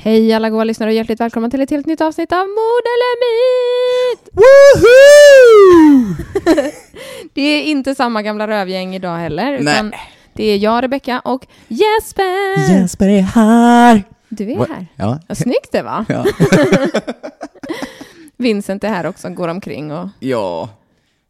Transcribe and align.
Hej 0.00 0.32
alla 0.32 0.50
goa 0.50 0.64
lyssnare 0.64 0.90
och 0.90 0.94
hjärtligt 0.94 1.20
välkomna 1.20 1.50
till 1.50 1.60
ett 1.60 1.70
helt 1.70 1.86
nytt 1.86 2.00
avsnitt 2.00 2.32
av 2.32 2.38
Mord 2.38 2.84
eller 2.94 3.12
Myt! 3.24 4.28
det 7.34 7.42
är 7.42 7.62
inte 7.62 7.94
samma 7.94 8.22
gamla 8.22 8.48
rövgäng 8.48 8.94
idag 8.94 9.16
heller, 9.16 9.52
utan 9.52 9.92
det 10.32 10.44
är 10.44 10.56
jag, 10.56 10.84
Rebecka 10.84 11.20
och 11.20 11.46
Jesper! 11.68 12.72
Jesper 12.72 13.08
är 13.08 13.20
här! 13.20 14.02
Du 14.28 14.52
är 14.52 14.56
What? 14.56 14.68
här. 14.68 14.86
Ja. 14.96 15.20
Vad 15.28 15.38
snyggt 15.38 15.72
det 15.72 15.82
var. 15.82 16.04
Ja. 16.08 16.24
Vincent 18.36 18.84
är 18.84 18.88
här 18.88 19.06
också, 19.06 19.28
går 19.28 19.48
omkring 19.48 19.92
och... 19.92 20.08
ja. 20.20 20.68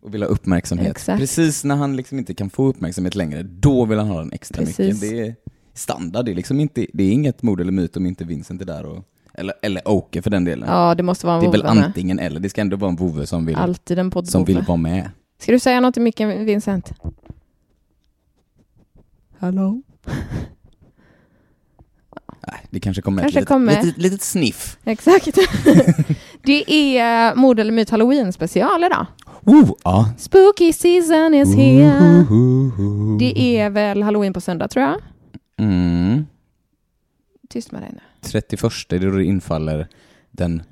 Och 0.03 0.15
vill 0.15 0.23
ha 0.23 0.29
uppmärksamhet. 0.29 0.91
Exakt. 0.91 1.21
Precis 1.21 1.65
när 1.65 1.77
han 1.77 1.97
liksom 1.97 2.19
inte 2.19 2.35
kan 2.35 2.51
få 2.51 2.67
uppmärksamhet 2.67 3.15
längre, 3.15 3.43
då 3.43 3.85
vill 3.85 3.99
han 3.99 4.09
ha 4.09 4.19
den 4.19 4.33
extra 4.33 4.65
Precis. 4.65 4.79
mycket. 4.79 5.01
Det 5.01 5.27
är 5.27 5.35
standard, 5.79 6.25
det 6.25 6.31
är 6.31 6.35
liksom 6.35 6.61
inte, 6.61 6.87
det 6.93 7.05
är 7.05 7.13
inget 7.13 7.43
mord 7.43 7.61
eller 7.61 7.73
myt 7.73 7.97
om 7.97 8.07
inte 8.07 8.25
Vincent 8.25 8.63
är 8.63 8.67
där 8.67 8.87
och, 8.87 9.05
eller, 9.35 9.55
eller 9.63 9.89
Åke 9.89 10.23
för 10.23 10.31
den 10.31 10.45
delen. 10.45 10.69
Ja, 10.69 10.95
det 10.95 11.03
måste 11.03 11.27
vara 11.27 11.37
en 11.37 11.43
det 11.43 11.47
är 11.47 11.53
väl 11.53 11.75
med. 11.75 11.85
antingen 11.85 12.19
eller, 12.19 12.41
det 12.41 12.49
ska 12.49 12.61
ändå 12.61 12.77
vara 12.77 12.91
en 12.91 12.97
vovve 12.97 13.27
som 13.27 13.47
vill, 13.47 13.57
Alltid 13.57 13.99
en 13.99 14.27
som 14.27 14.45
vill 14.45 14.63
vara 14.63 14.77
med. 14.77 15.11
Ska 15.39 15.53
du 15.53 15.59
säga 15.59 15.81
något 15.81 15.97
i 15.97 16.01
micken, 16.01 16.45
Vincent? 16.45 16.93
Hallå? 19.39 19.83
Nej, 22.47 22.61
det 22.71 22.81
kanske 22.81 23.03
kommer 23.03 23.23
Kanske 23.23 23.39
ett 23.39 23.43
litet, 23.43 23.49
kommer. 23.49 23.83
litet, 23.83 23.99
litet 23.99 24.23
sniff. 24.23 24.79
Exakt. 24.85 25.25
det 26.43 26.73
är 26.99 27.35
Mord 27.35 27.61
eller 27.61 27.73
Myt 27.73 27.91
Halloween 27.91 28.33
special 28.33 28.85
idag. 28.85 29.07
Oh, 29.45 29.71
ja. 29.85 30.13
Spooky 30.19 30.73
season 30.73 31.35
is 31.35 31.55
here. 31.55 32.27
Det 33.19 33.59
är 33.59 33.71
väl 33.71 34.03
halloween 34.03 34.33
på 34.33 34.41
söndag 34.41 34.69
tror 34.69 34.85
jag. 34.85 34.97
Mm. 35.59 36.27
Tyst 37.49 37.73
med 37.73 37.83
dig 37.83 37.91
nu. 37.93 38.01
31 38.21 38.73
det 38.89 38.97
är 38.97 39.01
då 39.01 39.11
det 39.11 39.25
infaller 39.25 39.89
den 40.31 40.63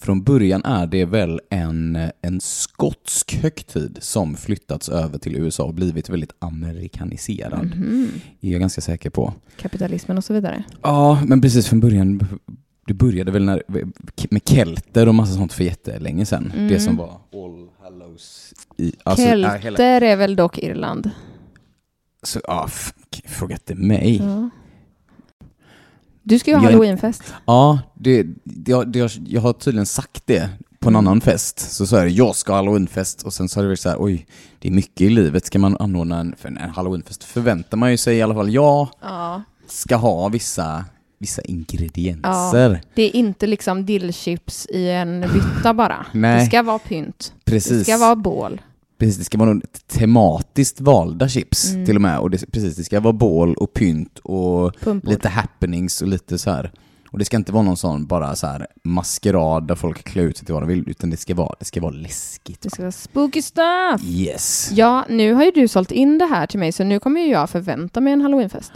från 0.00 0.22
början 0.22 0.64
är 0.64 0.86
det 0.86 1.04
väl 1.04 1.40
en, 1.50 1.98
en 2.22 2.40
skotsk 2.40 3.34
högtid 3.34 3.98
som 4.00 4.36
flyttats 4.36 4.88
över 4.88 5.18
till 5.18 5.36
USA 5.36 5.64
och 5.64 5.74
blivit 5.74 6.08
väldigt 6.08 6.32
amerikaniserad. 6.38 7.66
Mhm. 7.76 8.08
Är 8.40 8.50
jag 8.52 8.60
ganska 8.60 8.80
säker 8.80 9.10
på. 9.10 9.34
Kapitalismen 9.56 10.18
och 10.18 10.24
så 10.24 10.32
vidare. 10.32 10.64
Ja, 10.82 11.22
men 11.26 11.40
precis 11.40 11.66
från 11.66 11.80
början. 11.80 12.28
Det 12.86 12.94
började 12.94 13.30
väl 13.30 13.44
när, 13.44 13.62
med 14.30 14.48
kelter 14.48 15.08
och 15.08 15.14
massa 15.14 15.34
sånt 15.34 15.52
för 15.52 15.64
jättelänge 15.64 16.26
sedan. 16.26 16.52
Mm. 16.56 16.68
Det 16.68 16.80
som 16.80 16.96
var 16.96 17.20
All 17.32 17.68
Hallows 17.82 18.54
i... 18.76 18.92
Alltså, 19.02 19.26
Kelter 19.62 20.02
är 20.02 20.16
väl 20.16 20.36
dock 20.36 20.58
Irland. 20.58 21.10
Så, 22.22 22.40
ja, 22.46 22.68
fråga 23.26 23.54
inte 23.54 23.74
mig. 23.74 24.16
Ja. 24.16 24.50
Du 26.22 26.38
ska 26.38 26.50
ju 26.50 26.56
ha 26.56 26.62
Jag 26.64 26.70
halloweenfest. 26.70 27.22
Ja, 27.46 27.78
det, 27.94 28.22
det, 28.44 28.70
jag, 28.70 28.88
det, 28.92 29.18
jag, 29.26 29.40
har 29.40 29.52
tydligen 29.52 29.86
sagt 29.86 30.22
det 30.26 30.50
på 30.78 30.88
en 30.88 30.94
Mm. 30.96 31.06
annan 31.08 31.20
fest. 31.20 31.58
Så 31.72 31.86
sa 31.86 31.96
jag 31.98 32.08
jag 32.08 32.36
ska 32.36 32.52
ha 32.52 32.56
halloweenfest 32.58 33.22
och 33.22 33.32
sen 33.32 33.48
så 33.48 33.60
har 33.60 33.66
det 33.68 33.76
så 33.76 33.88
här, 33.88 33.96
oj, 34.00 34.26
det 34.58 34.68
är 34.68 34.72
mycket 34.72 35.00
i 35.00 35.08
livet. 35.08 35.46
Ska 35.46 35.58
man 35.58 35.76
anordna 35.80 36.20
en, 36.20 36.34
för 36.38 36.48
en 36.48 36.56
halloweenfest 36.58 37.24
förväntar 37.24 37.76
man 37.76 37.90
ju 37.90 37.96
sig 37.96 38.16
i 38.16 38.22
alla 38.22 38.34
fall, 38.34 38.50
jag 38.54 38.88
Ja. 39.00 39.42
ska 39.66 39.96
ha 39.96 40.28
vissa, 40.28 40.84
vissa 41.18 41.42
ingredienser. 41.42 42.80
Det 42.94 43.02
är 43.02 43.16
inte 43.16 43.46
liksom 43.46 43.86
dillchips 43.86 44.66
i 44.66 44.88
en 44.90 45.20
bytta 45.20 45.74
bara. 45.74 46.06
Nej. 46.12 46.40
Det 46.40 46.46
ska 46.46 46.62
vara 46.62 46.78
pynt. 46.78 47.32
Precis. 47.44 47.78
Det 47.78 47.84
ska 47.84 47.96
vara 47.98 48.16
bål. 48.16 48.60
Precis, 48.98 49.18
det 49.18 49.24
ska 49.24 49.38
vara 49.38 49.60
tematiskt 49.86 50.80
valda 50.80 51.28
chips 51.28 51.72
Mm. 51.72 51.86
till 51.86 51.96
och 51.96 52.02
med. 52.02 52.18
Och 52.18 52.30
det, 52.30 52.52
precis, 52.52 52.76
det 52.76 52.84
ska 52.84 53.00
vara 53.00 53.12
bål 53.12 53.54
och 53.54 53.72
pynt 53.74 54.18
och 54.18 54.74
Pumpor. 54.80 55.10
lite 55.10 55.28
happenings 55.28 56.02
och 56.02 56.08
lite 56.08 56.38
så 56.38 56.50
här. 56.50 56.72
Och 57.10 57.18
det 57.18 57.24
ska 57.24 57.36
inte 57.36 57.52
vara 57.52 57.62
någon 57.62 57.76
sån 57.76 58.06
bara 58.06 58.36
så 58.36 58.46
här 58.46 58.66
maskerad 58.84 59.66
där 59.68 59.74
folk 59.74 60.04
klär 60.04 60.22
ut 60.22 60.36
sig 60.36 60.46
till 60.46 60.52
vad 60.54 60.62
de 60.62 60.68
vill, 60.68 60.84
utan 60.90 61.10
det 61.10 61.16
ska 61.16 61.34
vara, 61.34 61.54
det 61.58 61.64
ska 61.64 61.80
vara 61.80 61.92
läskigt. 61.92 62.60
Det 62.60 62.70
ska 62.70 62.82
vara 62.82 62.92
spooky 62.92 63.42
stuff. 63.42 64.02
Yes. 64.04 64.70
Ja, 64.72 65.04
nu 65.08 65.32
har 65.32 65.44
ju 65.44 65.50
du 65.50 65.68
sålt 65.68 65.90
in 65.92 66.18
det 66.18 66.24
här 66.24 66.46
till 66.46 66.58
mig 66.58 66.72
så 66.72 66.84
nu 66.84 67.00
kommer 67.00 67.20
ju 67.20 67.26
jag 67.26 67.50
förvänta 67.50 68.00
mig 68.00 68.12
en 68.12 68.20
halloweenfest. 68.20 68.72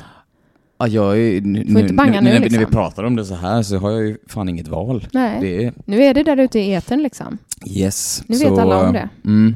Ja, 0.79 0.89
jag 0.89 1.19
är, 1.21 1.41
nu, 1.41 1.67
Får 1.73 1.81
inte 1.81 1.95
banga 1.95 2.21
nu, 2.21 2.31
när, 2.31 2.33
vi- 2.33 2.39
när 2.41 2.49
vi 2.49 2.57
liksom. 2.59 2.73
pratar 2.73 3.05
om 3.05 3.17
det 3.17 3.25
så 3.25 3.35
här 3.35 3.63
så 3.63 3.77
har 3.79 3.91
jag 3.91 4.03
ju 4.03 4.17
fan 4.27 4.49
inget 4.49 4.69
val. 4.69 5.09
Nej, 5.13 5.65
är, 5.65 5.73
nu 5.85 6.03
är 6.03 6.15
det 6.15 6.23
där 6.23 6.37
ute 6.37 6.59
i 6.61 6.75
etern 6.75 7.03
liksom. 7.03 7.39
yes. 7.67 8.23
Nu 8.27 8.37
så, 8.37 8.51
vet 8.51 8.59
alla 8.59 8.87
om 8.87 8.93
det. 8.93 9.09
Mm, 9.25 9.55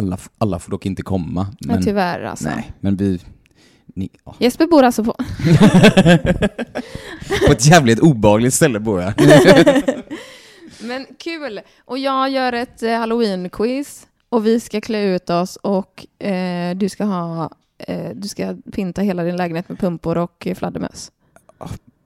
alla, 0.00 0.18
alla 0.38 0.58
får 0.58 0.70
dock 0.70 0.86
inte 0.86 1.02
komma. 1.02 1.46
Men, 1.60 1.74
Men, 1.74 1.84
tyvärr 1.84 2.22
alltså. 2.22 2.48
nej, 2.48 2.72
men 2.80 2.96
vi... 2.96 3.20
Ni, 3.94 4.08
ja. 4.24 4.34
Jesper 4.38 4.66
bor 4.66 4.82
alltså 4.82 5.04
på... 5.04 5.12
På 7.46 7.52
ett 7.52 7.66
jävligt 7.66 8.00
obehagligt 8.00 8.54
ställe 8.54 8.80
bor 8.80 9.00
jag. 9.00 9.12
Men 10.82 11.06
kul! 11.18 11.60
Och 11.84 11.98
jag 11.98 12.30
gör 12.30 12.52
ett 12.52 12.82
eh, 12.82 12.90
halloween-quiz 12.90 14.06
och 14.28 14.46
vi 14.46 14.60
ska 14.60 14.80
klä 14.80 15.02
ut 15.02 15.30
oss 15.30 15.56
och 15.56 16.06
eh, 16.24 16.76
du 16.76 16.88
ska 16.88 17.04
ha... 17.04 17.50
Eh, 17.78 18.10
du 18.14 18.28
ska 18.28 18.56
pynta 18.72 19.02
hela 19.02 19.22
din 19.22 19.36
lägenhet 19.36 19.68
med 19.68 19.78
pumpor 19.78 20.18
och 20.18 20.48
fladdermöss. 20.56 21.12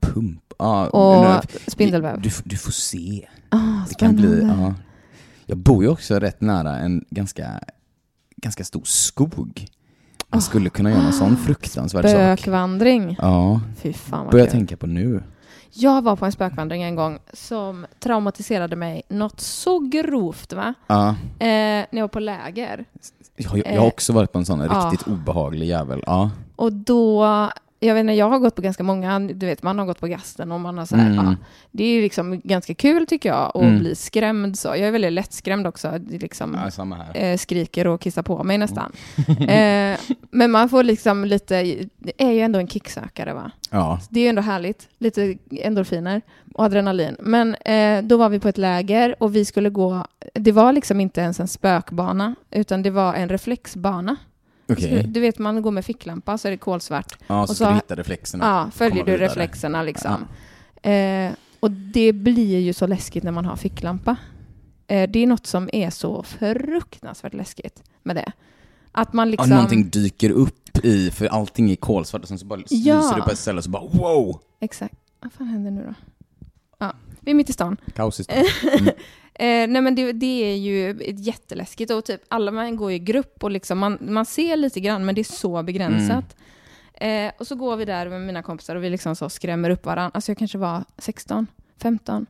Pump. 0.00 0.41
Ja, 0.59 0.87
Och 0.88 1.44
spindelväv. 1.66 2.21
Du, 2.21 2.31
du 2.44 2.56
får 2.56 2.72
se. 2.72 3.28
Ah, 3.49 3.59
Det 3.88 3.94
kan 3.94 4.16
bli, 4.16 4.41
ja. 4.43 4.75
Jag 5.47 5.59
bor 5.59 5.84
ju 5.84 5.91
också 5.91 6.19
rätt 6.19 6.41
nära 6.41 6.78
en 6.78 7.04
ganska, 7.10 7.60
ganska 8.44 8.65
stor 8.65 8.82
skog. 8.84 9.66
Man 10.28 10.43
skulle 10.43 10.71
kunna 10.71 10.91
göra 10.91 11.03
en 11.03 11.12
sån 11.12 11.37
fruktansvärd 11.37 12.05
sak. 12.05 12.12
Spökvandring. 12.12 13.16
Ja, 13.21 13.60
Fy 13.82 13.93
fan 13.93 14.25
vad 14.25 14.32
börjar 14.32 14.47
tänka 14.47 14.77
på 14.77 14.87
nu. 14.87 15.22
Jag 15.77 16.03
var 16.03 16.16
på 16.16 16.25
en 16.25 16.32
spökvandring 16.32 16.83
en 16.83 16.94
gång 16.94 17.19
som 17.33 17.87
traumatiserade 18.00 18.77
mig 18.77 19.03
något 19.09 19.41
så 19.41 19.78
grovt 19.78 20.53
va? 20.53 20.75
Ja, 20.87 21.09
Eh, 21.09 21.47
när 21.47 21.87
jag 21.91 22.00
var 22.00 22.09
på 22.09 22.21
läger. 22.21 22.84
jag, 23.37 23.59
jag 23.66 23.81
har 23.81 23.87
också 23.87 24.12
varit 24.12 24.33
på 24.33 24.38
en 24.38 24.47
sån 24.47 24.60
Ja. 24.60 24.66
riktigt 24.91 25.09
obehaglig 25.09 25.66
jävel. 25.66 26.03
Ja. 26.06 26.31
Och 26.56 26.72
då, 26.72 27.25
jag 27.84 27.95
vet 27.95 28.00
inte, 28.00 28.12
jag 28.12 28.28
har 28.31 28.39
gått 28.39 28.55
på 28.55 28.62
ganska 28.62 28.83
många, 28.83 29.19
du 29.21 29.47
vet 29.47 29.62
man 29.62 29.78
har 29.78 29.87
gått 29.87 30.00
på 30.00 30.06
gasten 30.06 30.53
och 30.53 30.61
man 30.61 30.78
har 30.78 30.87
så 30.87 30.97
här, 30.97 31.11
Mm. 31.11 31.25
ja, 31.25 31.37
det 31.71 31.84
är 31.84 32.03
liksom 32.03 32.41
ganska 32.45 32.75
kul 32.75 33.06
tycker 33.06 33.28
jag 33.28 33.50
att 33.55 33.62
Mm. 33.62 33.78
bli 33.78 33.95
skrämd 33.95 34.59
så. 34.59 34.69
Jag 34.69 34.78
är 34.78 34.91
väldigt 34.91 35.12
lättskrämd 35.12 35.67
också, 35.67 35.93
liksom 36.11 36.59
ja, 37.15 37.21
eh, 37.21 37.37
skriker 37.39 37.87
och 37.87 38.00
kissar 38.00 38.22
på 38.22 38.45
mig 38.45 38.59
nästan. 38.59 38.93
eh, 39.49 39.99
men 40.31 40.50
man 40.50 40.69
får 40.69 40.83
liksom 40.83 41.25
lite, 41.25 41.62
det 41.99 42.12
är 42.19 42.31
ju 42.31 42.41
ändå 42.41 42.59
en 42.59 42.69
kicksökare 42.69 43.34
va? 43.34 43.50
Ja. 43.71 44.01
Det 44.11 44.21
är 44.21 44.25
ju 44.25 44.28
ändå 44.28 44.43
härligt, 44.43 44.89
lite 44.99 45.37
endorfiner 45.51 46.22
och 46.55 46.65
adrenalin. 46.65 47.16
Men 47.21 47.55
eh, 47.55 48.03
då 48.03 48.16
var 48.16 48.28
vi 48.28 48.41
på 48.41 48.49
ett 48.49 48.59
läger 48.59 49.22
och 49.22 49.37
vi 49.37 49.45
skulle 49.45 49.71
gå, 49.71 50.06
det 50.34 50.53
var 50.53 50.72
liksom 50.72 51.01
inte 51.01 51.21
ens 51.21 51.41
en 51.41 51.49
spökbana, 51.49 52.34
utan 52.51 52.83
det 52.83 52.91
var 52.91 53.15
en 53.15 53.28
reflexbana. 53.28 54.16
Okej. 54.69 55.03
Så, 55.03 55.09
du 55.09 55.21
vet, 55.21 55.39
man 55.39 55.63
går 55.63 55.71
med 55.71 55.85
ficklampa 55.85 56.39
så 56.39 56.49
är 56.49 56.53
det 56.53 56.57
kolsvart. 56.59 57.19
Ja, 57.27 57.47
så, 57.47 57.53
och 57.53 57.57
ska 57.57 57.65
så- 57.65 57.71
du 57.71 57.75
hitta 57.75 57.95
reflexerna. 57.95 58.45
Ja, 58.45 58.71
följer 58.71 59.05
du 59.05 59.17
reflexerna 59.17 59.83
liksom. 59.83 60.27
Eh, 60.83 61.33
och 61.61 61.71
det 61.71 62.13
blir 62.13 62.59
ju 62.59 62.73
så 62.73 62.87
läskigt 62.87 63.25
när 63.25 63.33
man 63.33 63.45
har 63.45 63.57
ficklampa. 63.57 64.16
Eh, 64.87 65.11
det 65.11 65.19
är 65.22 65.27
något 65.27 65.47
som 65.47 65.71
är 65.72 65.91
så 65.91 66.22
fruktansvärt 66.22 67.34
läskigt 67.34 67.83
med 68.03 68.16
det. 68.16 68.33
Att 68.93 69.13
man 69.13 69.31
liksom... 69.31 69.51
Ja, 69.51 69.57
någonting 69.57 69.91
dyker 69.91 70.31
upp 70.31 70.84
i, 70.84 71.10
för 71.10 71.27
allting 71.27 71.71
är 71.71 71.77
kolsvart 71.77 72.22
och 72.22 72.28
sen 72.28 72.39
så 72.39 72.47
bara 72.47 72.60
Ja. 72.69 72.97
lyser 72.97 73.17
det 73.17 73.22
på 73.22 73.31
ett 73.31 73.39
ställe 73.39 73.59
och 73.59 73.65
så 73.65 73.71
bara 73.71 73.83
wow! 73.93 74.41
Exakt. 74.60 74.95
Vad 75.21 75.33
fan 75.33 75.47
händer 75.47 75.71
nu 75.71 75.84
då? 75.87 75.95
Vi 77.24 77.30
är 77.30 77.34
mitt 77.34 77.50
i 77.50 77.53
stan. 77.53 77.76
Kaos 77.94 78.21
i 78.21 78.24
stan. 78.24 78.44
Eh, 79.36 79.68
nej 79.68 79.82
men 79.82 79.94
det, 79.94 80.12
det 80.12 80.53
är 80.53 80.56
ju 80.56 80.97
jätteläskigt 81.16 81.91
och 81.91 82.04
typ 82.04 82.21
alla 82.28 82.50
man 82.50 82.76
går 82.76 82.92
i 82.92 82.98
grupp 82.98 83.44
och 83.44 83.50
liksom 83.50 83.78
man, 83.78 83.98
man 84.00 84.26
ser 84.26 84.56
lite 84.56 84.80
grann 84.80 85.04
men 85.04 85.15
det 85.15 85.21
är 85.21 85.34
så 85.34 85.62
begränsat. 85.62 86.36
Eh, 86.94 87.32
och 87.38 87.47
så 87.47 87.54
går 87.54 87.76
vi 87.76 87.84
där 87.84 88.09
med 88.09 88.21
mina 88.21 88.42
kompisar 88.42 88.76
och 88.76 88.84
vi 88.84 88.91
liksom 88.91 89.16
så 89.16 89.28
skrämmer 89.28 89.71
upp 89.71 89.86
varandra. 89.86 90.10
Alltså 90.15 90.30
jag 90.30 90.38
kanske 90.38 90.59
var 90.59 90.84
16, 90.98 91.47
15. 91.82 92.26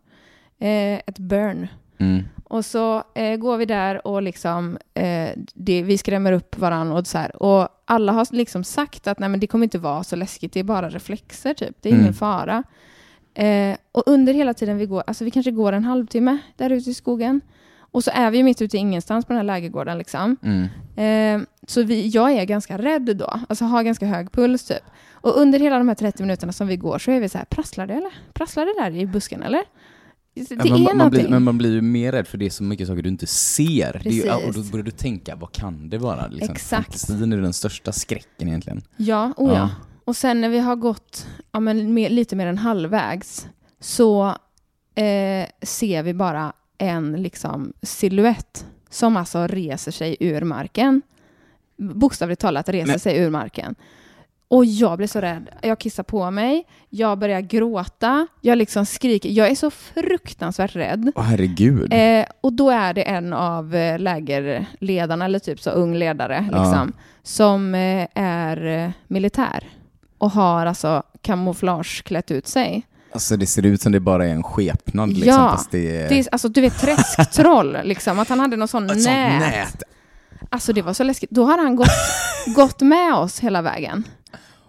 Eh, 0.59 0.95
ett 0.95 1.19
burn. 1.19 1.69
Mm. 1.99 2.23
Och 2.45 2.65
så 2.65 3.03
eh, 3.15 3.37
går 3.37 3.57
vi 3.57 3.65
där 3.65 4.07
och 4.07 4.23
liksom, 4.23 4.79
eh, 4.95 5.29
det, 5.55 5.83
vi 5.83 5.99
skrämmer 5.99 6.33
upp 6.33 6.59
varandra 6.59 6.99
och 6.99 7.07
så 7.07 7.19
här. 7.19 7.43
Och 7.43 7.69
alla 7.85 8.13
har 8.13 8.27
liksom 8.35 8.65
sagt 8.65 9.07
att 9.07 9.19
nej 9.19 9.29
men 9.29 9.41
det 9.41 9.47
kommer 9.47 9.65
inte 9.65 9.79
vara 9.79 10.05
så 10.05 10.17
läskigt, 10.17 10.53
det 10.53 10.61
är 10.61 10.65
bara 10.65 10.89
reflexer 10.89 11.55
typ, 11.55 11.77
det 11.81 11.89
är 11.89 11.93
ingen 11.93 12.03
Mm. 12.03 12.15
fara. 12.15 12.63
Eh, 13.35 13.77
och 13.93 14.03
under 14.07 14.35
hela 14.35 14.55
tiden 14.55 14.79
vi 14.79 14.87
går, 14.87 15.03
alltså 15.07 15.25
vi 15.25 15.31
kanske 15.31 15.51
går 15.51 15.73
en 15.73 15.85
halvtimme 15.85 16.39
där 16.57 16.71
ute 16.71 16.91
i 16.91 16.95
skogen. 16.95 17.41
Och 17.79 18.05
så 18.05 18.11
är 18.15 18.31
vi 18.31 18.43
mitt 18.43 18.63
ute 18.63 18.77
i 18.77 18.81
ingenstans 18.81 19.25
på 19.25 19.33
den 19.33 19.37
här 19.37 19.45
lägergården 19.45 19.99
liksom. 19.99 20.37
Mm. 20.43 21.43
Eh, 21.43 21.47
så 21.67 21.83
vi, 21.83 22.09
jag 22.09 22.33
är 22.33 22.45
ganska 22.45 22.79
rädd 22.79 23.17
då, 23.17 23.41
alltså 23.49 23.65
har 23.65 23.83
ganska 23.83 24.07
hög 24.07 24.33
puls 24.33 24.65
typ. 24.65 24.83
Och 25.13 25.39
under 25.41 25.59
hela 25.59 25.79
de 25.79 25.89
här 25.89 25.95
30 25.95 26.23
minuterna 26.23 26.53
som 26.53 26.67
vi 26.67 26.77
går 26.77 26.99
så 26.99 27.11
är 27.11 27.21
vi 27.21 27.29
så 27.29 27.39
här, 27.39 27.45
prasslar 27.45 27.87
det 27.87 27.95
eller? 27.95 28.11
Prasslar 28.33 28.67
det 28.67 28.83
där 28.83 29.01
i 29.01 29.07
busken 29.07 29.43
eller? 29.43 29.63
Det 30.35 30.51
Ja, 30.51 30.77
är 30.77 30.79
man, 30.79 30.97
man 30.97 31.11
blir, 31.11 31.29
men 31.29 31.43
man 31.43 31.59
blir 31.59 31.73
ju 31.73 31.81
mer 31.81 32.13
rädd 32.13 32.27
för 32.27 32.39
det 32.39 32.47
är 32.47 32.51
så 32.51 32.63
mycket 32.63 32.89
saker 32.89 33.03
du 33.03 33.09
inte 33.09 33.27
ser. 33.27 34.01
Det 34.05 34.29
är 34.29 34.47
och 34.47 34.55
då 34.55 34.63
börjar 34.63 34.85
du 34.85 34.91
tänka, 34.91 35.37
vad 35.37 35.53
kan 35.53 35.89
det 35.89 35.99
vara? 35.99 36.27
Liksom, 36.27 36.55
Exakt. 36.55 36.87
Fantasin 36.87 37.33
är 37.33 37.37
den 37.37 37.53
största 37.53 37.93
skräcken 37.93 38.49
egentligen. 38.49 38.83
Ja, 38.97 39.33
oh 39.37 39.53
ja. 39.53 39.55
Ja. 39.55 39.71
Och 40.05 40.17
sen 40.17 40.41
när 40.41 40.49
vi 40.49 40.59
har 40.59 40.77
gått 40.77 41.27
ja, 41.53 41.61
men 41.61 41.95
mer, 41.95 42.11
lite 42.11 42.37
mer 42.37 42.47
än 42.47 42.59
halvvägs 42.59 43.49
så 43.81 44.27
eh, 44.95 45.47
ser 45.63 46.03
vi 46.03 46.15
bara 46.15 46.53
en 46.79 47.23
liksom 47.23 47.73
silhuett 47.83 48.67
som 48.91 49.17
alltså 49.17 49.47
reser 49.47 49.93
sig 49.93 50.17
ur 50.21 50.41
marken. 50.43 51.03
Bokstavligt 51.77 52.41
talat 52.41 52.69
reser 52.69 52.87
Men- 52.87 52.99
sig 52.99 53.19
ur 53.19 53.31
marken. 53.31 53.75
Och 54.49 54.65
jag 54.65 54.97
blir 54.97 55.07
så 55.09 55.21
rädd. 55.21 55.49
Jag 55.63 55.79
kissar 55.79 56.03
på 56.03 56.31
mig, 56.31 56.67
jag 56.91 57.19
börjar 57.19 57.41
gråta, 57.41 58.27
jag 58.41 58.59
liksom 58.59 58.87
skriker. 58.87 59.31
Jag 59.31 59.49
är 59.51 59.55
så 59.55 59.71
fruktansvärt 59.71 60.77
rädd. 60.77 61.13
Åh 61.15 61.23
herregud. 61.23 61.93
Eh, 61.93 62.25
och 62.41 62.53
då 62.53 62.71
är 62.71 62.95
det 62.95 63.03
en 63.03 63.33
av 63.33 63.75
eh, 63.75 63.99
lägerledarna, 63.99 65.25
eller 65.25 65.39
typ 65.39 65.61
så 65.61 65.71
ung 65.71 65.95
ledare, 65.97 66.49
Ja. 66.53 66.59
liksom, 66.65 66.93
som 67.23 67.75
eh, 67.75 68.09
är 68.15 68.67
eh, 68.67 68.91
militär 69.07 69.69
och 70.19 70.31
har 70.31 70.67
alltså 70.67 71.03
kamouflage 71.23 72.03
klätt 72.05 72.31
ut 72.31 72.47
sig. 72.47 72.87
Alltså 73.13 73.37
det 73.37 73.47
ser 73.47 73.67
ut 73.67 73.83
som 73.83 73.93
det 73.93 74.01
bara 74.01 74.27
är 74.27 74.31
en 74.31 74.43
skepnad 74.43 75.09
liksom, 75.09 75.29
Ja, 75.29 75.51
fast 75.51 75.71
det 75.71 76.03
är... 76.03 76.09
Det 76.09 76.19
är, 76.19 76.27
alltså 76.33 76.49
du 76.49 76.61
vet 76.61 76.79
träsktroll, 76.81 77.77
liksom, 77.85 78.19
att 78.19 78.29
han 78.29 78.41
hade 78.41 78.57
någon 78.57 78.69
sån 78.69 78.87
nät. 78.87 79.41
nät. 79.41 79.83
Alltså 80.51 80.73
det 80.73 80.83
var 80.83 80.93
så 80.93 81.03
läskigt. 81.05 81.31
Då 81.31 81.45
har 81.45 81.59
han 81.59 81.77
gått, 81.77 81.89
gått 82.57 82.81
med 82.81 83.15
oss 83.15 83.41
hela 83.41 83.63
vägen. 83.63 84.05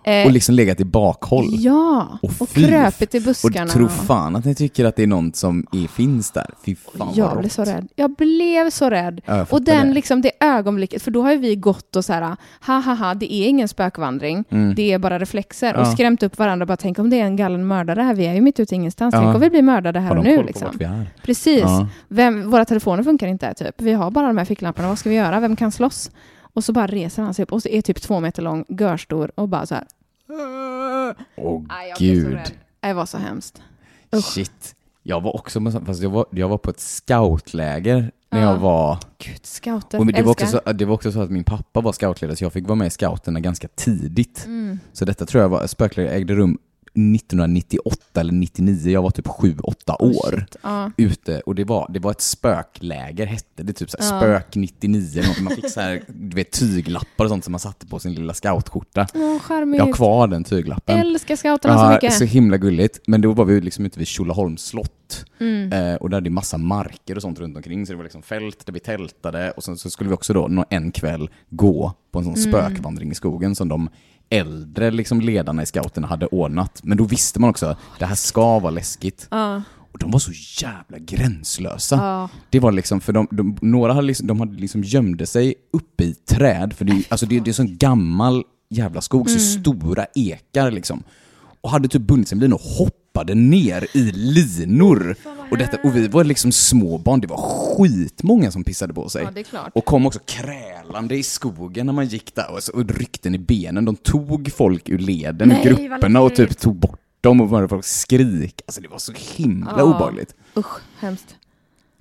Eh, 0.07 0.25
Och 0.25 0.31
liksom 0.31 0.55
legat 0.55 0.79
i 0.79 0.85
bakhåll. 0.85 1.45
ja, 1.49 2.17
Och 2.21 2.31
och 2.39 2.49
kröpit 2.49 3.15
i 3.15 3.17
Och 3.17 3.21
buskarna. 3.23 3.71
tro 3.71 3.87
fan 3.87 4.35
att 4.35 4.45
ni 4.45 4.55
tycker 4.55 4.85
att 4.85 4.95
det 4.95 5.03
är 5.03 5.07
någon 5.07 5.33
som 5.33 5.65
är, 5.71 5.87
finns 5.87 6.31
där. 6.31 6.49
Fy 6.65 6.75
fan 6.75 7.07
vad 7.07 7.17
Jag 7.17 7.31
blev 7.31 7.43
rått. 7.43 7.51
så 7.51 7.63
rädd. 7.63 7.87
Jag 7.95 8.15
blev 8.15 8.69
så 8.69 8.89
rädd. 8.89 9.21
Ja, 9.25 9.45
Och 9.49 9.61
den, 9.61 9.87
det. 9.87 9.93
liksom, 9.93 10.21
det 10.21 10.31
ögonblicket, 10.39 11.01
för 11.01 11.11
då 11.11 11.21
har 11.21 11.31
ju 11.31 11.37
vi 11.37 11.55
gått 11.55 11.95
och 11.95 12.05
så 12.05 12.13
här, 12.13 12.21
ha 12.67 12.79
ha 12.79 12.93
ha, 12.95 13.13
det 13.13 13.33
är 13.33 13.47
ingen 13.47 13.67
spökvandring, 13.67 14.43
Mm. 14.49 14.75
det 14.75 14.91
är 14.93 14.99
bara 14.99 15.19
reflexer. 15.19 15.73
Och 15.75 15.81
Ja. 15.81 15.91
skrämt 15.91 16.23
upp 16.23 16.37
varandra, 16.37 16.65
bara 16.65 16.77
tänk 16.77 16.99
om 16.99 17.09
det 17.09 17.19
är 17.19 17.25
en 17.25 17.35
galen 17.35 17.67
mördare 17.67 18.01
här, 18.01 18.13
vi 18.13 18.25
är 18.25 18.33
ju 18.33 18.41
mitt 18.41 18.59
ute 18.59 18.75
i 18.75 18.77
ingenstans, 18.77 19.13
Ja. 19.13 19.21
tänk 19.21 19.35
om 19.35 19.41
vi 19.41 19.49
blir 19.49 19.61
mördade 19.61 19.99
här 19.99 20.17
och 20.17 20.23
nu. 20.23 20.43
Liksom. 20.43 20.67
Precis. 21.23 21.63
Vem, 22.07 22.49
våra 22.51 22.65
telefoner 22.65 23.03
funkar 23.03 23.27
inte, 23.27 23.53
typ. 23.53 23.81
Vi 23.81 23.93
har 23.93 24.11
bara 24.11 24.27
de 24.27 24.37
här 24.37 24.45
ficklamporna, 24.45 24.87
vad 24.87 24.99
ska 24.99 25.09
vi 25.09 25.15
göra? 25.15 25.39
Vem 25.39 25.55
kan 25.55 25.71
slåss? 25.71 26.11
Och 26.55 26.63
så 26.63 26.73
bara 26.73 26.87
reser 26.87 27.23
han 27.23 27.33
sig 27.33 27.43
upp 27.43 27.51
och 27.51 27.61
så 27.61 27.69
är 27.69 27.81
typ 27.81 28.01
två 28.01 28.19
meter 28.19 28.41
lång, 28.41 28.65
görstor 28.67 29.31
och 29.35 29.49
bara 29.49 29.65
så 29.65 29.75
här. 29.75 29.83
Åh 31.37 31.63
jag 31.89 31.97
så 31.97 32.03
gud. 32.03 32.39
Det 32.79 32.93
var 32.93 33.05
så 33.05 33.17
hemskt. 33.17 33.61
Usch. 34.15 34.25
Shit. 34.25 34.75
Jag 35.03 35.21
var 35.21 35.35
också 35.35 35.61
på, 35.61 35.71
fast 35.71 36.01
jag 36.03 36.09
var, 36.09 36.25
jag 36.31 36.49
var 36.49 36.57
på 36.57 36.69
ett 36.69 36.79
scoutläger 36.79 38.11
när 38.31 38.41
Ja. 38.41 38.51
jag 38.51 38.57
var... 38.57 38.99
Gud, 39.17 39.45
scouter. 39.45 39.99
Och 39.99 40.05
det, 40.05 40.21
var 40.21 40.31
också 40.31 40.47
så, 40.47 40.59
det 40.73 40.85
var 40.85 40.93
också 40.93 41.11
så 41.11 41.21
att 41.21 41.29
min 41.29 41.43
pappa 41.43 41.81
var 41.81 41.91
scoutledare 41.91 42.35
så 42.37 42.43
jag 42.43 42.53
fick 42.53 42.67
vara 42.67 42.75
med 42.75 42.87
i 42.87 42.89
scouterna 42.89 43.39
ganska 43.39 43.67
tidigt. 43.67 44.45
Mm. 44.45 44.79
Så 44.93 45.05
detta 45.05 45.25
tror 45.25 45.41
jag 45.41 45.49
var, 45.49 45.67
spökläger 45.67 46.11
ägde 46.11 46.33
rum 46.35 46.57
1998 46.95 48.19
eller 48.19 48.33
99, 48.33 48.91
jag 48.91 49.01
var 49.01 49.09
typ 49.11 49.27
7-8 49.27 49.95
Oh, 49.99 50.07
år. 50.09 50.37
shit. 50.39 50.55
Ja. 50.63 50.91
ute 50.97 51.39
och 51.39 51.55
det 51.55 51.63
var, 51.63 51.87
det 51.93 51.99
var 51.99 52.11
ett 52.11 52.21
spökläger 52.21 53.25
hette 53.25 53.63
det, 53.63 53.73
typ 53.73 53.89
så 53.89 53.97
här, 53.99 54.05
Ja. 54.13 54.19
spök 54.39 54.55
99 54.55 55.19
eller 55.19 55.27
något. 55.27 55.39
Man 55.41 55.55
fick 55.55 55.69
så 55.71 55.81
här, 55.81 56.03
du 56.07 56.35
vet 56.35 56.51
tyglappar 56.51 57.25
och 57.25 57.29
sånt 57.29 57.43
som 57.43 57.51
man 57.51 57.59
satte 57.59 57.85
på 57.87 57.99
sin 57.99 58.13
lilla 58.13 58.33
scoutskjorta. 58.33 59.07
Charmigt. 59.41 59.77
Jag 59.79 59.85
har 59.85 59.93
kvar 59.93 60.27
den 60.27 60.43
tyglappen. 60.43 60.99
Älskar 60.99 61.35
scouterna 61.35 61.77
så 61.77 61.83
Ja, 61.83 61.91
mycket. 61.93 62.13
så 62.13 62.23
himla 62.23 62.57
gulligt. 62.57 62.99
Men 63.07 63.21
då 63.21 63.31
var 63.33 63.45
vi 63.45 63.61
liksom 63.61 63.85
ute 63.85 63.99
vid 63.99 64.07
Tjolöholms 64.07 64.65
slott. 64.65 64.91
Mm. 65.39 65.71
Eh, 65.73 65.95
och 65.95 66.09
där 66.09 66.17
hade 66.17 66.29
det 66.29 66.33
massa 66.33 66.57
marker 66.57 67.15
och 67.15 67.21
sånt 67.21 67.39
runt 67.39 67.57
omkring. 67.57 67.85
Så 67.85 67.93
det 67.93 67.97
var 67.97 68.03
liksom 68.03 68.21
fält 68.21 68.65
där 68.65 68.73
vi 68.73 68.79
tältade. 68.79 69.51
Och 69.51 69.63
sen 69.63 69.77
så 69.77 69.89
skulle 69.89 70.09
vi 70.09 70.15
också 70.15 70.33
då 70.33 70.65
en 70.69 70.91
kväll 70.91 71.29
gå 71.49 71.93
på 72.11 72.19
en 72.19 72.25
sån 72.25 72.35
Mm. 72.35 72.51
spökvandring 72.51 73.11
i 73.11 73.15
skogen 73.15 73.55
som 73.55 73.67
de 73.67 73.89
äldre 74.29 74.91
liksom 74.91 75.21
ledarna 75.21 75.63
i 75.63 75.65
scouterna 75.65 76.07
hade 76.07 76.25
ordnat. 76.25 76.79
Men 76.83 76.97
då 76.97 77.03
visste 77.03 77.39
man 77.39 77.49
också 77.49 77.65
att 77.65 77.77
det 77.99 78.05
här 78.05 78.15
ska 78.15 78.59
vara 78.59 78.71
läskigt. 78.71 79.27
Ja. 79.31 79.61
Och 79.91 79.99
de 79.99 80.11
var 80.11 80.19
så 80.19 80.31
jävla 80.65 80.97
gränslösa. 80.99 81.95
Ja. 81.95 82.29
Det 82.49 82.59
var 82.59 82.71
liksom, 82.71 83.01
för 83.01 83.13
de, 83.13 83.27
de, 83.31 83.57
några 83.61 83.93
hade 83.93 84.07
liksom, 84.07 84.27
de 84.27 84.39
hade 84.39 84.55
liksom 84.57 84.83
gömde 84.83 85.25
sig 85.25 85.55
uppe 85.73 86.03
i 86.03 86.13
träd, 86.13 86.73
för 86.73 86.85
det, 86.85 86.91
är 86.91 87.03
alltså 87.09 87.25
det, 87.25 87.39
det 87.39 87.51
är 87.51 87.53
sån 87.53 87.77
gammal 87.77 88.43
jävla 88.69 89.01
skog, 89.01 89.29
så 89.29 89.39
stora 89.39 90.05
ekar 90.15 90.71
liksom. 90.71 91.03
Och 91.61 91.69
hade 91.71 91.87
typ 91.87 92.01
bundit 92.01 92.27
sig 92.27 92.37
linor 92.37 92.55
och 92.55 92.61
hoppade 93.15 93.35
ner 93.35 93.87
i 93.93 94.11
linor. 94.11 95.15
Och, 95.51 95.57
detta, 95.57 95.77
och 95.83 95.95
vi 95.95 96.07
var 96.07 96.23
liksom 96.23 96.51
små 96.51 96.97
barn, 96.97 97.21
det 97.21 97.27
var 97.27 97.37
skitmånga 97.37 98.51
som 98.51 98.63
pissade 98.63 98.93
på 98.93 99.09
sig. 99.09 99.23
Ja, 99.23 99.31
det 99.31 99.39
är 99.39 99.43
klart. 99.43 99.71
Och 99.75 99.85
kom 99.85 100.05
också 100.05 100.19
krälande 100.25 101.15
i 101.17 101.23
skogen 101.23 101.85
när 101.85 101.93
man 101.93 102.05
gick 102.05 102.35
där 102.35 102.51
och, 102.51 102.63
så, 102.63 102.71
och 102.73 102.89
ryckten 102.89 103.35
i 103.35 103.37
benen. 103.39 103.85
De 103.85 103.95
tog 103.95 104.51
folk 104.51 104.89
ur 104.89 104.97
leden, 104.97 105.47
Nej, 105.49 105.63
grupperna 105.63 106.21
och 106.21 106.35
typ 106.35 106.57
tog 106.57 106.75
bort 106.75 106.99
dem 107.21 107.41
och 107.41 107.49
började 107.49 107.67
folk 107.67 107.85
skrika. 107.85 108.63
Alltså 108.67 108.81
det 108.81 108.87
var 108.87 108.97
så 108.99 109.13
himla 109.35 109.73
Ja. 109.77 109.83
obehagligt. 109.83 110.35
Usch, 110.57 110.79
hemskt. 110.99 111.35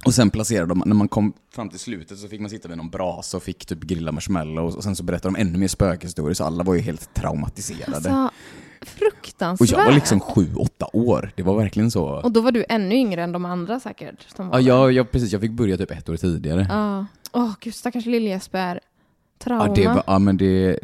Och 0.05 0.15
sen 0.15 0.31
placerade 0.31 0.67
de, 0.69 0.83
när 0.87 0.95
man 0.95 1.09
kom 1.09 1.33
fram 1.55 1.69
till 1.69 1.79
slutet 1.79 2.19
så 2.19 2.29
fick 2.29 2.41
man 2.41 2.51
sitta 2.51 2.69
vid 2.69 2.77
någon 2.77 2.91
brasa 2.91 3.37
och 3.37 3.43
fick 3.43 3.67
typ 3.67 3.81
grilla 3.81 4.13
marshmallows 4.13 4.75
och 4.77 4.83
sen 4.83 4.97
så 4.97 5.03
berättade 5.03 5.35
de 5.35 5.41
ännu 5.41 5.59
mer 5.59 5.69
spökhistorier 5.69 6.35
så 6.35 6.45
alla 6.45 6.65
var 6.65 6.75
ju 6.75 6.81
helt 6.81 7.15
traumatiserade. 7.15 7.97
Alltså, 7.97 8.31
och 8.85 8.89
fruktansvärt. 8.89 9.71
jag 9.71 9.85
var 9.85 9.93
liksom 9.93 10.21
sju, 10.21 10.55
åtta 10.55 10.87
år. 10.93 11.33
Det 11.37 11.43
var 11.43 11.57
verkligen 11.57 11.91
så. 11.91 12.05
Och 12.05 12.33
då 12.33 12.41
var 12.41 12.53
du 12.53 12.65
ännu 12.69 12.95
yngre 12.95 13.23
än 13.23 13.33
de 13.33 13.45
andra 13.45 13.81
säkert. 13.81 14.27
Ja, 14.39 14.61
jag, 14.61 14.93
jag, 14.93 15.11
precis, 15.11 15.33
jag 15.33 15.41
fick 15.41 15.51
börja 15.51 15.77
typ 15.77 15.91
ett 15.91 16.09
år 16.09 16.17
tidigare. 16.17 16.67
Ja. 16.69 17.07
Åh, 17.33 17.53
gud, 17.61 17.75
stackars 17.75 18.07
Lill-Jesper. 18.07 18.81
Trauma. 19.39 19.67
Ja, 19.67 19.75
det 19.75 19.89
var, 19.89 20.03
ja 20.07 20.19
men 20.19 20.37
det, 20.37 20.79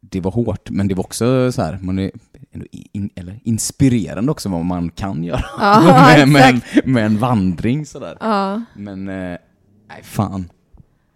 det 0.00 0.20
var 0.20 0.30
hårt, 0.30 0.70
men 0.70 0.88
det 0.88 0.94
var 0.94 1.04
också 1.04 1.52
så 1.52 1.62
här, 1.62 1.78
man 1.82 1.98
är 1.98 2.10
in, 2.92 3.10
eller 3.14 3.40
inspirerande 3.44 4.32
också 4.32 4.48
vad 4.48 4.64
man 4.64 4.90
kan 4.90 5.24
göra 5.24 5.44
Ja, 5.58 5.80
med, 6.16 6.28
med, 6.32 6.62
med 6.84 7.06
en 7.06 7.18
vandring 7.18 7.86
sådär. 7.86 8.16
Ja, 8.20 8.62
Men, 8.74 9.08
eh, 9.08 9.14
nej 9.88 10.02
fan. 10.02 10.50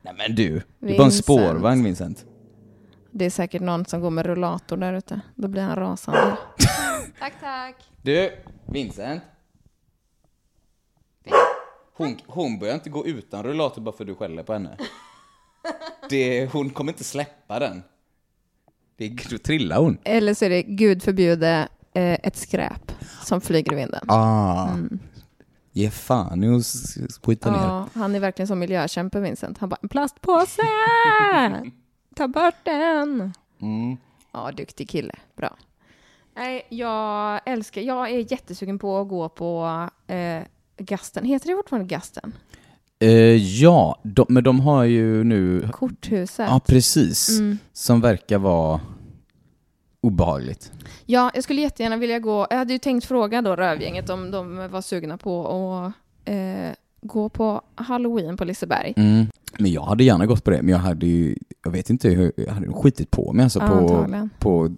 Nej 0.03 0.15
men 0.19 0.37
du, 0.37 0.63
det 0.81 0.95
är 0.95 0.99
bara 0.99 1.07
en 1.07 1.13
spårvagn 1.13 1.85
Vincent. 1.85 2.25
Det 3.15 3.25
är 3.25 3.31
säkert 3.31 3.63
någon 3.63 3.85
som 3.85 4.01
går 4.01 4.11
med 4.11 4.27
rullator 4.27 4.77
där 4.77 4.93
ute. 4.95 5.21
Då 5.35 5.49
blir 5.49 5.63
han 5.63 5.77
rasande. 5.77 6.37
tack, 7.19 7.33
tack. 7.41 7.77
Du, 8.03 8.31
Vincent. 8.67 9.23
Hon, 11.97 12.17
hon 12.27 12.59
börjar 12.59 12.75
inte 12.75 12.91
gå 12.91 13.07
utan 13.07 13.43
rullator 13.43 13.83
bara 13.83 13.97
för 13.97 14.05
att 14.05 14.09
du 14.09 14.15
skäller 14.15 14.43
på 14.43 14.53
henne. 14.53 14.77
Det, 16.11 16.53
hon 16.53 16.71
kommer 16.71 16.93
inte 16.93 17.05
släppa 17.05 17.59
den. 17.59 17.83
Det, 18.97 19.09
då 19.31 19.39
trillar 19.39 19.79
hon. 19.79 19.99
Eller 20.05 20.35
så 20.35 20.45
är 20.45 20.51
det, 20.51 20.63
gud 20.63 21.03
förbjude, 21.03 21.69
eh, 21.95 22.13
ett 22.23 22.37
skräp 22.37 22.93
som 23.25 23.41
flyger 23.41 23.73
i 23.73 23.77
vinden. 23.77 24.05
Ah. 24.11 24.69
Ge 25.73 25.91
fan 25.91 26.55
s- 26.61 26.97
skita 27.23 27.51
ner. 27.51 27.59
Ja, 27.59 27.89
han 27.95 28.15
är 28.15 28.21
verkligen 28.21 28.47
som 28.47 28.59
miljökämpe 28.59 29.21
Vincent. 29.21 29.59
Han 29.59 29.69
bara, 29.69 29.79
en 29.83 29.89
plastpåse! 29.89 30.63
Ta 32.15 32.29
bort 32.29 32.55
den! 32.63 33.33
Mm. 33.61 33.97
Ja, 34.33 34.53
duktig 34.53 34.91
kille. 34.91 35.15
Bra. 35.37 35.57
Nej, 36.37 36.67
jag 36.69 37.41
älskar, 37.47 37.83
jag 37.83 38.11
är 38.11 38.33
jättesugen 38.33 38.79
på 38.79 38.99
att 38.99 39.09
gå 39.09 39.29
på 39.29 39.89
eh, 40.07 40.43
Gasten. 40.77 41.25
Heter 41.25 41.49
det 41.49 41.57
fortfarande 41.57 41.89
Gasten? 41.89 42.33
Eh, 42.99 43.61
ja, 43.63 44.01
de, 44.03 44.27
men 44.29 44.45
de 44.45 44.61
har 44.61 44.85
ju 44.85 45.25
nu... 45.25 45.69
Korthuset. 45.73 46.47
Ja, 46.49 46.61
precis. 46.67 47.39
Mm. 47.39 47.59
Som 47.73 48.01
verkar 48.01 48.39
vara 48.39 48.81
obehagligt. 50.01 50.73
Ja, 51.07 51.31
jag 51.35 51.45
skulle 51.45 51.61
jättegärna 51.61 51.97
vilja 51.97 52.19
gå. 52.19 52.47
Jag 52.51 52.57
hade 52.57 52.73
ju 52.73 52.79
tänkt 52.79 53.07
fråga 53.07 53.43
då 53.43 53.57
Rövgänget 53.57 54.11
om 54.11 54.31
de 54.31 54.69
var 54.71 54.81
sugna 54.81 55.19
på 55.19 55.47
att 55.49 55.93
eh, 56.29 56.71
gå 57.05 57.29
på 57.29 57.61
Halloween 57.75 58.37
på 58.37 58.45
Liseberg. 58.45 58.95
Mm. 58.97 59.27
Men 59.59 59.73
jag 59.73 59.83
hade 59.83 60.05
gärna 60.05 60.27
gått 60.27 60.45
på 60.45 60.51
det, 60.51 60.63
men 60.63 60.69
jag 60.69 60.79
hade 60.79 61.07
ju, 61.07 61.37
jag 61.65 61.71
vet 61.71 61.91
inte 61.91 62.09
hur, 62.09 62.33
jag 62.37 62.53
hade 62.53 62.73
skitit 62.73 63.11
på 63.11 63.33
mig 63.33 63.45
alltså 63.45 63.59
Ja, 63.59 63.67
på, 63.69 63.75
antagligen. 63.75 64.31
på 64.39 64.75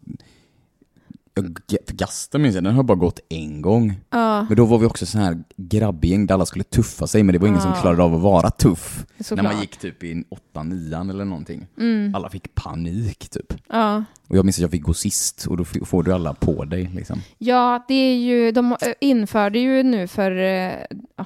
Gasten 1.89 2.43
minns 2.43 2.55
jag, 2.55 2.65
den 2.65 2.75
har 2.75 2.83
bara 2.83 2.99
gått 2.99 3.21
en 3.29 3.63
gång. 3.63 4.01
Ja, 4.11 4.43
Men 4.43 4.57
då 4.57 4.65
var 4.65 4.79
vi 4.79 4.87
också 4.87 5.07
så 5.07 5.19
här 5.19 5.43
grabbgäng 5.57 6.27
där 6.27 6.35
alla 6.35 6.47
skulle 6.47 6.65
tuffa 6.65 7.07
sig, 7.07 7.23
men 7.23 7.33
det 7.33 7.39
var 7.39 7.49
ingen 7.49 7.61
som 7.61 7.71
Ja. 7.71 7.81
klarade 7.81 8.03
av 8.03 8.15
att 8.15 8.21
vara 8.21 8.51
tuff. 8.51 9.05
såklart. 9.21 9.45
När 9.45 9.53
man 9.53 9.61
gick 9.61 9.77
typ 9.77 10.03
i 10.05 10.25
8-9 10.55 11.11
eller 11.11 11.25
någonting. 11.25 11.67
Mm. 11.79 12.15
Alla 12.15 12.29
fick 12.31 12.55
panik 12.55 13.29
typ. 13.29 13.55
Ja. 13.69 14.05
Och 14.29 14.37
jag 14.37 14.45
minns 14.45 14.57
att 14.57 14.63
jag 14.63 14.71
fick 14.71 14.83
gå 14.83 14.95
sist 14.95 15.47
och 15.47 15.57
då 15.57 15.65
får 15.65 16.03
du 16.03 16.13
alla 16.13 16.35
på 16.35 16.65
dig 16.65 16.91
liksom. 16.95 17.21
Ja, 17.39 17.85
det 17.89 17.95
är 17.95 18.17
ju, 18.17 18.53
de 18.53 18.77
införde 19.01 19.59
ju 19.59 19.83
nu 19.83 20.07
för, 20.09 20.31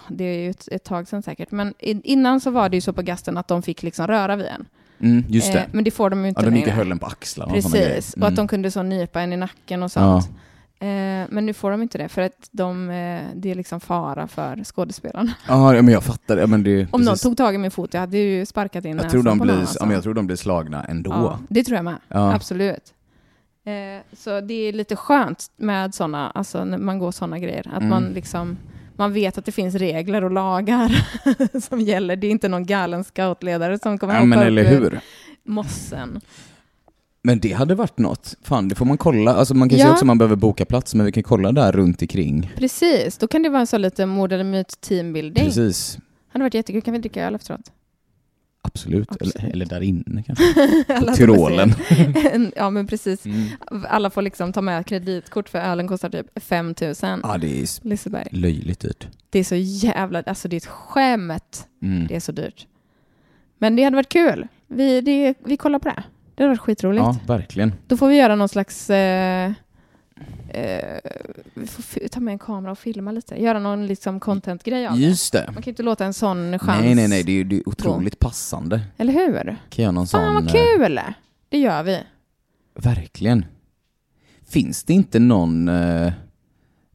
det 0.08 0.24
är 0.24 0.38
ju 0.44 0.50
ett, 0.50 0.68
ett 0.72 0.84
tag 0.84 1.08
sedan 1.08 1.22
säkert, 1.22 1.50
men 1.50 1.74
in- 1.78 2.02
innan 2.04 2.40
så 2.40 2.50
var 2.50 2.68
det 2.68 2.76
ju 2.76 2.80
så 2.80 2.92
på 2.92 3.02
gasten 3.02 3.36
att 3.36 3.48
de 3.48 3.62
fick 3.62 3.82
liksom 3.82 4.06
röra 4.06 4.36
vid 4.36 4.46
en. 4.46 4.66
Mm, 5.00 5.24
just 5.28 5.52
det. 5.52 5.58
Eh, 5.58 5.64
men 5.72 5.84
det 5.84 5.90
får 5.90 6.10
de 6.10 6.22
ju 6.22 6.28
inte 6.28 6.40
ja, 6.40 6.50
de 6.50 6.56
gick 6.56 6.62
och 6.64 6.68
längre. 6.68 6.76
höll 6.84 6.92
en 6.92 6.98
på 6.98 7.06
axlarna 7.06 7.52
och. 7.54 7.62
Precis, 7.62 8.16
Mm. 8.16 8.22
och 8.22 8.28
att 8.28 8.36
de 8.36 8.48
kunde 8.48 8.70
så 8.70 8.82
nypa 8.82 9.20
en 9.20 9.32
i 9.32 9.36
nacken 9.36 9.82
och 9.82 9.92
sånt. 9.92 10.28
Eh, 10.82 10.86
men 11.30 11.46
nu 11.46 11.52
får 11.52 11.70
de 11.70 11.82
inte 11.82 11.98
det, 11.98 12.08
för 12.08 12.22
att 12.22 12.48
de, 12.50 12.90
eh, 12.90 13.22
det 13.34 13.50
är 13.50 13.54
liksom 13.54 13.80
fara 13.80 14.26
för 14.26 14.64
skådespelarna. 14.64 15.32
Ja, 15.48 15.74
ja, 15.74 15.82
men 15.82 15.94
jag 15.94 16.04
fattar. 16.04 16.36
Ja, 16.36 16.46
men 16.46 16.62
det, 16.62 16.86
Om 16.92 17.02
någon 17.02 17.16
tog 17.16 17.36
tag 17.36 17.54
i 17.54 17.58
min 17.58 17.70
fot, 17.70 17.94
jag 17.94 18.00
hade 18.00 18.18
ju 18.18 18.46
sparkat 18.46 18.84
in 18.84 18.96
jag 18.96 19.10
tror, 19.10 19.22
de 19.22 19.38
på 19.38 19.44
blir, 19.44 19.52
någon, 19.54 19.62
ja, 19.62 19.68
alltså. 19.68 19.84
men 19.86 19.94
jag 19.94 20.02
tror 20.02 20.14
de 20.14 20.26
blir 20.26 20.36
slagna 20.36 20.84
ändå. 20.84 21.10
Ja, 21.10 21.38
det 21.48 21.64
tror 21.64 21.76
jag 21.76 21.84
med. 21.84 21.96
Ja. 22.08 22.34
Absolut. 22.34 22.94
Eh, 23.64 23.72
så 24.16 24.40
det 24.40 24.54
är 24.54 24.72
lite 24.72 24.96
skönt 24.96 25.46
med 25.56 25.94
sådana, 25.94 26.30
alltså 26.30 26.64
när 26.64 26.78
man 26.78 26.98
går 26.98 27.12
sådana 27.12 27.38
grejer. 27.38 27.66
Att 27.68 27.76
Mm. 27.76 27.88
man 27.88 28.04
liksom, 28.04 28.56
man 29.00 29.12
vet 29.12 29.38
att 29.38 29.44
det 29.44 29.52
finns 29.52 29.74
regler 29.74 30.24
och 30.24 30.30
lagar 30.30 31.06
som 31.60 31.80
gäller. 31.80 32.16
Det 32.16 32.26
är 32.26 32.30
inte 32.30 32.48
någon 32.48 32.66
galen 32.66 33.04
scoutledare 33.04 33.78
som 33.78 33.98
kommer 33.98 34.14
Ja, 34.14 34.18
hoppa 34.20 34.26
men 34.26 34.38
upp 34.38 34.44
eller 34.46 34.62
ur 34.62 34.80
hur? 34.90 35.00
mossen. 35.44 36.20
Men 37.22 37.40
det 37.40 37.52
hade 37.52 37.74
varit 37.74 37.98
något. 37.98 38.34
Fan, 38.42 38.68
det 38.68 38.74
får 38.74 38.84
man 38.86 38.98
kolla. 38.98 39.34
Alltså 39.34 39.54
man 39.54 39.68
kan 39.68 39.78
se 39.78 39.84
Ja. 39.84 39.92
också 39.92 40.02
om 40.02 40.06
man 40.06 40.18
behöver 40.18 40.36
boka 40.36 40.64
plats, 40.64 40.94
men 40.94 41.06
vi 41.06 41.12
kan 41.12 41.22
kolla 41.22 41.52
där 41.52 41.72
runt 41.72 42.02
omkring. 42.02 42.52
Precis, 42.56 43.18
då 43.18 43.28
kan 43.28 43.42
det 43.42 43.48
vara 43.48 43.60
en 43.60 43.66
sån 43.66 43.82
lite 43.82 44.06
mord 44.06 44.32
eller 44.32 44.44
myt 44.44 44.80
teambuilding. 44.80 45.44
Precis. 45.44 45.98
hade 46.32 46.42
varit 46.44 46.54
jättekul. 46.54 46.82
Kan 46.82 46.92
vi 46.92 46.98
dricka 47.00 47.26
öl 47.26 47.34
efteråt? 47.34 47.60
Absolut. 48.62 49.08
Absolut. 49.10 49.36
Eller, 49.36 49.50
eller 49.52 49.66
där 49.66 49.80
inne 49.80 50.22
kanske. 50.22 50.44
Tyrolen. 51.16 51.74
ja, 52.56 52.70
men 52.70 52.86
precis. 52.86 53.26
Mm. 53.26 53.48
Alla 53.88 54.10
får 54.10 54.22
liksom 54.22 54.52
ta 54.52 54.60
med 54.60 54.86
kreditkort 54.86 55.48
för 55.48 55.58
ölen 55.58 55.88
kostar 55.88 56.10
typ 56.10 56.26
5 56.42 56.74
000. 56.80 56.94
Ja, 57.22 57.38
det 57.40 57.60
är 57.62 57.88
Liseberg. 57.88 58.28
löjligt 58.30 58.80
dyrt. 58.80 59.08
Det 59.30 59.38
är 59.38 59.44
så 59.44 59.54
jävla, 59.56 60.22
alltså 60.26 60.48
det 60.48 60.56
är 60.56 60.58
ett 60.58 60.66
skämt. 60.66 61.68
Mm. 61.82 62.06
Det 62.06 62.16
är 62.16 62.20
så 62.20 62.32
dyrt. 62.32 62.66
Men 63.58 63.76
det 63.76 63.84
hade 63.84 63.96
varit 63.96 64.08
kul. 64.08 64.48
Vi, 64.66 65.00
det, 65.00 65.34
vi 65.44 65.56
kollar 65.56 65.78
på 65.78 65.88
det. 65.88 66.02
Det 66.34 66.42
hade 66.42 66.48
varit 66.48 66.60
skitroligt. 66.60 67.02
Ja, 67.04 67.16
verkligen. 67.26 67.72
Då 67.86 67.96
får 67.96 68.08
vi 68.08 68.16
göra 68.16 68.36
någon 68.36 68.48
slags... 68.48 68.90
Eh, 68.90 69.52
eh, 70.48 70.98
vi 71.54 71.66
får 71.66 72.08
ta 72.08 72.20
med 72.20 72.32
en 72.32 72.38
kamera 72.38 72.72
och 72.72 72.78
filma 72.78 73.12
lite. 73.12 73.42
Göra 73.42 73.58
någon 73.58 73.86
liksom 73.86 74.20
content-grej 74.20 74.86
av. 74.86 75.00
Just 75.00 75.32
det. 75.32 75.44
Man 75.46 75.54
kan 75.54 75.62
ju 75.62 75.70
inte 75.70 75.82
låta 75.82 76.04
en 76.04 76.14
sån 76.14 76.58
chans... 76.58 76.80
Nej, 76.80 76.94
nej, 76.94 77.08
nej. 77.08 77.22
Det 77.22 77.32
är 77.32 77.34
ju 77.34 77.44
det 77.44 77.56
är 77.56 77.68
otroligt 77.68 78.18
passande. 78.18 78.80
Eller 78.96 79.12
hur? 79.12 79.56
Kan 79.70 79.82
göra 79.82 79.92
någon 79.92 80.06
Fan 80.06 80.24
sån... 80.24 80.34
vad 80.34 80.56
eh, 80.56 80.76
kul! 80.76 81.00
Det 81.48 81.58
gör 81.58 81.82
vi. 81.82 81.98
Verkligen. 82.74 83.44
Finns 84.48 84.84
det 84.84 84.92
inte 84.92 85.18
någon... 85.18 85.68
Eh, 85.68 86.12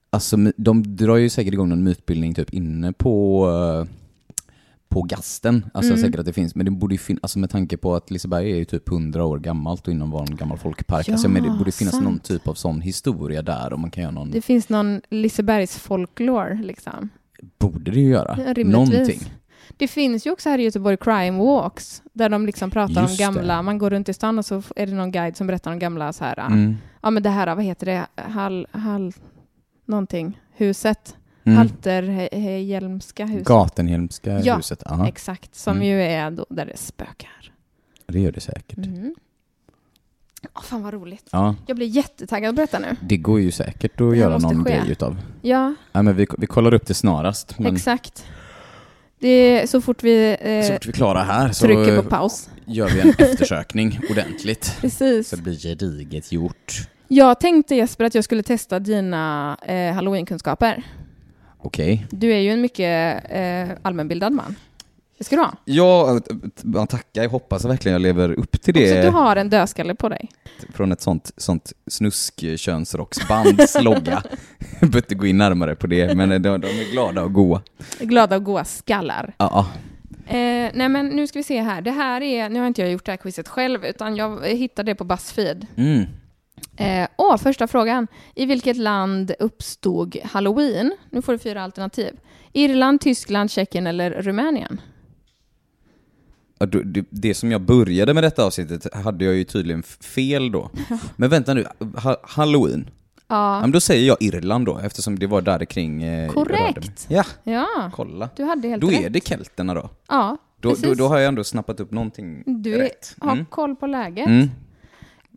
alltså, 0.09 0.37
de 0.57 0.95
drar 0.95 1.15
ju 1.15 1.29
säkert 1.29 1.53
igång 1.53 1.69
någon 1.69 1.83
mytbildning 1.83 2.33
typ 2.33 2.49
inne 2.49 2.93
på... 2.93 3.47
Eh, 3.49 3.91
på 4.95 5.01
gasten. 5.01 5.65
Alltså 5.73 5.91
Mm. 5.93 6.01
säkert 6.05 6.19
att 6.19 6.25
det 6.25 6.33
finns, 6.33 6.55
men 6.55 6.65
det 6.65 6.71
borde 6.71 6.93
ju 6.93 6.97
finnas, 6.97 7.19
alltså 7.23 7.39
med 7.39 7.49
tanke 7.49 7.77
på 7.77 7.95
att 7.95 8.11
Liseberg 8.11 8.51
är 8.51 8.55
ju 8.55 8.65
typ 8.65 8.89
100 8.89 9.25
år 9.25 9.39
gammalt 9.39 9.87
och 9.87 9.93
inom 9.93 10.11
var 10.11 10.21
en 10.21 10.35
gammal 10.35 10.57
folkpark. 10.57 11.07
Ja, 11.07 11.13
alltså, 11.13 11.29
men 11.29 11.43
det 11.43 11.49
borde 11.49 11.71
finnas 11.71 11.93
sant. 11.93 12.03
någon 12.05 12.19
typ 12.19 12.47
av 12.47 12.53
sån 12.53 12.81
historia 12.81 13.41
där 13.41 13.73
och 13.73 13.79
man 13.79 13.91
kan 13.91 14.01
göra 14.03 14.11
någon... 14.11 14.31
Det 14.31 14.41
finns 14.41 14.69
någon 14.69 15.01
Lisebergs 15.09 15.77
folklore 15.77 16.59
liksom. 16.63 17.09
borde 17.59 17.91
det 17.91 17.99
ju 17.99 18.09
göra. 18.09 18.53
Ja. 18.57 18.63
Någonting. 18.63 19.19
Det 19.77 19.87
finns 19.87 20.27
ju 20.27 20.31
också 20.31 20.49
här 20.49 20.59
i 20.59 20.63
Göteborg 20.63 20.97
crime 20.97 21.37
walks, 21.43 22.01
där 22.13 22.29
de 22.29 22.45
liksom 22.45 22.69
pratar 22.71 23.01
Just 23.01 23.11
om 23.11 23.17
det. 23.17 23.23
gamla, 23.39 23.61
man 23.61 23.77
går 23.77 23.89
runt 23.89 24.09
i 24.09 24.13
stan 24.13 24.39
och 24.39 24.45
så 24.45 24.61
är 24.75 24.87
det 24.87 24.93
någon 24.93 25.11
guide 25.11 25.37
som 25.37 25.47
berättar 25.47 25.71
om 25.71 25.79
gamla 25.79 26.13
så 26.13 26.23
här, 26.23 26.39
Mm. 26.47 26.75
ja 27.01 27.09
men 27.09 27.23
det 27.23 27.29
här, 27.29 27.55
vad 27.55 27.63
heter 27.65 27.85
det, 27.85 28.05
Hall, 28.21 28.67
Hall, 28.71 29.13
någonting, 29.85 30.39
huset, 30.57 31.15
Mm. 31.45 31.57
Halterhjelmska 31.57 33.25
huset. 33.25 33.47
Gatenhielmska 33.47 34.39
Ja, 34.39 34.55
huset. 34.55 34.81
Ja, 34.85 35.07
Exakt, 35.07 35.55
som 35.55 35.75
Mm. 35.77 35.87
ju 35.87 36.01
är 36.03 36.31
då 36.31 36.45
där 36.49 36.65
det 36.65 36.77
spökar. 36.77 37.51
det 38.07 38.19
gör 38.19 38.31
det 38.31 38.39
säkert. 38.41 38.77
Mm. 38.77 39.15
Åh, 40.55 40.61
fan 40.63 40.83
vad 40.83 40.93
roligt. 40.93 41.29
Ja, 41.31 41.55
Jag 41.67 41.75
blir 41.77 41.87
jättetaggad 41.87 42.49
att 42.49 42.55
berätta 42.55 42.79
nu. 42.79 42.95
det 43.01 43.17
går 43.17 43.39
ju 43.39 43.51
säkert 43.51 44.01
att 44.01 44.17
göra 44.17 44.37
någon 44.37 44.63
ske. 44.63 44.69
grej 44.71 44.91
utav. 44.91 45.17
Ja, 45.41 45.73
Ja, 45.91 46.01
men 46.01 46.15
vi, 46.15 46.27
vi 46.37 46.47
kollar 46.47 46.73
upp 46.73 46.87
det 46.87 46.93
snarast. 46.93 47.59
Men 47.59 47.75
exakt. 47.75 48.25
Det 49.19 49.27
är 49.27 49.67
så 49.67 49.81
fort 49.81 50.03
vi 50.03 50.37
så 50.41 50.47
eh, 50.47 50.73
fort 50.73 50.85
vi 50.85 50.89
är 50.89 50.93
klara 50.93 51.23
här 51.23 51.51
så 51.51 51.65
trycker 51.65 52.01
på 52.01 52.09
paus. 52.09 52.49
gör 52.65 52.89
vi 52.89 52.99
en 53.01 53.09
eftersökning 53.17 53.99
ordentligt. 54.09 54.77
Precis. 54.81 55.29
Så 55.29 55.35
det 55.35 55.41
blir 55.41 55.55
gediget 55.57 56.31
gjort. 56.31 56.73
Jag 57.07 57.39
tänkte 57.39 57.75
Jesper 57.75 58.05
att 58.05 58.15
jag 58.15 58.23
skulle 58.23 58.43
testa 58.43 58.79
dina 58.79 59.57
eh, 59.67 59.93
halloweenkunskaper. 59.93 60.83
Okej. 61.65 62.07
Du 62.11 62.33
är 62.33 62.39
ju 62.39 62.49
en 62.51 62.61
mycket 62.61 63.23
eh, 63.29 63.77
allmänbildad 63.81 64.33
man. 64.33 64.55
Det 65.17 65.23
ska 65.23 65.35
du 65.35 65.41
ha. 65.41 65.53
Ja, 65.65 66.19
tackar. 66.89 67.21
Jag 67.23 67.29
hoppas 67.29 67.65
verkligen 67.65 67.93
jag 67.93 68.01
lever 68.01 68.31
upp 68.39 68.61
till 68.61 68.77
Också 68.77 68.93
det 68.95 69.01
du 69.01 69.09
har 69.09 69.35
en 69.35 69.49
dödskalle 69.49 69.95
på 69.95 70.09
dig. 70.09 70.29
från 70.73 70.91
ett 70.91 71.01
sånt, 71.01 71.31
sånt 71.37 71.73
snusk-könsrocksbands 71.87 73.75
logga. 73.81 74.23
Jag 74.59 74.79
behöver 74.79 74.97
inte 74.97 75.15
gå 75.15 75.25
in 75.25 75.37
närmare 75.37 75.75
på 75.75 75.87
det, 75.87 76.15
men 76.15 76.29
de, 76.29 76.37
de 76.41 76.67
är 76.67 76.91
glada 76.91 77.23
och 77.23 77.33
goa. 77.33 77.61
Glada 77.99 78.35
och 78.35 78.43
goa 78.43 78.65
skallar. 78.65 79.33
Ja, 79.37 79.67
Eh, 80.27 80.71
nej 80.73 80.89
men 80.89 81.07
nu 81.07 81.27
ska 81.27 81.39
vi 81.39 81.43
se 81.43 81.61
här. 81.61 81.81
Det 81.81 81.91
här 81.91 82.21
är, 82.21 82.49
nu 82.49 82.59
har 82.59 82.67
inte 82.67 82.81
jag 82.81 82.91
gjort 82.91 83.05
det 83.05 83.11
här 83.11 83.17
quizet 83.17 83.47
själv, 83.47 83.85
utan 83.85 84.15
jag 84.15 84.47
hittade 84.47 84.91
det 84.91 84.95
på 84.95 85.03
Buzzfeed. 85.03 85.67
mm. 85.75 86.03
Eh, 86.77 87.07
åh, 87.17 87.37
första 87.37 87.67
frågan. 87.67 88.07
I 88.35 88.45
vilket 88.45 88.77
land 88.77 89.31
uppstod 89.39 90.17
halloween? 90.23 90.95
Nu 91.09 91.21
får 91.21 91.31
du 91.33 91.39
fyra 91.39 91.63
alternativ. 91.63 92.13
Irland, 92.53 93.01
Tyskland, 93.01 93.51
Tjeckien 93.51 93.87
eller 93.87 94.11
Rumänien? 94.11 94.81
Det, 97.09 97.33
som 97.33 97.51
jag 97.51 97.61
började 97.61 98.13
med 98.13 98.23
detta 98.23 98.45
avsnittet 98.45 98.93
hade 98.95 99.25
jag 99.25 99.33
ju 99.35 99.43
tydligen 99.43 99.83
fel 99.83 100.51
då. 100.51 100.69
Men 101.15 101.29
vänta 101.29 101.53
nu, 101.53 101.65
ha, 102.03 102.17
halloween. 102.23 102.89
Ja, 103.27 103.61
men 103.61 103.71
då 103.71 103.79
säger 103.79 104.07
jag 104.07 104.17
Irland 104.19 104.65
då, 104.65 104.77
eftersom 104.79 105.19
det 105.19 105.27
var 105.27 105.41
där 105.41 105.65
kring 105.65 106.03
eh, 106.03 106.31
Korrekt. 106.31 107.05
Ja, 107.09 107.23
ja, 107.43 107.91
kolla. 107.93 108.29
du 108.35 108.43
hade 108.43 108.67
helt 108.67 108.81
Då 108.81 108.87
rätt. 108.87 109.05
är 109.05 109.09
det 109.09 109.27
kelterna 109.27 109.73
då. 109.73 109.89
Ja, 110.09 110.37
Då, 110.59 110.69
precis. 110.69 110.85
då. 110.87 110.93
då 110.93 111.07
har 111.07 111.17
jag 111.17 111.27
ändå 111.27 111.43
snappat 111.43 111.79
upp 111.79 111.91
någonting 111.91 112.43
Du 112.45 112.77
rätt. 112.77 113.15
har 113.19 113.31
Mm. 113.31 113.45
koll 113.45 113.75
på 113.75 113.87
läget. 113.87 114.27
Mm. 114.27 114.47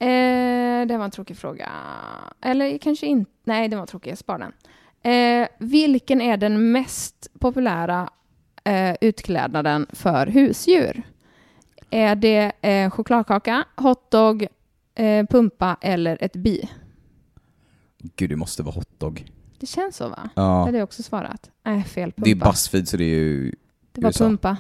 Eh, 0.00 0.86
det 0.86 0.96
var 0.98 1.04
en 1.04 1.10
tråkig 1.10 1.36
fråga. 1.36 1.70
Eller 2.40 2.78
kanske 2.78 3.06
inte. 3.06 3.30
Nej, 3.44 3.68
det 3.68 3.76
var 3.76 3.86
tråkig. 3.86 4.10
Jag 4.10 4.18
sparar 4.18 4.38
den. 4.38 4.52
Eh, 5.42 5.48
vilken 5.58 6.20
är 6.20 6.36
den 6.36 6.72
mest 6.72 7.28
populära 7.38 8.10
eh, 8.64 8.94
utklädnaden 9.00 9.86
för 9.92 10.26
husdjur? 10.26 11.02
Är 11.90 12.16
det 12.16 12.52
eh, 12.60 12.90
chokladkaka, 12.90 13.64
hotdog, 13.76 14.46
eh, 14.94 15.26
pumpa 15.26 15.76
eller 15.80 16.18
ett 16.24 16.36
bi? 16.36 16.68
Gud, 18.16 18.30
det 18.30 18.36
måste 18.36 18.62
vara 18.62 18.74
hotdog. 18.74 19.32
Det 19.60 19.66
känns 19.66 19.96
så, 19.96 20.08
va? 20.08 20.20
Det 20.24 20.30
Ja. 20.40 20.64
hade 20.64 20.78
jag 20.78 20.84
också 20.84 21.02
svarat. 21.02 21.50
Nej, 21.62 21.82
fel 21.84 22.12
pumpa. 22.12 22.24
Det 22.24 22.30
är 22.30 22.34
Buzzfeed 22.34 22.88
så 22.88 22.96
det 22.96 23.04
är 23.04 23.08
ju... 23.08 23.52
Det 23.92 24.00
var 24.00 24.08
USA. 24.08 24.24
pumpa. 24.24 24.56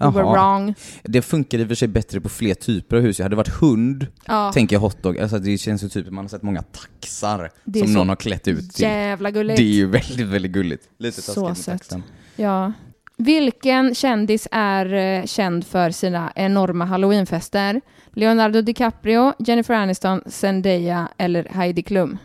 You 0.00 0.12
were 0.12 0.24
wrong. 0.24 0.74
Det 1.02 1.22
funkar 1.22 1.58
i 1.58 1.64
och 1.64 1.68
för 1.68 1.74
sig 1.74 1.88
bättre 1.88 2.20
på 2.20 2.28
fler 2.28 2.54
typer 2.54 2.96
av 2.96 3.02
hus. 3.02 3.18
Jag 3.18 3.24
hade 3.24 3.36
varit 3.36 3.48
hund, 3.60 4.06
Ja, 4.26 4.52
tänker 4.52 4.76
jag 4.76 4.80
hotdog. 4.80 5.18
Alltså 5.18 5.38
det 5.38 5.58
känns 5.58 5.84
ju 5.84 5.88
typ, 5.88 6.10
man 6.10 6.24
har 6.24 6.28
sett 6.28 6.42
många 6.42 6.62
taxar 6.62 7.50
som 7.80 7.92
någon 7.92 8.08
har 8.08 8.16
klätt 8.16 8.48
ut 8.48 8.72
till. 8.74 8.82
jävla 8.84 9.30
gulligt. 9.30 9.56
Det 9.56 9.62
är 9.64 9.66
ju 9.74 9.86
väldigt, 9.86 10.26
väldigt 10.26 10.52
gulligt. 10.52 10.84
Lite 10.98 11.22
Så 11.22 11.48
med 11.48 11.56
sött. 11.56 11.78
taxen. 11.78 12.02
Ja. 12.36 12.72
Vilken 13.16 13.94
kändis 13.94 14.48
är 14.50 14.94
eh, 14.94 15.24
känd 15.26 15.66
för 15.66 15.90
sina 15.90 16.32
enorma 16.34 16.84
halloweenfester? 16.84 17.80
Leonardo 18.12 18.60
DiCaprio, 18.62 19.32
Jennifer 19.38 19.74
Aniston, 19.74 20.20
Zendaya 20.26 21.08
eller 21.18 21.44
Heidi 21.50 21.82
Klum? 21.82 22.18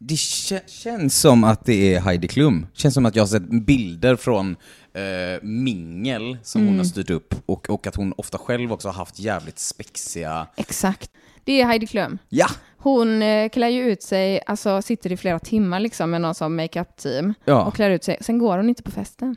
Det 0.00 0.14
kä- 0.14 0.68
känns 0.68 1.20
som 1.20 1.44
att 1.44 1.64
det 1.64 1.94
är 1.94 2.00
Heidi 2.00 2.28
Klum. 2.28 2.66
Känns 2.74 2.94
som 2.94 3.06
att 3.06 3.16
jag 3.16 3.22
har 3.22 3.28
sett 3.28 3.64
bilder 3.66 4.16
från 4.16 4.56
eh, 4.94 5.42
mingel 5.42 6.38
som 6.42 6.60
hon 6.60 6.68
Mm. 6.68 6.78
har 6.78 6.84
styrt 6.84 7.10
upp 7.10 7.34
och, 7.46 7.70
och 7.70 7.86
att 7.86 7.96
hon 7.96 8.14
ofta 8.16 8.38
själv 8.38 8.72
också 8.72 8.88
har 8.88 8.92
haft 8.94 9.18
jävligt 9.18 9.58
spexiga... 9.58 10.46
Exakt. 10.56 11.10
Det 11.44 11.60
är 11.60 11.66
Heidi 11.66 11.86
Klum. 11.86 12.18
Ja! 12.28 12.46
Hon 12.78 13.22
eh, 13.22 13.48
klär 13.48 13.68
ju 13.68 13.82
ut 13.92 14.02
sig, 14.02 14.40
alltså 14.46 14.82
sitter 14.82 15.12
i 15.12 15.16
flera 15.16 15.38
timmar 15.38 15.80
liksom 15.80 16.10
med 16.10 16.20
någon 16.20 16.34
som 16.34 16.56
makeup-team 16.56 17.34
ja. 17.44 17.64
och 17.64 17.74
klär 17.74 17.90
ut 17.90 18.04
sig. 18.04 18.16
Sen 18.20 18.38
går 18.38 18.56
hon 18.56 18.68
inte 18.68 18.82
på 18.82 18.90
festen. 18.90 19.36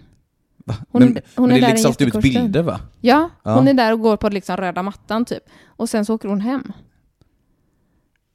Hon- 0.65 1.03
men 1.03 1.17
hon 1.35 1.47
men 1.47 1.51
är 1.51 1.55
det 1.55 1.62
där 1.62 1.67
läggs 1.74 1.85
alltid 1.85 2.07
ut 2.15 2.21
bilder 2.21 2.62
va? 2.63 2.79
Ja, 3.01 3.29
Ja. 3.43 3.55
hon 3.55 3.67
är 3.67 3.74
där 3.74 3.93
och 3.93 4.00
går 4.00 4.17
på 4.17 4.29
liksom 4.29 4.57
röda 4.57 4.83
mattan 4.83 5.25
typ. 5.25 5.43
Och 5.65 5.89
sen 5.89 6.05
så 6.05 6.15
åker 6.15 6.29
hon 6.29 6.41
hem. 6.41 6.71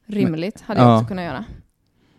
rimligt. 0.07 0.61
Hade 0.61 0.81
jag 0.81 0.89
Ja. 0.91 0.97
också 0.97 1.09
kunnat 1.09 1.25
göra. 1.25 1.45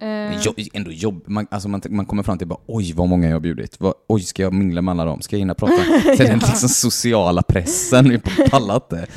Eh, 0.01 0.39
Jo, 0.45 0.53
ändå 0.73 0.91
jobb. 0.91 1.23
Man, 1.27 1.47
alltså 1.51 1.69
man, 1.69 1.81
man 1.89 2.05
kommer 2.05 2.23
fram 2.23 2.37
till 2.37 2.47
bara 2.47 2.59
oj 2.65 2.93
vad 2.93 3.09
många 3.09 3.27
jag 3.27 3.35
har 3.35 3.39
bjudit. 3.39 3.79
Vad, 3.79 3.93
oj, 4.07 4.21
ska 4.21 4.41
jag 4.43 4.53
mingla 4.53 4.81
med 4.81 4.91
alla 4.91 5.05
dem? 5.05 5.21
Ska 5.21 5.35
jag 5.35 5.39
hinna 5.39 5.53
prata? 5.55 5.73
Så 6.17 6.23
den 6.23 6.39
liksom 6.39 6.69
sociala 6.69 7.41
pressen, 7.41 8.11
jag 8.11 8.49
pallar 8.51 8.75
inte. 8.75 9.07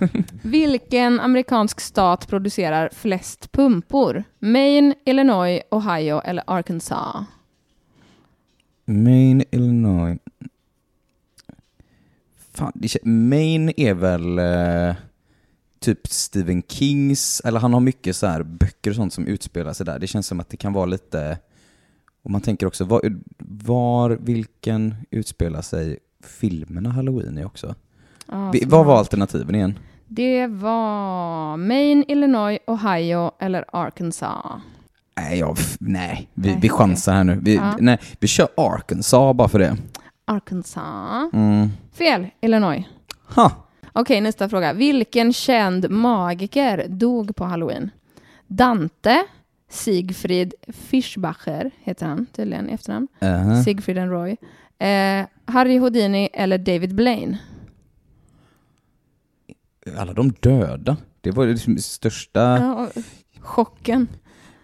Vilken 0.42 1.20
amerikansk 1.20 1.80
stat 1.80 2.28
producerar 2.28 2.90
flest 2.92 3.52
pumpor? 3.52 4.24
Maine, 4.38 4.94
Illinois, 5.06 5.60
Ohio 5.70 6.20
eller 6.20 6.44
Arkansas? 6.46 7.24
Maine, 8.84 9.44
Illinois. 9.50 10.18
Fan, 12.54 12.72
Maine 13.02 13.72
är 13.76 13.94
väl 13.94 14.38
eh, 14.38 14.94
typ 15.82 16.06
Stephen 16.06 16.62
Kings, 16.68 17.42
eller 17.44 17.60
han 17.60 17.72
har 17.72 17.80
mycket 17.80 18.16
så 18.16 18.26
här 18.26 18.42
böcker 18.42 18.90
och 18.90 18.96
sånt 18.96 19.12
som 19.12 19.26
utspelar 19.26 19.72
sig 19.72 19.86
där. 19.86 19.98
Det 19.98 20.06
känns 20.06 20.26
som 20.26 20.40
att 20.40 20.48
det 20.48 20.56
kan 20.56 20.72
vara 20.72 20.86
lite, 20.86 21.38
och 22.24 22.30
man 22.30 22.40
tänker 22.40 22.66
också, 22.66 22.84
var, 22.84 23.00
var 23.38 24.10
vilken 24.10 24.94
utspelar 25.10 25.62
sig 25.62 25.98
filmerna 26.24 26.90
Halloween 26.90 27.38
i 27.38 27.44
också? 27.44 27.74
Ja, 28.26 28.50
Vi, 28.50 28.64
vad 28.66 28.86
var 28.86 28.98
alternativen 28.98 29.54
igen? 29.54 29.78
Det 30.06 30.46
var 30.46 31.56
Maine, 31.56 32.04
Illinois, 32.08 32.58
Ohio 32.66 33.30
eller 33.40 33.64
Arkansas. 33.72 34.44
Nej, 35.16 35.38
jag, 35.38 35.56
nej. 35.80 36.28
Vi, 36.34 36.48
Nej, 36.50 36.58
vi 36.62 36.68
chansar 36.68 37.12
här 37.14 37.24
nu. 37.24 37.38
Vi, 37.42 37.54
Ja. 37.54 37.76
nej, 37.80 37.98
vi 38.20 38.26
kör 38.28 38.48
Arkansas 38.56 39.36
bara 39.36 39.48
för 39.48 39.58
det. 39.58 39.76
Arkansas. 40.24 41.32
Mm. 41.32 41.68
Fel, 41.92 42.26
Illinois. 42.40 42.84
Ha. 43.34 43.52
Okej, 43.92 44.20
nästa 44.20 44.48
fråga. 44.48 44.72
Vilken 44.72 45.32
känd 45.32 45.90
magiker 45.90 46.86
dog 46.88 47.36
på 47.36 47.44
halloween? 47.44 47.90
Dante, 48.46 49.24
Siegfried 49.68 50.54
Fischbacher 50.68 51.70
heter 51.82 52.06
han 52.06 52.26
tydligen 52.26 52.70
i 52.70 52.72
efternamn. 52.72 53.08
Uh-huh. 53.20 53.62
Siegfried 53.62 53.98
and 53.98 54.10
Roy. 54.10 54.36
Eh, 54.78 55.26
Harry 55.44 55.78
Houdini 55.78 56.28
eller 56.32 56.58
David 56.58 56.94
Blaine? 56.94 57.38
Alla 59.98 60.12
de 60.12 60.32
döda. 60.40 60.96
Det 61.20 61.30
var 61.30 61.46
det 61.46 61.52
liksom 61.52 61.78
största... 61.78 62.40
Ja, 62.40 62.88
chocken. 63.40 64.08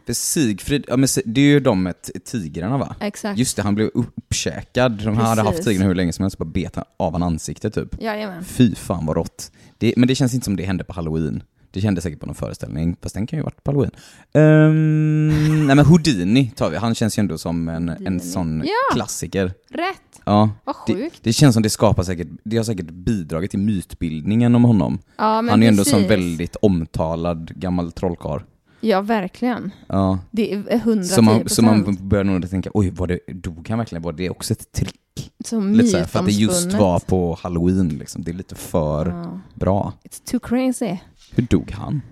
För 0.08 0.12
Sigfrid, 0.14 0.84
ja, 0.88 0.96
men 0.96 1.08
det 1.24 1.40
är 1.40 1.44
ju 1.44 1.60
de 1.60 1.82
med 1.82 1.94
tigrarna 2.24 2.78
va? 2.78 2.96
Exakt. 3.00 3.38
Just 3.38 3.56
det, 3.56 3.62
han 3.62 3.74
blev 3.74 3.90
uppkäkad. 3.94 4.92
De 5.04 5.16
hade 5.16 5.40
haft 5.42 5.50
Precis. 5.50 5.66
tigrarna 5.66 5.88
hur 5.88 5.94
länge 5.94 6.12
som 6.12 6.22
helst, 6.22 6.38
bara 6.38 6.44
bet 6.44 6.78
av 6.96 7.12
han 7.12 7.22
ansiktet 7.22 7.74
typ. 7.74 8.02
Jajamän. 8.02 8.44
Fy 8.44 8.74
fan 8.74 9.06
vad 9.06 9.16
rått. 9.16 9.52
Det, 9.78 9.94
men 9.96 10.08
det 10.08 10.14
känns 10.14 10.34
inte 10.34 10.44
som 10.44 10.56
det 10.56 10.64
hände 10.64 10.84
på 10.84 10.92
halloween. 10.92 11.42
Det 11.70 11.80
kände 11.80 12.00
säkert 12.00 12.20
på 12.20 12.26
någon 12.26 12.34
föreställning, 12.34 12.96
fast 13.02 13.14
den 13.14 13.26
kan 13.26 13.38
ju 13.38 13.42
varit 13.42 13.64
på 13.64 13.70
halloween. 13.70 13.90
Ehm, 14.32 15.66
nej 15.66 15.76
men 15.76 15.84
Houdini 15.86 16.52
tar 16.56 16.70
vi, 16.70 16.76
han 16.76 16.94
känns 16.94 17.18
ju 17.18 17.20
ändå 17.20 17.38
som 17.38 17.68
en, 17.68 17.88
en 17.88 17.96
Houdini. 17.96 18.20
sån 18.20 18.62
Ja. 18.66 18.94
klassiker. 18.94 19.52
Rätt. 19.70 20.20
Ja. 20.24 20.50
Vad 20.64 20.76
Det, 20.86 20.94
sjukt. 20.94 21.18
det 21.22 21.32
känns 21.32 21.54
som 21.54 21.62
det 21.62 21.70
skapar 21.70 22.02
säkert, 22.02 22.28
det 22.44 22.56
har 22.56 22.64
säkert 22.64 22.90
bidragit 22.90 23.50
till 23.50 23.60
mytbildningen 23.60 24.54
om 24.54 24.64
honom. 24.64 24.98
Ja, 25.16 25.42
men 25.42 25.50
han 25.50 25.62
är 25.62 25.66
ju 25.66 25.68
ändå 25.68 25.80
precis. 25.84 25.92
som 26.00 26.08
väldigt 26.08 26.56
omtalad 26.56 27.52
gammal 27.56 27.92
trollkarl. 27.92 28.40
Ja, 28.80 29.00
verkligen. 29.00 29.70
Ja. 29.86 30.18
Det 30.30 30.52
är 30.54 30.64
110 30.76 31.08
Så 31.08 31.22
man, 31.22 31.48
så 31.48 31.62
man 31.62 31.96
börjar 32.00 32.24
nog 32.24 32.50
tänka, 32.50 32.70
oj, 32.74 32.90
var 32.90 33.06
det, 33.06 33.18
dog 33.26 33.68
han 33.68 33.78
verkligen? 33.78 34.02
Var 34.02 34.12
det 34.12 34.30
också 34.30 34.52
ett 34.52 34.72
trick? 34.72 35.32
Så 35.44 35.60
Lite 35.60 35.88
så 35.88 35.96
här, 35.96 36.04
för 36.04 36.18
att 36.18 36.26
det 36.26 36.32
just 36.32 36.72
var 36.72 36.98
på 37.00 37.38
halloween 37.42 37.88
liksom. 37.88 38.22
Det 38.24 38.30
är 38.30 38.34
lite 38.34 38.54
för 38.54 39.06
Ja. 39.06 39.40
bra. 39.54 39.92
It's 40.04 40.30
too 40.30 40.40
crazy. 40.40 40.96
Hur 41.34 41.42
dog 41.42 41.70
han? 41.70 42.02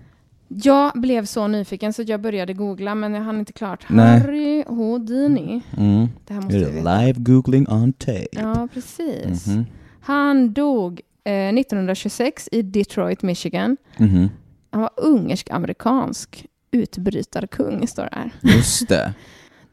Jag 0.49 0.93
blev 1.01 1.25
så 1.27 1.47
nyfiken 1.47 1.93
så 1.93 2.03
jag 2.03 2.21
började 2.21 2.53
googla 2.55 2.95
men 2.95 3.15
jag 3.15 3.23
hann 3.23 3.39
inte 3.39 3.53
klart. 3.53 3.85
Nej. 3.89 4.21
Harry 4.21 4.65
Houdini. 4.67 5.63
Mm. 5.77 6.07
Det 6.27 6.35
här 6.35 6.41
måste. 6.41 6.59
Live 6.59 7.15
googling 7.17 7.69
on 7.69 7.93
tape. 7.93 8.27
Ja, 8.31 8.69
precis. 8.75 9.47
Mhm. 9.47 9.65
Han 10.01 10.53
dog 10.53 11.01
eh, 11.25 11.33
1926 11.33 12.49
i 12.53 12.63
Detroit, 12.63 13.23
Michigan. 13.23 13.77
Mhm. 13.99 14.29
Han 14.71 14.81
var 14.83 14.91
ungersk-amerikansk 14.97 16.47
utbrytarkung, 16.71 17.87
står 17.89 18.03
det 18.03 18.11
här. 18.13 18.31
Just 18.43 18.89
det. 18.89 19.15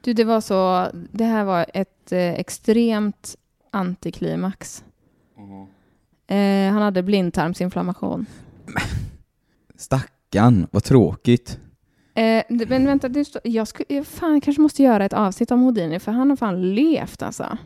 Du, 0.02 0.14
det 0.14 0.24
var 0.24 0.42
så, 0.42 0.88
det 1.12 1.24
här 1.24 1.44
var 1.44 1.66
ett 1.74 2.12
eh, 2.12 2.34
extremt 2.34 3.36
antiklimax. 3.72 4.84
Eh, 6.28 6.72
han 6.74 6.82
hade 6.82 7.04
blindtarmsinflammation. 7.04 8.26
Stackarn, 9.76 10.68
vad 10.72 10.84
tråkigt. 10.84 11.60
Eh, 12.16 12.44
det- 12.50 12.70
men 12.70 12.86
vänta, 12.86 13.24
står, 13.24 13.42
jag, 13.46 13.68
sku, 13.68 13.84
jag 13.90 14.08
fan, 14.08 14.42
kanske 14.42 14.62
måste 14.62 14.84
göra 14.84 15.06
ett 15.06 15.14
avsnitt 15.14 15.52
om 15.52 15.62
Houdini, 15.62 16.00
för 16.00 16.12
han 16.12 16.30
har 16.30 16.38
fan 16.38 16.76
levt 16.76 17.22
alltså. 17.22 17.58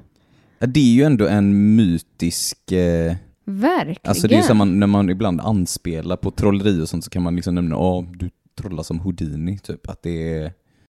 Ja, 0.59 0.67
Det 0.67 0.79
är 0.79 0.93
ju 0.93 1.03
ändå 1.03 1.27
en 1.27 1.75
mytisk... 1.75 2.71
Eh, 2.71 3.15
Verkligen. 3.49 3.97
alltså 4.09 4.27
det 4.27 4.35
är 4.35 4.41
som 4.41 4.57
man, 4.57 4.79
när 4.79 4.87
man 4.87 5.09
ibland 5.09 5.41
anspelar 5.41 6.17
på 6.17 6.31
trolleri 6.31 6.81
och 6.81 6.89
sånt 6.89 7.03
så 7.03 7.09
kan 7.09 7.21
man 7.23 7.35
liksom 7.35 7.55
nämna, 7.55 7.77
åh, 7.77 8.05
du 8.15 8.29
trollar 8.57 8.83
som 8.83 8.99
Houdini, 8.99 9.57
typ. 9.59 9.89
Att 9.89 10.01
det 10.01 10.33
är... 10.33 10.53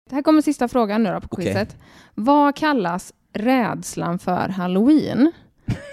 Det 0.08 0.14
här 0.14 0.22
kommer 0.22 0.42
sista 0.42 0.68
frågan 0.68 1.02
nu 1.02 1.12
då 1.12 1.20
på 1.20 1.36
quizet. 1.36 1.76
Vad 2.14 2.56
kallas 2.56 3.12
rädslan 3.32 4.18
för 4.18 4.48
halloween? 4.48 5.32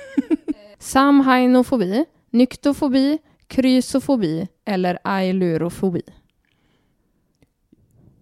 Samhainofobi, 0.79 2.05
nyktofobi, 2.29 3.17
krysofobi 3.47 4.47
eller 4.65 4.99
ailurofobi? 5.03 6.01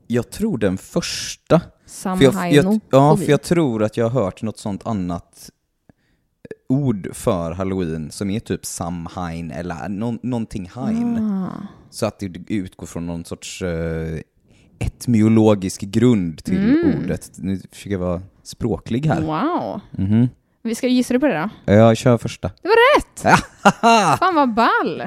Jag 0.07 0.29
tror 0.29 0.57
den 0.57 0.77
första. 0.77 1.59
För 1.59 1.65
jag, 1.65 1.89
Samhainofobi. 1.89 2.79
jag, 2.89 3.01
ja, 3.01 3.17
för 3.17 3.29
jag 3.31 3.41
tror 3.41 3.83
att 3.83 3.97
jag 3.97 4.09
har 4.09 4.23
hört 4.23 4.41
något 4.41 4.57
sånt 4.57 4.85
annat 4.85 5.49
ord 6.69 7.09
för 7.13 7.51
halloween 7.51 8.11
som 8.11 8.29
är 8.29 8.39
typ 8.39 8.65
Samhain 8.65 9.51
eller 9.51 9.89
nå, 9.89 10.17
någonting 10.21 10.69
hain. 10.69 11.17
Ah. 11.17 11.67
Så 11.93 12.05
att 12.05 12.19
det 12.19 12.31
utgår 12.47 12.85
från 12.87 13.05
någon 13.07 13.25
sorts 13.25 13.61
eh, 13.61 14.19
etymologisk 14.79 15.81
grund 15.81 16.43
till 16.43 16.57
Mm. 16.57 17.03
ordet. 17.03 17.31
Nu 17.37 17.59
försöker 17.71 17.91
jag 17.91 17.99
vara 17.99 18.21
språklig 18.43 19.05
här. 19.05 19.21
Wow. 19.21 19.81
Mhm. 19.91 20.29
Vi 20.61 20.75
ska 20.75 20.87
gissa 20.87 21.13
du 21.13 21.19
på 21.19 21.27
det 21.27 21.49
då? 21.65 21.73
Jag 21.73 21.97
kör 21.97 22.17
första. 22.17 22.51
Det 22.61 22.67
var 22.67 22.97
rätt! 22.99 23.39
Fan 24.19 24.35
vad 24.35 24.53
ball! 24.53 25.03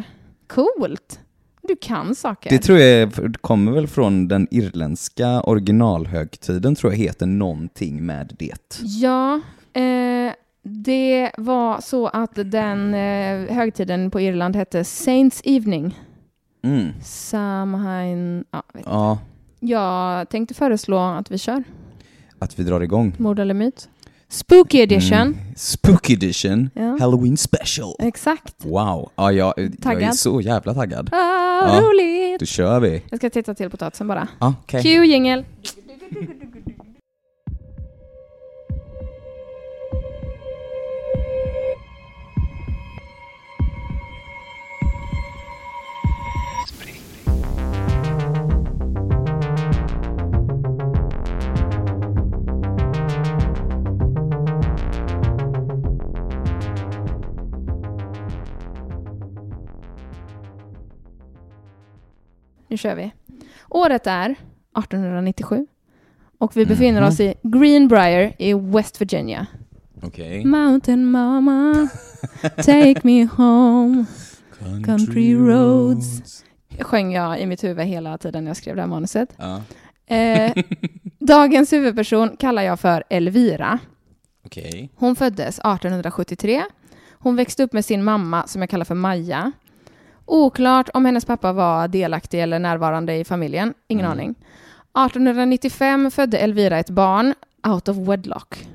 Coolt! 0.47 1.21
Du 1.63 1.77
kan 1.77 2.15
saker. 2.15 2.51
Det 2.51 2.59
tror 2.59 2.79
jag 2.79 3.13
kommer 3.41 3.73
väl 3.73 3.87
från 3.87 4.29
den 4.29 4.49
irländska 4.51 5.41
originalhögtiden 5.43 6.75
tror 6.75 6.93
jag 6.93 6.99
heter 6.99 7.27
någonting 7.27 8.07
med 8.07 8.37
det. 8.39 8.81
Ja, 8.81 9.41
eh, 9.73 10.33
det 10.63 11.31
var 11.39 11.81
så 11.81 12.07
att 12.09 12.31
den 12.35 12.95
eh, 12.95 13.55
högtiden 13.55 14.11
på 14.11 14.21
Irland 14.21 14.57
hette 14.57 14.85
Saints 14.85 15.43
Evening. 15.45 15.99
Mm. 16.67 16.93
Samhain... 17.03 18.45
Ja, 18.51 18.63
vet. 18.75 18.85
Ja, 18.87 19.19
Jag 19.61 20.29
tänkte 20.29 20.55
föreslå 20.55 20.99
att 20.99 21.31
vi 21.31 21.39
kör 21.39 21.65
att 22.39 22.59
vi 22.59 22.63
drar 22.65 22.81
igång. 22.81 23.15
Mord 23.19 23.39
eller 23.39 23.55
myt. 23.55 23.89
Spooky 24.29 24.79
edition. 24.79 25.19
Mm. 25.19 25.37
Spooky 25.57 26.13
edition, 26.13 26.71
Ja. 26.75 26.97
Halloween 27.01 27.37
special. 27.37 27.95
Exakt. 27.99 28.65
Wow, 28.65 29.11
ja, 29.17 29.33
jag, 29.33 29.55
jag 29.57 29.65
är 29.65 29.71
Taggad? 29.83 30.15
så 30.15 30.41
jävla 30.41 30.75
taggad. 30.75 31.09
Ah, 31.13 31.17
Ja. 31.17 31.81
Roligt! 31.83 32.41
Då 32.41 32.47
kör 32.47 32.81
vi. 32.81 33.03
Jag 33.11 33.19
ska 33.21 33.31
titta 33.31 33.55
till 33.55 33.71
potatisen 33.71 34.09
bara. 34.09 34.29
Ja, 34.39 34.55
Okej. 34.63 34.83
Cue 34.83 35.07
jingel. 35.07 35.45
Nu 62.77 62.81
kör 62.81 62.95
vi. 62.95 63.11
Året 63.69 64.07
är 64.07 64.31
1897 64.79 65.67
och 66.39 66.57
vi 66.57 66.67
befinner 66.67 67.01
Mhm. 67.01 67.09
oss 67.09 67.21
i 67.21 67.35
Greenbrier 67.43 68.35
i 68.39 68.55
West 68.55 69.01
Virginia. 69.01 69.47
Okej. 70.03 70.45
Mountain 70.45 71.11
mama, 71.11 71.89
take 72.57 73.01
me 73.03 73.25
home. 73.37 74.05
Country 74.85 75.35
roads. 75.35 76.45
Sjöng 76.81 77.13
jag 77.13 77.41
i 77.41 77.47
mitt 77.47 77.65
huvud 77.65 77.87
hela 77.87 78.19
tiden 78.19 78.47
jag 78.47 78.57
skrev 78.57 78.77
det 78.77 78.83
här 78.83 78.89
manuset. 78.89 79.29
Ja. 79.37 79.63
Eh, 80.17 80.53
dagens 81.19 81.73
huvudperson 81.73 82.37
kallar 82.39 82.63
jag 82.63 82.81
för 82.81 83.05
Elvira. 83.11 83.79
Okej. 84.45 84.91
Hon 84.97 85.17
föddes 85.17 85.59
1873. 85.59 86.63
Hon 87.13 87.37
växte 87.37 87.63
upp 87.63 87.73
med 87.73 87.85
sin 87.85 88.05
mamma 88.05 88.47
som 88.47 88.63
jag 88.63 88.71
kallar 88.71 88.85
för 88.85 88.95
Maja. 88.95 89.53
Oklart 90.27 90.89
om 90.95 91.05
hennes 91.05 91.25
pappa 91.25 91.53
var 91.53 91.89
delaktig 91.89 92.43
eller 92.43 92.59
närvarande 92.59 93.15
i 93.17 93.25
familjen. 93.25 93.75
Ingen 93.89 94.07
Mm. 94.07 94.19
aning. 94.19 94.35
1895 94.95 96.11
födde 96.11 96.39
Elvira 96.39 96.79
ett 96.79 96.91
barn 96.91 97.35
out 97.69 97.89
of 97.89 97.97
wedlock. 97.97 98.67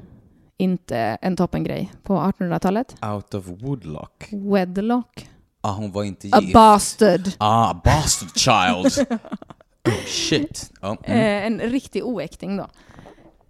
Inte 0.58 0.98
en 0.98 1.36
toppengrej 1.36 1.92
på 2.04 2.14
1800-talet. 2.18 2.96
Out 3.14 3.34
of 3.34 3.46
Woodlock. 3.48 4.28
Wedlock. 4.32 5.30
Ah, 5.62 5.72
hon 5.72 5.92
var 5.92 6.04
inte 6.04 6.28
A 6.32 6.40
gift. 6.42 6.54
bastard. 6.54 7.22
Ah, 7.38 7.74
bastard 7.84 8.38
child. 8.38 9.08
oh, 9.88 9.94
shit. 10.08 10.72
Ja, 10.82 10.98
mm. 11.04 11.20
Eh, 11.20 11.46
en 11.46 11.70
riktig 11.72 12.06
oäkting 12.06 12.58
då. 12.58 12.68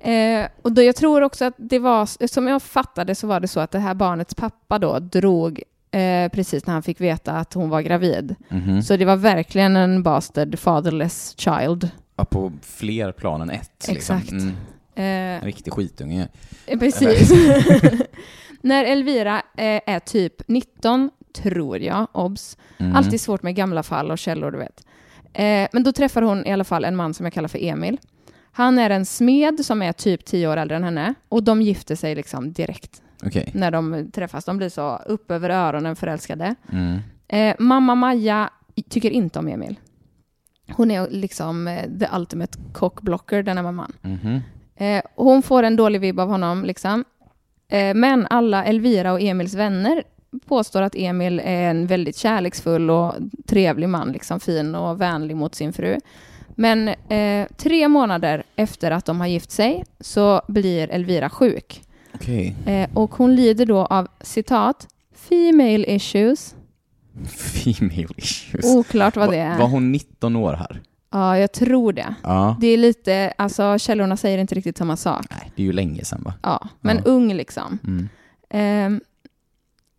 Eh, 0.10 0.48
och 0.62 0.72
då. 0.72 0.82
Jag 0.84 0.96
tror 0.96 1.22
också 1.22 1.46
att 1.46 1.54
det 1.58 1.80
var, 1.80 2.28
som 2.28 2.48
jag 2.48 2.62
fattade 2.62 3.16
så 3.16 3.28
var 3.28 3.40
det 3.40 3.48
så 3.48 3.60
att 3.60 3.72
det 3.72 3.80
här 3.80 3.94
barnets 3.94 4.36
pappa 4.36 4.80
då 4.80 5.00
drog 5.00 5.64
eh, 5.92 6.30
precis 6.32 6.66
när 6.66 6.74
han 6.74 6.84
fick 6.84 7.02
veta 7.02 7.32
att 7.32 7.54
hon 7.54 7.70
var 7.70 7.82
gravid. 7.82 8.36
Mhm. 8.50 8.82
Så 8.84 8.98
det 8.98 9.06
var 9.06 9.16
verkligen 9.16 9.76
en 9.76 10.04
bastard 10.04 10.60
fatherless 10.60 11.34
child. 11.38 11.90
Ja, 12.16 12.26
på 12.26 12.52
fler 12.62 13.12
plan 13.12 13.42
än 13.42 13.50
ett. 13.50 13.90
Exakt. 13.90 14.32
Liksom. 14.32 14.40
Mm. 14.40 14.56
En 14.96 15.38
Eh, 15.42 15.46
riktig 15.46 15.74
skitunge. 15.74 16.28
Eh, 16.66 16.80
Precis. 16.80 17.32
När 18.62 18.86
Elvira 18.86 19.38
eh, 19.58 19.82
är 19.86 20.00
typ 20.00 20.48
19, 20.48 21.10
tror 21.34 21.80
jag, 21.80 22.08
obs. 22.12 22.58
Mm. 22.78 22.96
Alltid 22.96 23.22
svårt 23.22 23.44
med 23.44 23.56
gamla 23.56 23.84
fall 23.84 24.12
och 24.12 24.18
källor, 24.18 24.52
du 24.52 24.58
vet. 24.58 24.86
Eh, 25.34 25.68
men 25.74 25.84
då 25.84 25.92
träffar 25.92 26.22
hon 26.22 26.46
i 26.46 26.52
alla 26.52 26.64
fall 26.64 26.86
en 26.86 26.96
man 26.96 27.14
som 27.14 27.26
jag 27.26 27.34
kallar 27.34 27.48
för 27.48 27.64
Emil. 27.64 27.98
Han 28.52 28.80
är 28.80 28.90
en 28.90 29.06
smed 29.06 29.66
som 29.66 29.82
är 29.82 29.92
typ 29.94 30.26
10 30.26 30.48
år 30.48 30.58
äldre 30.58 30.76
än 30.78 30.84
henne 30.84 31.14
och 31.30 31.44
de 31.44 31.62
gifter 31.62 31.96
sig 31.96 32.16
liksom 32.16 32.52
direkt 32.54 33.02
Okej. 33.26 33.52
när 33.54 33.72
de 33.72 34.12
träffas. 34.12 34.46
De 34.46 34.58
blir 34.58 34.70
så 34.70 34.96
upp 35.06 35.32
över 35.32 35.50
öronen 35.50 35.96
förälskade. 35.96 36.56
Mm. 36.72 37.00
Eh, 37.28 37.56
mamma 37.60 37.96
Maja 37.96 38.50
tycker 38.90 39.10
inte 39.10 39.40
om 39.40 39.48
Emil. 39.48 39.76
Hon 40.72 40.92
är 40.92 41.10
liksom 41.10 41.68
eh, 41.68 41.90
the 42.00 42.08
ultimate 42.16 42.60
cockblocker, 42.74 43.44
den 43.44 43.58
här 43.58 43.64
mamman. 43.64 43.92
Mhm. 44.02 44.40
Eh, 44.76 45.04
hon 45.16 45.42
får 45.42 45.64
en 45.64 45.76
dålig 45.76 46.02
vibb 46.02 46.20
av 46.20 46.30
honom, 46.30 46.64
liksom. 46.66 47.06
Eh, 47.68 47.94
men 47.96 48.28
alla 48.30 48.66
Elvira 48.66 49.14
och 49.14 49.22
Emils 49.22 49.54
vänner 49.54 50.04
påstår 50.46 50.82
att 50.82 50.96
Emil 50.96 51.40
är 51.40 51.70
en 51.70 51.88
väldigt 51.88 52.18
kärleksfull 52.18 52.90
och 52.90 53.14
trevlig 53.48 53.90
man, 53.90 54.12
liksom 54.12 54.40
fin 54.40 54.76
och 54.76 55.02
vänlig 55.02 55.36
mot 55.36 55.56
sin 55.56 55.74
fru. 55.74 55.98
Men 56.56 56.88
eh, 56.88 57.48
tre 57.58 57.88
månader 57.88 58.44
efter 58.56 58.92
att 58.92 59.06
de 59.06 59.20
har 59.20 59.28
gift 59.28 59.52
sig 59.52 59.84
så 60.00 60.42
blir 60.48 60.90
Elvira 60.90 61.30
sjuk. 61.30 61.82
Okej. 62.16 62.56
Eh, 62.66 62.90
och 62.94 63.16
hon 63.16 63.36
lider 63.36 63.66
då 63.66 63.78
av, 63.86 64.08
citat, 64.22 64.88
female 65.16 65.86
issues. 65.96 66.56
Female 67.38 68.08
issues. 68.18 68.66
Oklart 68.66 69.16
vad 69.16 69.26
Va- 69.28 69.32
det 69.34 69.40
är. 69.40 69.58
Var 69.58 69.68
hon 69.68 69.92
19 69.92 70.36
år 70.36 70.54
här? 70.54 70.82
Ja, 71.12 71.38
jag 71.38 71.52
tror 71.52 71.94
det. 71.94 72.16
Ja. 72.24 72.58
Det 72.62 72.68
är 72.68 72.78
lite, 72.78 73.34
alltså 73.38 73.78
källorna 73.78 74.18
säger 74.18 74.38
inte 74.38 74.56
riktigt 74.56 74.78
samma 74.78 74.98
sak. 74.98 75.26
Nej, 75.32 75.52
det 75.56 75.62
är 75.62 75.66
ju 75.66 75.74
länge 75.74 76.06
sedan 76.06 76.22
va? 76.26 76.34
Ja, 76.44 76.68
men 76.82 76.98
Ja. 76.98 77.04
ung 77.06 77.34
liksom. 77.34 77.78
Mm. 77.84 78.10
Ehm, 78.50 79.02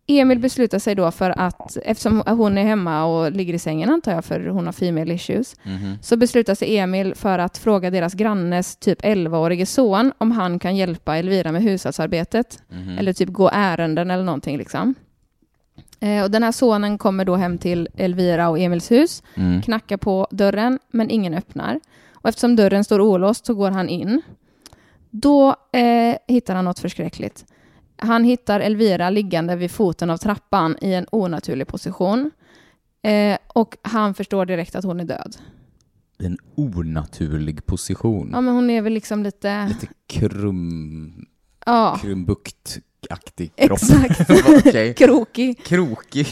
Emil 0.07 0.39
beslutar 0.39 0.79
sig 0.79 0.95
då 0.95 1.11
för 1.11 1.39
att, 1.39 1.77
eftersom 1.83 2.23
hon 2.27 2.57
är 2.57 2.63
hemma 2.63 3.05
och 3.05 3.31
ligger 3.31 3.53
i 3.53 3.59
sängen 3.59 3.89
antar 3.89 4.11
jag, 4.13 4.25
för 4.25 4.47
hon 4.47 4.65
har 4.65 4.73
female 4.73 5.13
issues, 5.13 5.55
Mhm. 5.63 5.97
så 6.01 6.17
beslutar 6.17 6.55
sig 6.55 6.77
Emil 6.77 7.15
för 7.15 7.39
att 7.39 7.57
fråga 7.57 7.89
deras 7.91 8.13
grannes 8.13 8.75
typ 8.75 9.01
11-årige 9.03 9.65
son 9.65 10.11
om 10.17 10.31
han 10.31 10.59
kan 10.59 10.75
hjälpa 10.75 11.17
Elvira 11.17 11.51
med 11.51 11.61
hushållsarbetet. 11.63 12.63
Mhm. 12.69 12.97
Eller 12.97 13.13
typ 13.13 13.29
gå 13.29 13.49
ärenden 13.53 14.11
eller 14.11 14.23
någonting 14.23 14.57
liksom. 14.57 14.95
Eh, 15.99 16.23
och 16.23 16.31
den 16.31 16.43
här 16.43 16.51
sonen 16.51 16.97
kommer 16.97 17.25
då 17.25 17.35
hem 17.35 17.57
till 17.57 17.87
Elvira 17.97 18.49
och 18.49 18.59
Emils 18.59 18.91
hus, 18.91 19.23
Mm. 19.35 19.61
knackar 19.61 19.97
på 19.97 20.27
dörren, 20.31 20.79
men 20.91 21.09
ingen 21.09 21.33
öppnar. 21.33 21.79
Och 22.13 22.29
eftersom 22.29 22.55
dörren 22.55 22.83
står 22.83 22.99
olåst 23.01 23.45
så 23.45 23.53
går 23.53 23.71
han 23.71 23.89
in. 23.89 24.21
Då 25.09 25.49
eh, 25.71 26.15
hittar 26.27 26.55
han 26.55 26.65
något 26.65 26.79
förskräckligt. 26.79 27.45
Han 27.95 28.23
hittar 28.23 28.59
Elvira 28.59 29.09
liggande 29.09 29.55
vid 29.55 29.71
foten 29.71 30.09
av 30.09 30.17
trappan 30.17 30.77
i 30.81 30.93
en 30.93 31.05
onaturlig 31.11 31.67
position. 31.67 32.31
Eh, 33.01 33.37
och 33.47 33.77
han 33.81 34.13
förstår 34.13 34.45
direkt 34.45 34.75
att 34.75 34.83
hon 34.83 34.99
är 34.99 35.05
död. 35.05 35.35
I 36.19 36.25
en 36.25 36.37
onaturlig 36.55 37.65
position. 37.65 38.29
Ja, 38.33 38.41
men 38.41 38.53
hon 38.55 38.69
är 38.69 38.81
väl 38.81 38.93
liksom 38.93 39.23
lite... 39.23 39.67
Lite 39.67 39.87
krum... 40.07 41.25
Ja, 41.65 41.99
Krumbuktaktig 43.07 43.55
kropp. 43.67 43.79
exakt. 43.81 44.29
Okej. 44.67 44.93
Krokig. 44.97 45.63
Krokig. 45.65 46.27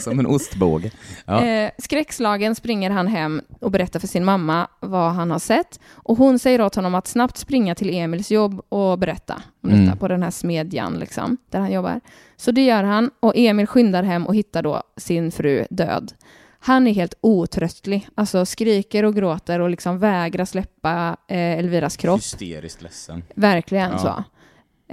Som 0.00 0.18
en 0.18 0.26
ostbåge. 0.26 0.90
Ja. 1.26 1.44
Eh, 1.44 1.70
skräckslagen 1.78 2.54
springer 2.54 2.90
han 2.90 3.06
hem 3.06 3.42
och 3.60 3.70
berättar 3.70 4.00
för 4.00 4.06
sin 4.06 4.24
mamma 4.24 4.68
vad 4.80 5.12
han 5.12 5.30
har 5.30 5.38
sett. 5.38 5.80
Och 5.92 6.16
hon 6.18 6.38
säger 6.38 6.60
åt 6.60 6.74
honom 6.74 6.94
att 6.94 7.06
snabbt 7.06 7.36
springa 7.36 7.74
till 7.74 7.94
Emils 7.94 8.30
jobb 8.30 8.60
och 8.68 8.98
berätta 8.98 9.42
om 9.62 9.70
Mm. 9.70 9.84
detta 9.84 9.96
på 9.96 10.08
den 10.08 10.22
här 10.22 10.30
smedjan 10.30 10.94
liksom, 10.94 11.36
där 11.50 11.60
han 11.60 11.72
jobbar. 11.72 12.00
Så 12.36 12.50
det 12.50 12.64
gör 12.64 12.82
han 12.84 13.10
och 13.20 13.32
Emil 13.36 13.66
skyndar 13.66 14.02
hem 14.02 14.26
och 14.26 14.34
hittar 14.34 14.62
då 14.62 14.82
sin 14.96 15.32
fru 15.32 15.66
död. 15.70 16.12
Han 16.58 16.86
är 16.86 16.92
helt 16.92 17.14
otröstlig, 17.20 18.08
alltså 18.14 18.46
skriker 18.46 19.04
och 19.04 19.14
gråter 19.16 19.60
och 19.60 19.70
liksom 19.70 19.98
vägrar 19.98 20.44
släppa 20.44 21.16
eh, 21.28 21.38
Elviras 21.58 21.96
kropp. 21.96 22.18
Hysteriskt 22.20 22.82
ledsen. 22.82 23.22
Verkligen 23.34 23.90
Ja. 23.90 23.98
så. 23.98 24.24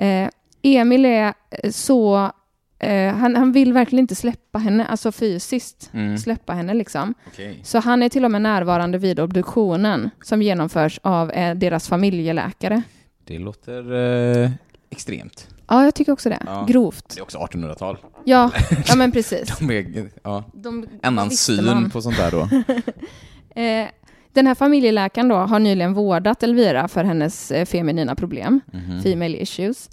Eh, 0.02 0.30
Emil 0.64 1.06
är 1.06 1.34
eh, 1.50 1.72
så... 1.72 2.32
Eh, 2.80 3.14
han, 3.16 3.36
han 3.36 3.52
vill 3.52 3.74
verkligen 3.74 4.04
inte 4.04 4.16
släppa 4.16 4.60
henne, 4.60 4.86
alltså 4.86 5.12
fysiskt 5.12 5.90
Mm. 5.94 6.18
släppa 6.18 6.54
henne 6.54 6.74
liksom. 6.74 7.14
Okej. 7.28 7.60
Så 7.64 7.80
han 7.80 8.04
är 8.04 8.10
till 8.10 8.26
och 8.26 8.32
med 8.32 8.42
närvarande 8.42 8.98
vid 8.98 9.20
obduktionen 9.20 10.10
som 10.24 10.42
genomförs 10.42 11.00
av 11.04 11.32
eh, 11.32 11.56
deras 11.56 11.88
familjeläkare. 11.88 12.82
Det 13.26 13.40
låter 13.40 13.94
eh, 14.44 14.52
extremt. 14.90 15.48
Ja, 15.68 15.84
jag 15.84 15.96
tycker 15.96 16.12
också 16.12 16.30
det. 16.30 16.40
Ja. 16.46 16.66
Grovt. 16.70 17.10
Det 17.10 17.20
är 17.20 17.24
också 17.24 17.38
1800-tal. 17.38 17.98
Ja, 18.26 18.52
ja 18.88 18.96
men 18.98 19.12
precis. 19.12 19.58
De 19.60 19.72
är, 19.72 20.10
ja, 20.24 20.44
De, 20.54 20.88
annan 21.04 21.32
syn 21.32 21.66
man. 21.66 21.90
på 21.90 22.02
sånt 22.02 22.18
där 22.18 22.32
då. 22.32 22.50
Eh, 23.62 23.88
den 24.34 24.48
här 24.48 24.56
familjeläkaren 24.56 25.28
då 25.28 25.36
har 25.36 25.60
nyligen 25.60 25.94
vårdat 25.94 26.44
Elvira 26.44 26.88
för 26.88 27.04
hennes 27.04 27.52
eh, 27.52 27.66
feminina 27.66 28.16
problem, 28.16 28.60
Mhm. 28.74 29.02
female 29.04 29.38
issues. 29.38 29.90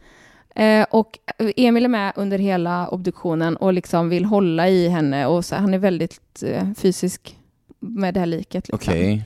Eh, 0.58 0.86
och 0.90 1.18
Emil 1.56 1.84
är 1.84 1.88
med 1.88 2.12
under 2.16 2.38
hela 2.38 2.88
obduktionen 2.88 3.56
och 3.56 3.72
liksom 3.72 4.08
vill 4.08 4.24
hålla 4.24 4.68
i 4.68 4.88
henne 4.88 5.26
och 5.26 5.44
så, 5.44 5.56
han 5.56 5.74
är 5.74 5.78
väldigt 5.78 6.42
eh, 6.42 6.72
fysisk 6.76 7.36
med 7.80 8.14
det 8.14 8.20
här 8.20 8.26
liket. 8.26 8.68
Liksom. 8.68 8.92
Okej. 8.92 9.24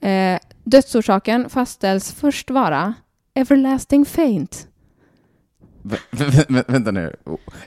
Eh, 0.00 0.38
dödsorsaken 0.64 1.50
fastställs 1.50 2.12
först 2.12 2.50
vara 2.50 2.94
everlasting 3.34 4.04
faint. 4.04 4.68
Vä- 5.82 6.64
vänta 6.68 6.90
nu. 6.90 7.16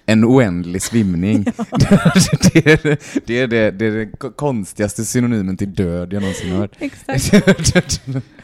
En 0.06 0.26
oändlig 0.26 0.82
svimning. 0.82 1.44
det, 1.44 1.52
är, 2.66 2.98
det, 3.26 3.40
är 3.40 3.48
det, 3.48 3.72
det 3.72 3.86
är 3.86 3.92
den 3.92 4.12
ko- 4.12 4.32
konstigaste 4.32 5.06
synonymen 5.06 5.58
till 5.58 5.74
död 5.74 6.14
jag 6.14 6.22
någonsin 6.22 6.52
har 6.52 6.58
hört. 6.58 6.76
Exakt. 6.80 8.02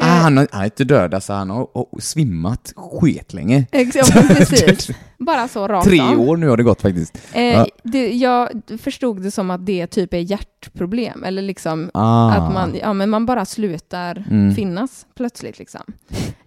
ah, 0.00 0.06
han, 0.06 0.36
har, 0.36 0.48
han 0.52 0.60
är 0.60 0.64
inte 0.64 0.84
död, 0.84 1.14
alltså 1.14 1.32
han 1.32 1.50
har 1.50 1.64
oh, 1.74 1.98
svimmat 1.98 2.72
skitlänge. 2.76 3.66
Exakt, 3.72 4.14
ja, 4.14 4.22
precis. 4.36 4.90
Bara 5.18 5.48
så 5.48 5.68
rakt 5.68 5.86
Tre 5.88 6.00
av. 6.00 6.20
år 6.20 6.36
nu 6.36 6.48
har 6.48 6.56
det 6.56 6.62
gått 6.62 6.82
faktiskt. 6.82 7.18
Eh, 7.32 7.42
Ja. 7.44 7.66
det, 7.82 8.12
jag 8.12 8.48
förstod 8.80 9.22
det 9.22 9.30
som 9.30 9.50
att 9.50 9.66
det 9.66 9.86
typ 9.86 10.14
är 10.14 10.18
hjärtproblem, 10.18 11.24
eller 11.24 11.42
liksom 11.42 11.90
Ah. 11.94 12.30
att 12.32 12.52
man, 12.54 12.74
ja, 12.80 12.92
men 12.92 13.10
man 13.10 13.26
bara 13.26 13.44
slutar 13.44 14.24
Mm. 14.30 14.54
finnas 14.54 15.06
plötsligt. 15.16 15.58
Liksom. 15.58 15.82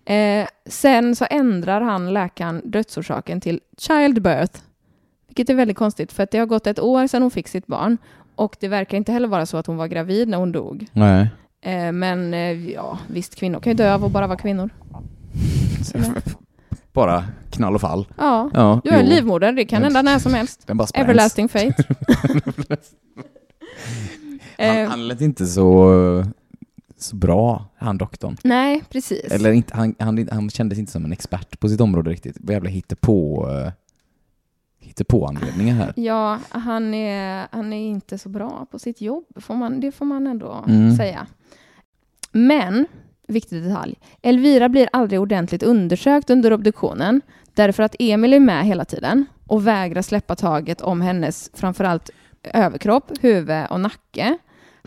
Eh, 0.06 0.48
sen 0.70 1.16
så 1.16 1.26
ändrar 1.30 1.82
han 1.82 2.14
läkaren 2.14 2.62
dödsorsaken 2.72 3.42
till 3.42 3.60
childbirth, 3.78 4.60
vilket 5.28 5.50
är 5.50 5.54
väldigt 5.56 5.78
konstigt 5.78 6.12
för 6.12 6.24
att 6.24 6.32
det 6.32 6.38
har 6.38 6.46
gått 6.46 6.68
ett 6.68 6.80
år 6.80 7.08
sedan 7.08 7.22
hon 7.22 7.32
fick 7.32 7.48
sitt 7.48 7.68
barn 7.68 7.98
och 8.36 8.56
det 8.60 8.68
verkar 8.68 8.98
inte 8.98 9.12
heller 9.12 9.28
vara 9.28 9.46
så 9.46 9.58
att 9.58 9.68
hon 9.68 9.78
var 9.78 9.88
gravid 9.88 10.28
när 10.28 10.38
hon 10.38 10.52
dog. 10.52 10.86
Nej. 10.92 11.28
Eh, 11.64 11.92
men 11.92 12.34
eh, 12.34 12.70
ja, 12.72 13.00
visst, 13.08 13.36
kvinnor 13.36 13.60
kan 13.60 13.72
ju 13.72 13.78
dö 13.78 13.94
av 13.94 14.06
att 14.06 14.12
bara 14.12 14.28
vara 14.28 14.38
kvinnor. 14.38 14.70
Bara 16.94 17.24
knall 17.50 17.76
och 17.76 17.82
fall. 17.82 18.08
ja, 18.18 18.50
Ja, 18.54 18.82
du 18.84 18.92
har 18.92 18.98
en 18.98 19.06
livmoder, 19.06 19.52
det 19.52 19.66
kan 19.66 19.84
hända 19.84 20.02
när 20.02 20.20
som 20.20 20.34
helst. 20.34 20.68
Den 20.68 20.78
bara 20.78 20.88
sprängs. 20.88 21.04
Everlasting 21.04 21.50
fate. 21.50 21.76
Han, 24.58 24.68
Eh, 24.68 24.90
han 24.90 25.08
lät 25.08 25.22
inte 25.22 25.46
så, 25.46 25.94
så 26.98 27.16
bra, 27.16 27.66
han 27.78 27.98
doktorn. 27.98 28.38
nej, 28.44 28.84
precis. 28.90 29.32
Eller 29.32 29.52
inte, 29.52 29.76
han, 29.76 29.96
han, 30.00 30.28
han 30.32 30.50
kändes 30.50 30.80
inte 30.80 30.92
som 30.92 31.06
en 31.06 31.12
expert 31.12 31.60
på 31.60 31.70
sitt 31.70 31.82
område 31.82 32.10
riktigt. 32.10 32.38
Jävla 32.50 32.70
hittepå, 32.70 33.48
uh, 33.50 33.72
hittepå 34.94 35.26
anledningar 35.28 35.76
här. 35.76 35.94
Ja, 35.96 36.40
han 36.50 36.94
är, 36.94 37.48
han 37.52 37.74
är 37.74 37.88
inte 37.90 38.18
så 38.18 38.30
bra 38.30 38.66
på 38.72 38.80
sitt 38.80 39.02
jobb, 39.02 39.26
får 39.36 39.56
man, 39.56 39.80
det 39.80 39.92
får 39.92 40.06
man 40.06 40.28
ändå 40.28 40.64
Mm. 40.68 40.96
säga. 40.96 41.28
Men, 42.32 42.86
viktig 43.28 43.64
detalj, 43.64 43.96
Elvira 44.22 44.70
blir 44.70 44.90
aldrig 44.94 45.20
ordentligt 45.22 45.64
undersökt 45.64 46.30
under 46.30 46.54
obduktionen 46.54 47.22
därför 47.54 47.84
att 47.84 47.96
Emil 48.00 48.34
är 48.34 48.40
med 48.40 48.66
hela 48.66 48.86
tiden 48.86 49.26
och 49.48 49.68
vägrar 49.68 50.02
släppa 50.02 50.36
taget 50.36 50.82
om 50.82 51.02
hennes 51.02 51.52
framförallt 51.54 52.10
överkropp, 52.44 53.12
huvud 53.22 53.66
och 53.70 53.80
nacke. 53.80 54.38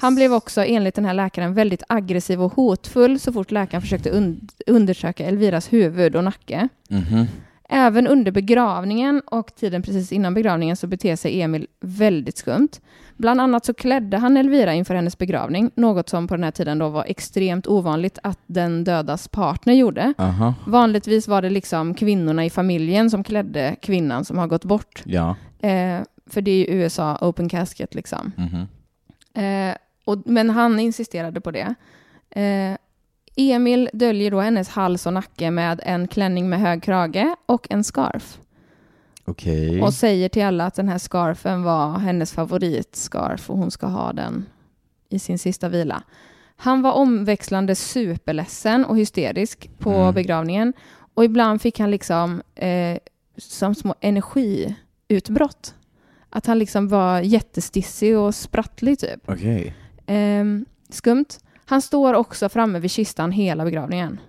Han 0.00 0.14
blev 0.14 0.32
också 0.32 0.64
enligt 0.64 0.94
den 0.94 1.04
här 1.04 1.14
läkaren 1.14 1.54
väldigt 1.54 1.82
aggressiv 1.88 2.42
och 2.42 2.52
hotfull 2.52 3.18
så 3.20 3.32
fort 3.32 3.50
läkaren 3.50 3.82
försökte 3.82 4.18
und 4.18 4.52
undersöka 4.66 5.24
Elviras 5.26 5.72
huvud 5.72 6.16
och 6.16 6.24
nacke. 6.24 6.68
Mhm. 6.88 7.26
Även 7.68 8.06
under 8.06 8.32
begravningen 8.32 9.22
och 9.26 9.54
tiden 9.54 9.82
precis 9.82 10.12
innan 10.12 10.34
begravningen 10.34 10.76
så 10.76 10.86
beter 10.86 11.16
sig 11.16 11.42
Emil 11.42 11.66
väldigt 11.80 12.38
skumt. 12.38 12.68
Bland 13.16 13.40
annat 13.40 13.64
så 13.64 13.74
klädde 13.74 14.16
han 14.16 14.36
Elvira 14.36 14.74
inför 14.74 14.94
hennes 14.94 15.18
begravning, 15.18 15.70
något 15.74 16.08
som 16.08 16.28
på 16.28 16.34
den 16.34 16.44
här 16.44 16.50
tiden 16.50 16.78
då 16.78 16.88
var 16.88 17.04
extremt 17.04 17.66
ovanligt 17.66 18.18
att 18.22 18.38
den 18.46 18.84
dödas 18.84 19.28
partner 19.28 19.74
gjorde. 19.74 20.14
Aha. 20.18 20.54
Vanligtvis 20.66 21.28
var 21.28 21.42
det 21.42 21.50
liksom 21.50 21.94
kvinnorna 21.94 22.44
i 22.44 22.50
familjen 22.50 23.10
som 23.10 23.24
klädde 23.24 23.76
kvinnan 23.82 24.24
som 24.24 24.38
har 24.38 24.46
gått 24.46 24.64
bort. 24.64 25.02
Ja. 25.04 25.36
Eh, 25.60 26.00
för 26.26 26.40
det 26.40 26.50
är 26.50 26.58
ju 26.58 26.80
USA 26.80 27.18
open 27.20 27.48
casket 27.48 27.94
liksom. 27.94 28.32
Mhm. 28.36 28.66
Eh, 29.44 29.76
och, 30.04 30.22
men 30.24 30.50
han 30.50 30.80
insisterade 30.80 31.40
på 31.40 31.50
det. 31.50 31.74
Eh, 32.30 32.76
Emil 33.36 33.90
döljer 33.92 34.30
då 34.30 34.40
hennes 34.40 34.68
hals 34.68 35.06
och 35.06 35.12
nacke 35.12 35.50
med 35.50 35.80
en 35.82 36.08
klänning 36.08 36.48
med 36.48 36.60
hög 36.60 36.82
krage 36.82 37.34
och 37.46 37.66
en 37.70 37.84
scarf. 37.84 38.38
Okej. 39.24 39.82
Och 39.82 39.94
säger 39.94 40.28
till 40.28 40.44
alla 40.44 40.66
att 40.66 40.74
den 40.74 40.88
här 40.88 40.98
scarfen 40.98 41.62
var 41.62 41.98
hennes 41.98 42.32
favoritscarf 42.32 43.50
och 43.50 43.58
hon 43.58 43.70
ska 43.70 43.86
ha 43.86 44.12
den 44.12 44.46
i 45.08 45.18
sin 45.18 45.38
sista 45.38 45.68
vila. 45.68 46.02
Han 46.56 46.82
var 46.82 46.92
omväxlande 46.92 47.74
superledsen 47.74 48.84
och 48.84 48.98
hysterisk 48.98 49.70
på 49.78 49.90
Mm. 49.90 50.14
begravningen. 50.14 50.72
Och 51.14 51.24
ibland 51.24 51.62
fick 51.62 51.78
han 51.78 51.90
liksom 51.90 52.42
eh, 52.54 52.98
som 53.36 53.74
små 53.74 53.94
energiutbrott. 54.00 55.74
Att 56.30 56.46
han 56.46 56.58
liksom 56.58 56.88
var 56.88 57.20
jättestissig 57.20 58.18
och 58.18 58.34
sprattlig 58.34 58.98
typ. 58.98 59.20
Okej. 59.26 59.74
Ehm, 60.06 60.64
skumt. 60.90 61.24
Han 61.66 61.82
står 61.82 62.14
också 62.14 62.48
framme 62.48 62.78
vid 62.78 62.90
kistan 62.90 63.32
hela 63.32 63.64
begravningen. 63.64 64.20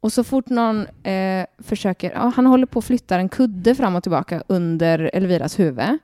Och 0.00 0.12
så 0.12 0.24
fort 0.24 0.48
någon 0.48 0.86
eh, 1.02 1.46
försöker, 1.58 2.10
ja, 2.10 2.32
han 2.36 2.46
håller 2.46 2.66
på 2.66 2.78
att 2.78 2.84
flytta 2.84 3.16
en 3.16 3.28
kudde 3.28 3.74
fram 3.74 3.96
och 3.96 4.02
tillbaka 4.02 4.42
under 4.46 5.10
Elviras 5.12 5.58
huvud. 5.58 5.98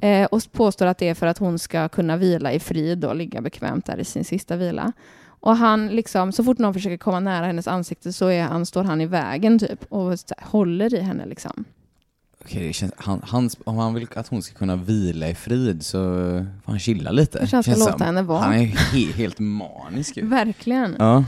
Eh, 0.00 0.24
och 0.26 0.42
påstår 0.52 0.86
att 0.86 0.98
det 0.98 1.08
är 1.08 1.14
för 1.14 1.26
att 1.26 1.38
hon 1.38 1.58
ska 1.58 1.88
kunna 1.88 2.16
vila 2.16 2.52
i 2.52 2.60
frid 2.60 3.04
och 3.04 3.16
ligga 3.16 3.40
bekvämt 3.40 3.86
där 3.86 3.98
i 3.98 4.04
sin 4.04 4.24
sista 4.24 4.56
vila. 4.56 4.92
Och 5.24 5.56
han 5.56 5.88
liksom, 5.88 6.32
så 6.32 6.44
fort 6.44 6.58
någon 6.58 6.74
försöker 6.74 6.96
komma 6.96 7.20
nära 7.20 7.46
hennes 7.46 7.68
ansikte 7.68 8.12
så 8.12 8.28
är 8.28 8.42
han, 8.42 8.66
står 8.66 8.84
han 8.84 9.00
i 9.00 9.06
vägen 9.06 9.58
typ 9.58 9.84
och 9.88 10.18
håller 10.40 10.94
i 10.94 11.00
henne 11.00 11.26
liksom. 11.26 11.64
Okej, 12.44 12.66
det 12.66 12.72
känns, 12.72 12.92
han, 12.96 13.20
hans, 13.24 13.56
om 13.64 13.76
han 13.76 13.94
vill 13.94 14.06
att 14.14 14.28
hon 14.28 14.42
ska 14.42 14.54
kunna 14.54 14.76
vila 14.76 15.28
i 15.28 15.34
frid 15.34 15.84
så 15.84 15.98
får 16.64 16.70
han 16.72 16.78
chilla 16.78 17.10
lite. 17.10 17.38
Kanske 17.38 17.56
han 17.56 17.62
ska 17.62 17.72
låta 17.76 17.92
som. 17.92 18.02
henne 18.06 18.22
vara. 18.22 18.40
Han 18.40 18.54
är 18.54 18.64
he, 18.66 19.12
helt 19.12 19.38
manisk 19.38 20.16
ju. 20.16 20.26
Verkligen. 20.26 20.96
Ja. 20.98 21.24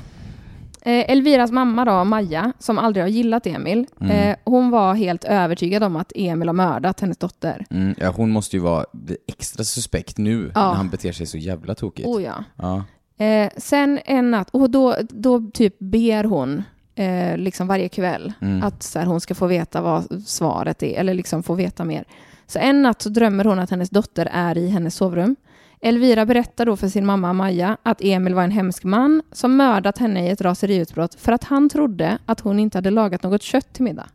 Eh, 0.87 1.11
Elviras 1.11 1.51
mamma 1.51 1.85
då, 1.85 2.05
Maja, 2.05 2.53
som 2.59 2.79
aldrig 2.79 3.05
har 3.05 3.09
gillat 3.09 3.47
Emil, 3.47 3.87
Mm. 4.01 4.11
eh, 4.31 4.37
hon 4.45 4.71
var 4.71 4.95
helt 4.95 5.25
övertygad 5.25 5.83
om 5.83 5.97
att 5.97 6.13
Emil 6.15 6.49
har 6.49 6.53
mördat 6.55 7.01
hennes 7.01 7.19
dotter. 7.19 7.67
Mm, 7.71 7.95
ja, 7.99 8.11
hon 8.17 8.31
måste 8.31 8.57
ju 8.57 8.63
vara 8.63 8.85
extra 9.29 9.65
suspekt 9.65 10.19
nu 10.19 10.51
Ja. 10.55 10.69
när 10.69 10.75
han 10.75 10.89
beter 10.89 11.13
sig 11.13 11.27
så 11.27 11.39
jävla 11.39 11.75
tokigt. 11.75 12.09
Oh 12.09 12.23
ja. 12.23 12.45
Ja. 12.57 12.85
Eh, 13.25 13.51
sen 13.57 13.99
en 14.05 14.31
natt, 14.31 14.49
och 14.51 14.71
då, 14.71 14.97
då 15.11 15.51
typ 15.55 15.79
ber 15.79 16.25
hon 16.25 16.63
eh, 16.95 17.37
liksom 17.37 17.67
varje 17.67 17.89
kväll 17.89 18.33
Mm. 18.41 18.63
att 18.63 18.83
så 18.83 18.99
här, 18.99 19.07
hon 19.07 19.21
ska 19.21 19.35
få 19.35 19.47
veta 19.47 19.81
vad 19.83 20.23
svaret 20.27 20.83
är, 20.83 21.01
eller 21.01 21.15
liksom 21.15 21.43
få 21.43 21.55
veta 21.55 21.85
mer. 21.85 22.05
Så 22.47 22.59
en 22.59 22.83
natt 22.83 23.03
så 23.03 23.09
drömmer 23.09 23.45
hon 23.45 23.59
att 23.59 23.71
hennes 23.71 23.91
dotter 23.91 24.29
är 24.33 24.59
i 24.59 24.69
hennes 24.69 24.95
sovrum. 24.95 25.37
Elvira 25.81 26.27
berättar 26.27 26.67
då 26.67 26.77
för 26.77 26.89
sin 26.89 27.07
mamma 27.07 27.33
Maja 27.33 27.77
att 27.83 28.01
Emil 28.05 28.35
var 28.35 28.43
en 28.43 28.51
hemsk 28.51 28.85
man 28.85 29.23
som 29.33 29.57
mördat 29.57 29.99
henne 29.99 30.27
i 30.27 30.31
ett 30.31 30.41
raseriutbrott 30.41 31.15
för 31.15 31.33
att 31.33 31.45
han 31.45 31.69
trodde 31.69 32.19
att 32.27 32.41
hon 32.41 32.59
inte 32.59 32.79
hade 32.79 32.91
lagat 32.91 33.23
något 33.23 33.43
kött 33.43 33.73
till 33.73 33.85
middag. 33.85 34.07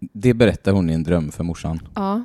Det 0.00 0.34
berättar 0.34 0.72
hon 0.72 0.90
i 0.90 0.92
en 0.92 1.02
dröm 1.02 1.32
för 1.32 1.44
morsan. 1.44 1.80
Ja. 1.94 2.24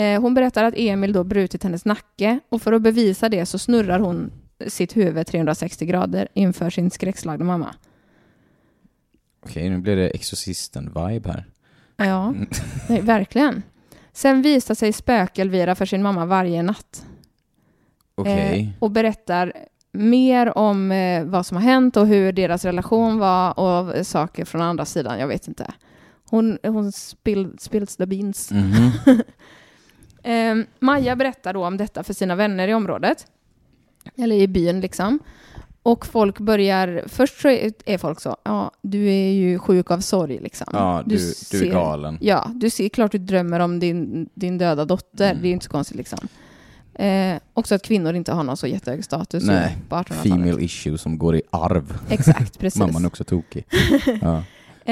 Eh, 0.00 0.20
hon 0.20 0.34
berättar 0.34 0.64
att 0.64 0.74
Emil 0.76 1.12
då 1.12 1.24
brutit 1.24 1.62
hennes 1.62 1.84
nacke 1.84 2.40
och 2.48 2.62
för 2.62 2.72
att 2.72 2.82
bevisa 2.82 3.28
det 3.28 3.46
så 3.46 3.58
snurrar 3.58 3.98
hon 3.98 4.30
sitt 4.66 4.96
huvud 4.96 5.26
360 5.26 5.86
grader 5.86 6.28
inför 6.34 6.70
sin 6.70 6.90
skräckslagna 6.90 7.44
mamma. 7.44 7.74
Okej, 9.44 9.70
nu 9.70 9.78
blir 9.78 9.96
det 9.96 10.10
Exorcisten-vibe 10.10 11.28
här. 11.32 11.44
Ja, 11.96 12.26
Mm. 12.28 12.48
nej, 12.88 13.00
verkligen. 13.00 13.62
Sen 14.12 14.42
visar 14.42 14.74
sig 14.74 14.92
spök-Elvira 14.92 15.74
för 15.74 15.86
sin 15.86 16.02
mamma 16.02 16.26
varje 16.26 16.62
natt 16.62 17.06
Okej. 18.14 18.60
eh, 18.60 18.68
och 18.82 18.90
berättar 18.90 19.52
mer 19.92 20.58
om 20.58 20.92
eh, 20.92 21.24
vad 21.24 21.46
som 21.46 21.56
har 21.56 21.64
hänt 21.64 21.96
och 21.96 22.06
hur 22.06 22.32
deras 22.32 22.64
relation 22.64 23.18
var 23.18 23.58
och 23.60 24.06
saker 24.06 24.44
från 24.44 24.60
andra 24.62 24.84
sidan. 24.84 25.18
Jag 25.18 25.28
vet 25.28 25.48
inte. 25.48 25.72
Hon, 26.30 26.58
hon 26.62 26.92
spill, 26.92 27.50
spills 27.58 27.96
the 27.96 28.06
beans. 28.06 28.50
Mhm. 28.50 28.90
Eh, 30.22 30.54
Maja 30.80 31.16
berättar 31.16 31.52
då 31.54 31.66
om 31.66 31.76
detta 31.76 32.02
för 32.02 32.14
sina 32.14 32.34
vänner 32.34 32.68
i 32.68 32.74
området. 32.74 33.26
Eller 34.16 34.36
i 34.36 34.48
byn 34.48 34.80
liksom. 34.80 35.18
Och 35.84 36.06
folk 36.06 36.38
börjar, 36.38 37.04
först 37.06 37.40
så 37.40 37.48
är 37.48 37.98
folk 37.98 38.20
så, 38.20 38.36
ja 38.44 38.70
du 38.82 39.06
är 39.08 39.32
ju 39.32 39.58
sjuk 39.58 39.90
av 39.90 40.00
sorg 40.00 40.38
liksom. 40.38 40.66
Ja, 40.72 41.02
du, 41.06 41.16
du, 41.16 41.22
ser- 41.22 41.66
är 41.66 41.70
galen. 41.72 42.18
Ja, 42.20 42.50
du 42.54 42.70
ser 42.70 42.88
klart 42.88 43.12
du 43.12 43.18
drömmer 43.18 43.60
om 43.60 43.80
din, 43.80 44.28
din 44.34 44.58
döda 44.58 44.84
dotter. 44.84 45.30
Mm. 45.30 45.42
Det 45.42 45.46
är 45.46 45.48
ju 45.48 45.54
inte 45.54 45.64
så 45.64 45.70
konstigt 45.70 45.96
liksom. 45.96 46.18
Eh, 46.94 47.36
också 47.54 47.74
att 47.74 47.82
kvinnor 47.82 48.14
inte 48.14 48.32
har 48.32 48.44
någon 48.44 48.56
så 48.56 48.66
jättehög 48.66 49.04
status 49.04 49.44
Nej, 49.44 49.76
på 49.88 49.96
1800-talet. 49.96 50.22
Female 50.22 50.64
issue 50.64 50.98
som 50.98 51.18
går 51.18 51.36
i 51.36 51.42
arv. 51.50 51.98
Exakt, 52.08 52.58
precis. 52.58 52.80
Mamman 52.80 53.04
är 53.04 53.06
också 53.06 53.24
tokig. 53.24 53.66
Ja. 54.20 54.42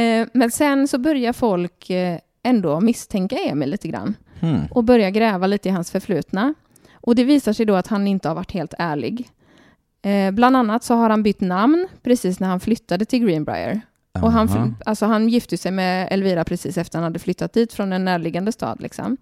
Eh, 0.00 0.26
men 0.34 0.50
sen 0.50 0.88
så 0.88 0.98
börjar 0.98 1.32
folk 1.32 1.90
eh, 1.90 2.18
ändå 2.42 2.80
misstänka 2.80 3.36
Emil 3.36 3.70
lite 3.70 3.88
grann. 3.88 4.14
Hmm. 4.40 4.66
och 4.70 4.84
börjar 4.84 5.10
gräva 5.10 5.46
lite 5.46 5.68
i 5.68 5.72
hans 5.72 5.90
förflutna. 5.90 6.54
Och 6.92 7.14
det 7.14 7.24
visar 7.24 7.52
sig 7.52 7.66
då 7.66 7.74
att 7.74 7.86
han 7.86 8.06
inte 8.06 8.28
har 8.28 8.34
varit 8.34 8.52
helt 8.52 8.74
ärlig. 8.78 9.28
Eh, 10.02 10.30
bland 10.30 10.56
annat 10.56 10.84
så 10.84 10.94
har 10.94 11.10
han 11.10 11.22
bytt 11.22 11.40
namn 11.40 11.88
precis 12.02 12.40
när 12.40 12.48
han 12.48 12.60
flyttade 12.60 13.04
till 13.04 13.18
Greenbrier. 13.24 13.80
Och 14.22 14.32
han, 14.32 14.76
alltså 14.86 15.06
han 15.06 15.28
gifte 15.28 15.56
sig 15.56 15.72
med 15.72 16.08
Elvira 16.10 16.44
precis 16.44 16.78
efter 16.78 16.98
han 16.98 17.04
hade 17.04 17.18
flyttat 17.18 17.52
dit 17.52 17.72
från 17.72 17.92
en 17.92 18.04
närliggande 18.04 18.52
stad. 18.52 18.80
Liksom. 18.80 19.16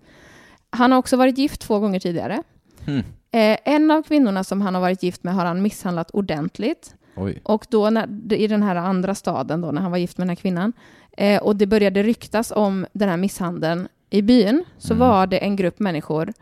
Han 0.71 0.93
har 0.93 0.99
också 0.99 1.16
varit 1.16 1.38
gift 1.38 1.61
två 1.61 1.79
gånger 1.79 2.01
tidigare. 2.01 2.43
Hmm. 2.85 2.99
Eh, 3.33 3.59
en 3.64 3.90
av 3.90 4.03
kvinnorna 4.03 4.45
som 4.45 4.61
han 4.61 4.75
har 4.75 4.81
varit 4.81 5.03
gift 5.03 5.25
med 5.25 5.35
har 5.35 5.45
han 5.45 5.62
misshandlat 5.62 6.11
ordentligt. 6.11 6.95
Oj. 7.16 7.40
Och 7.43 7.66
då 7.71 7.90
när, 7.90 8.33
i 8.33 8.47
den 8.47 8.62
här 8.62 8.77
andra 8.77 9.14
staden 9.14 9.61
då, 9.61 9.71
när 9.71 9.83
han 9.83 9.90
var 9.90 9.99
gift 9.99 10.19
med 10.19 10.23
den 10.27 10.31
här 10.31 10.37
kvinnan, 10.37 10.73
eh, 11.16 11.43
och 11.43 11.57
det 11.57 11.66
började 11.66 12.03
ryktas 12.03 12.53
om 12.57 12.87
den 12.93 13.09
här 13.09 13.16
misshandeln 13.16 13.88
i 14.11 14.23
byn, 14.23 14.64
så 14.79 14.95
Mm. 14.95 15.09
var 15.09 15.27
det 15.27 15.38
en 15.38 15.57
grupp 15.57 15.79
människor 15.79 16.33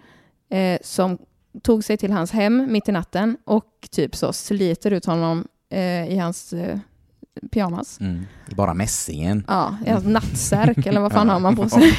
eh, 0.50 0.78
som 0.82 1.18
tog 1.62 1.84
sig 1.84 1.96
till 1.96 2.12
hans 2.12 2.30
hem 2.30 2.66
mitt 2.72 2.88
i 2.88 2.92
natten 2.92 3.36
och 3.44 3.88
typ 3.90 4.16
så 4.16 4.32
sliter 4.32 4.90
ut 4.90 5.04
honom 5.04 5.48
eh, 5.70 6.12
i 6.12 6.16
hans 6.18 6.52
eh, 6.52 6.78
pyjamas. 7.50 8.00
Mm. 8.00 8.24
Bara 8.56 8.74
mässingen. 8.74 9.44
Ja, 9.48 9.76
i 9.86 9.90
hans 9.90 10.04
nattsärk 10.04 10.86
eller 10.86 11.00
vad 11.00 11.12
fan 11.18 11.28
har 11.28 11.40
man 11.40 11.56
på 11.56 11.68
sig? 11.68 11.92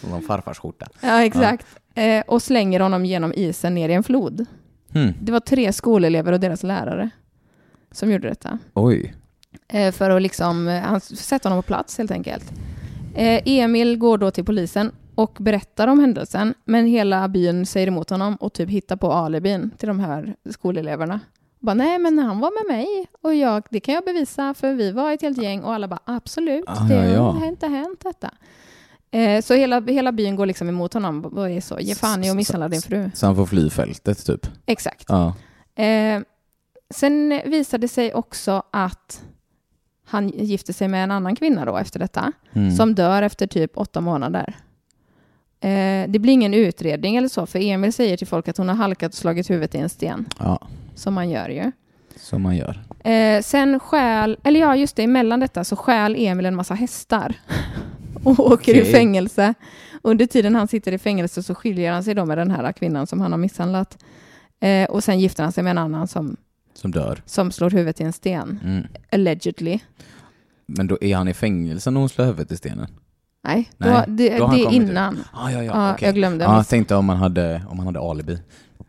Som 0.00 0.22
farfars 0.22 0.58
skjorta. 0.58 0.86
ja, 1.00 1.24
exakt. 1.24 1.66
Eh, 1.94 2.22
och 2.26 2.42
slänger 2.42 2.80
honom 2.80 3.04
genom 3.06 3.32
isen 3.32 3.74
ner 3.74 3.88
i 3.88 3.92
en 3.92 4.02
flod. 4.02 4.46
Hmm. 4.92 5.12
Det 5.20 5.32
var 5.32 5.40
tre 5.40 5.72
skolelever 5.72 6.32
och 6.32 6.40
deras 6.40 6.62
lärare 6.62 7.10
som 7.92 8.10
gjorde 8.12 8.28
detta. 8.28 8.58
Oj. 8.74 9.14
Eh, 9.68 9.92
för 9.92 10.10
att 10.10 10.22
liksom, 10.22 10.68
eh, 10.68 10.80
han 10.82 11.00
sätta 11.00 11.48
honom 11.48 11.62
på 11.62 11.66
plats 11.66 11.98
helt 11.98 12.10
enkelt. 12.10 12.52
Eh, 13.14 13.42
Emil 13.44 13.98
går 13.98 14.18
då 14.18 14.30
till 14.30 14.44
polisen 14.44 14.92
och 15.18 15.36
berättar 15.40 15.88
om 15.88 16.00
händelsen, 16.00 16.54
men 16.64 16.86
hela 16.86 17.28
byn 17.28 17.66
säger 17.66 17.86
emot 17.86 18.10
honom 18.10 18.36
och 18.36 18.52
typ 18.52 18.68
hittar 18.70 18.96
på 18.96 19.12
alibin 19.12 19.70
till 19.78 19.88
de 19.88 20.00
här 20.00 20.36
skoleleverna. 20.50 21.20
Bara, 21.60 21.74
nej 21.74 21.98
men 21.98 22.18
han 22.18 22.40
var 22.40 22.50
med 22.68 22.76
mig 22.76 23.06
och 23.22 23.34
jag, 23.34 23.62
det 23.70 23.80
kan 23.80 23.94
jag 23.94 24.04
bevisa 24.04 24.54
för 24.54 24.72
vi 24.74 24.92
var 24.92 25.12
ett 25.12 25.22
helt 25.22 25.42
gäng 25.42 25.62
och 25.62 25.74
alla 25.74 25.88
bara 25.88 26.00
absolut, 26.04 26.64
Ah, 26.66 26.84
det 26.84 26.94
ja, 26.94 27.04
ja. 27.04 27.30
har 27.30 27.46
inte 27.46 27.66
hänt 27.66 28.00
detta. 28.04 28.30
Eh, 29.10 29.42
så 29.42 29.54
hela, 29.54 29.80
hela 29.80 30.12
byn 30.12 30.36
går 30.36 30.46
liksom 30.46 30.68
emot 30.68 30.94
honom 30.94 31.24
och 31.24 31.50
är 31.50 31.60
så, 31.60 31.80
ge 31.80 31.94
fan 31.94 32.24
i 32.24 32.30
att 32.30 32.36
misshandla 32.36 32.68
din 32.68 32.82
fru. 32.82 33.10
Så 33.14 33.26
han 33.26 33.36
får 33.36 33.46
fly 33.46 33.70
fältet 33.70 34.26
typ. 34.26 34.46
Exakt. 34.66 35.04
Ja. 35.08 35.34
Eh, 35.84 36.20
sen 36.94 37.40
visade 37.44 37.80
det 37.80 37.88
sig 37.88 38.14
också 38.14 38.62
att 38.72 39.24
han 40.06 40.28
gifte 40.28 40.72
sig 40.72 40.88
med 40.88 41.04
en 41.04 41.10
annan 41.10 41.36
kvinna 41.36 41.64
då 41.64 41.76
efter 41.76 41.98
detta, 42.00 42.32
Mm. 42.52 42.70
som 42.76 42.94
dör 42.94 43.22
efter 43.22 43.46
typ 43.46 43.76
åtta 43.78 44.00
månader. 44.00 44.56
Eh, 45.60 46.08
det 46.10 46.18
blir 46.18 46.32
ingen 46.32 46.54
utredning 46.54 47.16
eller 47.16 47.28
så, 47.28 47.46
för 47.46 47.58
Emil 47.58 47.92
säger 47.92 48.16
till 48.16 48.26
folk 48.26 48.48
att 48.48 48.56
hon 48.56 48.68
har 48.68 48.74
halkat 48.76 49.08
och 49.12 49.18
slagit 49.18 49.50
huvudet 49.50 49.74
i 49.74 49.78
en 49.78 49.88
sten, 49.88 50.26
ja, 50.38 50.68
som 50.94 51.14
man 51.14 51.30
gör 51.30 51.48
ju. 51.48 51.72
som 52.16 52.42
man 52.42 52.56
gör. 52.56 52.82
Eh, 53.10 53.42
sen 53.42 53.80
stjäl, 53.80 54.38
eller 54.44 54.60
ja 54.60 54.76
just 54.76 54.96
det, 54.96 55.02
emellan 55.02 55.40
detta 55.40 55.64
så 55.64 55.76
stjäl 55.76 56.14
Emil 56.18 56.46
en 56.46 56.54
massa 56.56 56.74
hästar. 56.74 57.34
och 58.24 58.40
åker 58.40 58.74
i 58.74 58.80
Okej. 58.82 58.92
fängelse. 58.92 59.54
Under 60.02 60.26
tiden 60.26 60.54
han 60.54 60.68
sitter 60.68 60.92
i 60.92 60.98
fängelse 60.98 61.42
så 61.42 61.54
skiljer 61.54 61.92
han 61.92 62.04
sig 62.04 62.14
då 62.14 62.24
med 62.24 62.38
den 62.38 62.50
här 62.50 62.72
kvinnan 62.72 63.06
som 63.06 63.20
han 63.20 63.32
har 63.32 63.38
misshandlat. 63.38 64.04
Eh, 64.60 64.90
och 64.90 65.04
sen 65.04 65.20
gifter 65.20 65.42
han 65.42 65.52
sig 65.52 65.64
med 65.64 65.70
en 65.70 65.78
annan 65.78 66.08
som, 66.08 66.36
Som 66.74 66.90
dör. 66.90 67.22
som 67.26 67.52
slår 67.52 67.70
huvudet 67.70 68.00
i 68.00 68.04
en 68.04 68.12
sten. 68.12 68.60
Mm. 68.64 68.86
Allegedly. 69.12 69.78
Men 70.66 70.86
då 70.86 70.98
är 71.00 71.16
han 71.16 71.28
i 71.28 71.34
fängelse 71.34 71.90
när 71.90 72.00
hon 72.00 72.08
slår 72.08 72.24
huvudet 72.24 72.52
i 72.52 72.56
stenen? 72.56 72.86
Nej, 73.44 73.70
Nej, 73.76 73.90
då, 73.90 74.12
det, 74.12 74.38
då 74.38 74.52
är 74.52 74.66
ut. 74.68 74.72
innan. 74.72 75.24
Ah, 75.32 75.50
ja, 75.50 75.62
ja, 75.62 75.72
Ja, 75.74 75.92
okej. 75.92 76.06
jag 76.08 76.14
glömde. 76.14 76.44
Ja, 76.44 76.56
jag 76.56 76.68
tänkte 76.68 76.94
om 76.94 77.08
han 77.08 77.18
hade, 77.18 77.62
om 77.68 77.78
han 77.78 77.86
hade 77.86 78.00
alibi. 78.10 78.38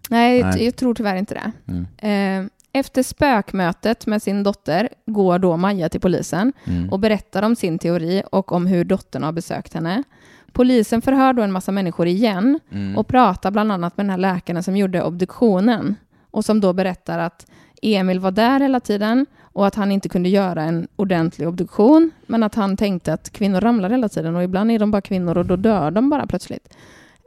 Nej, 0.10 0.44
Nej. 0.44 0.66
jag 0.66 0.76
tror 0.76 0.94
tyvärr 0.94 1.16
inte 1.16 1.34
det. 1.34 1.52
Mm. 1.72 2.46
Eh, 2.46 2.50
efter 2.74 3.04
spökmötet 3.04 4.06
med 4.06 4.22
sin 4.22 4.44
dotter 4.44 4.90
går 5.06 5.40
då 5.40 5.58
Maja 5.58 5.90
till 5.90 6.02
polisen 6.02 6.54
Mm. 6.68 6.90
och 6.90 7.00
berättar 7.00 7.44
om 7.44 7.56
sin 7.56 7.80
teori 7.80 8.24
och 8.32 8.52
om 8.52 8.68
hur 8.68 8.84
dottern 8.84 9.24
har 9.24 9.32
besökt 9.32 9.74
henne. 9.74 10.04
Polisen 10.52 11.02
förhör 11.02 11.34
då 11.34 11.42
en 11.42 11.52
massa 11.52 11.72
människor 11.72 12.08
igen 12.08 12.60
Mm. 12.72 12.98
och 12.98 13.08
pratar 13.08 13.52
bland 13.52 13.72
annat 13.72 13.98
med 13.98 14.06
den 14.06 14.10
här 14.10 14.18
läkaren 14.18 14.64
som 14.64 14.78
gjorde 14.78 15.04
obduktionen 15.04 15.96
och 16.32 16.46
som 16.46 16.62
då 16.62 16.74
berättar 16.74 17.20
att 17.20 17.46
Emil 17.82 18.20
var 18.20 18.32
där 18.32 18.60
hela 18.60 18.80
tiden 18.80 19.26
och 19.60 19.67
att 19.67 19.76
han 19.76 19.91
inte 19.91 20.10
kunde 20.10 20.30
göra 20.30 20.63
en 20.63 20.88
ordentlig 20.95 21.48
obduktion 21.48 22.12
men 22.28 22.43
att 22.43 22.56
han 22.56 22.78
tänkte 22.78 23.13
att 23.13 23.30
kvinnor 23.30 23.62
ramlar 23.62 23.89
hela 23.89 24.10
tiden 24.10 24.36
och 24.36 24.43
ibland 24.43 24.72
är 24.72 24.80
de 24.80 24.91
bara 24.91 25.02
kvinnor 25.02 25.38
och 25.38 25.45
då 25.45 25.56
dör 25.56 25.91
de 25.91 26.10
bara 26.10 26.28
plötsligt. 26.28 26.67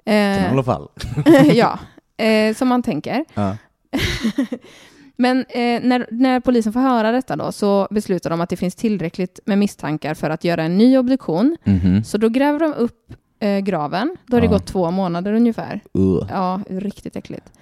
I 0.05 0.11
Eh, 0.11 0.53
alla 0.53 0.63
fall. 0.65 0.89
ja, 1.55 1.79
eh, 2.25 2.55
som 2.55 2.69
man 2.69 2.83
tänker. 2.83 3.25
Ja. 3.35 3.57
Men 5.17 5.39
eh, 5.39 5.81
när, 5.83 6.07
när 6.11 6.41
polisen 6.41 6.73
får 6.73 6.81
höra 6.81 7.13
detta 7.13 7.37
då 7.37 7.53
så 7.53 7.89
beslutar 7.91 8.31
de 8.31 8.41
att 8.41 8.49
det 8.51 8.57
finns 8.57 8.75
tillräckligt 8.75 9.41
med 9.45 9.59
misstankar 9.59 10.15
för 10.15 10.31
att 10.31 10.45
göra 10.45 10.63
en 10.63 10.79
ny 10.79 10.99
obduktion. 10.99 11.57
Mhm. 11.65 12.05
Så 12.05 12.19
då 12.19 12.29
gräver 12.29 12.59
de 12.59 12.73
upp 12.75 13.13
eh, 13.41 13.59
graven. 13.59 14.17
Då 14.27 14.37
har 14.37 14.41
det 14.41 14.47
Ja. 14.47 14.53
gått 14.53 14.67
två 14.67 14.91
månader 14.91 15.33
ungefär. 15.33 15.81
Uh. 15.99 16.27
Ja, 16.31 16.61
riktigt 16.69 17.17
äckligt. 17.17 17.53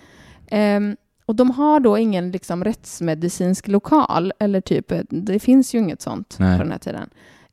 Ehm, 0.50 0.96
och 1.30 1.36
de 1.36 1.50
har 1.50 1.80
då 1.80 1.98
ingen 1.98 2.30
liksom, 2.30 2.64
rättsmedicinsk 2.64 3.68
lokal, 3.68 4.32
eller 4.38 4.60
typ, 4.60 4.92
eh, 4.92 5.00
det 5.08 5.38
finns 5.38 5.74
ju 5.74 5.78
inget 5.78 6.02
sånt 6.02 6.36
Nej. 6.38 6.58
på 6.58 6.62
den 6.62 6.72
här 6.72 6.78
tiden. 6.78 7.10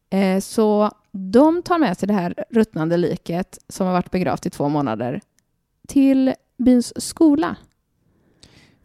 Eh, 0.10 0.40
så 0.40 0.92
de 1.12 1.64
tar 1.64 1.78
med 1.78 1.98
sig 1.98 2.08
det 2.08 2.14
här 2.14 2.36
ruttnande 2.50 2.98
liket 2.98 3.58
som 3.70 3.88
har 3.88 3.94
varit 3.94 4.12
begravt 4.12 4.46
i 4.46 4.50
två 4.50 4.70
månader 4.70 5.22
till 5.88 6.34
byns 6.58 7.02
skola. 7.08 7.56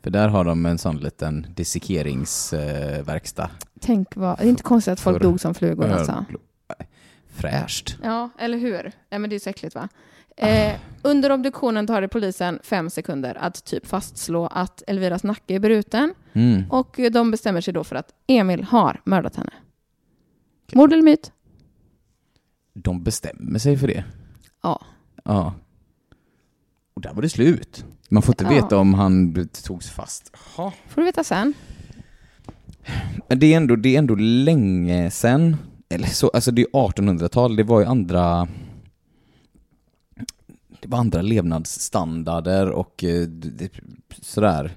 För 0.03 0.11
där 0.11 0.29
har 0.29 0.45
de 0.45 0.67
en 0.67 0.79
sån 0.79 0.97
liten 0.97 1.47
dissekeringsverkstad. 1.55 3.51
Tänk 3.81 4.17
vad, 4.17 4.39
det 4.39 4.45
är 4.45 4.49
inte 4.49 4.63
konstigt 4.63 4.93
att 4.93 5.01
folk 5.01 5.23
dog 5.23 5.41
som 5.41 5.55
flugor 5.55 5.89
alltså. 5.89 6.25
Fräscht. 7.35 7.97
Ja, 8.03 8.31
eller 8.39 8.59
hur? 8.59 8.93
Nej, 9.11 9.19
men 9.19 9.31
det 9.31 9.37
är 9.37 9.41
så 9.41 9.51
äckligt 9.51 9.75
va? 9.75 9.89
Eh, 10.37 10.73
under 11.03 11.33
obduktionen 11.33 11.87
tar 11.87 12.01
det 12.01 12.09
polisen 12.09 12.59
fem 12.63 12.91
sekunder 12.91 13.35
att 13.35 13.65
typ 13.65 13.87
fastslå 13.87 14.47
att 14.47 14.83
Elviras 14.87 15.23
nacke 15.25 15.55
är 15.55 15.59
bruten 15.61 16.15
Mm. 16.33 16.71
och 16.71 17.01
de 17.13 17.31
bestämmer 17.31 17.61
sig 17.61 17.75
då 17.75 17.85
för 17.85 17.97
att 17.97 18.15
Emil 18.27 18.63
har 18.65 19.01
mördat 19.05 19.37
henne. 19.37 19.51
Mord 20.75 20.93
eller 20.93 21.03
myt? 21.03 21.33
De 22.75 23.03
bestämmer 23.05 23.59
sig 23.59 23.77
för 23.77 23.87
det. 23.89 24.05
Ja. 24.63 24.81
Ja. 25.25 25.55
Och 26.95 27.03
där 27.03 27.13
var 27.15 27.23
det 27.23 27.29
slut. 27.29 27.85
Man 28.09 28.23
får 28.23 28.33
inte 28.33 28.45
Ja. 28.45 28.51
veta 28.63 28.79
om 28.79 28.95
han 28.95 29.49
togs 29.65 29.91
fast. 29.91 30.33
Jaha. 30.57 30.73
Får 30.89 31.01
du 31.01 31.05
veta 31.05 31.25
sen. 31.25 31.55
Men 33.29 33.39
det 33.39 33.53
är 33.53 33.57
ändå, 33.57 33.77
det 33.77 33.95
är 33.95 33.99
ändå 33.99 34.15
länge 34.15 35.11
sen. 35.11 35.57
Eller 35.89 36.07
så, 36.09 36.29
alltså 36.29 36.51
det 36.51 36.63
är 36.63 36.67
1800-tal, 36.67 37.57
det 37.57 37.63
var 37.63 37.81
ju 37.81 37.87
andra... 37.87 38.49
Det 40.83 40.89
var 40.89 40.99
andra 40.99 41.23
levnadsstandarder 41.23 42.71
och 42.71 43.05
eh, 43.05 43.29
sådär. 44.21 44.77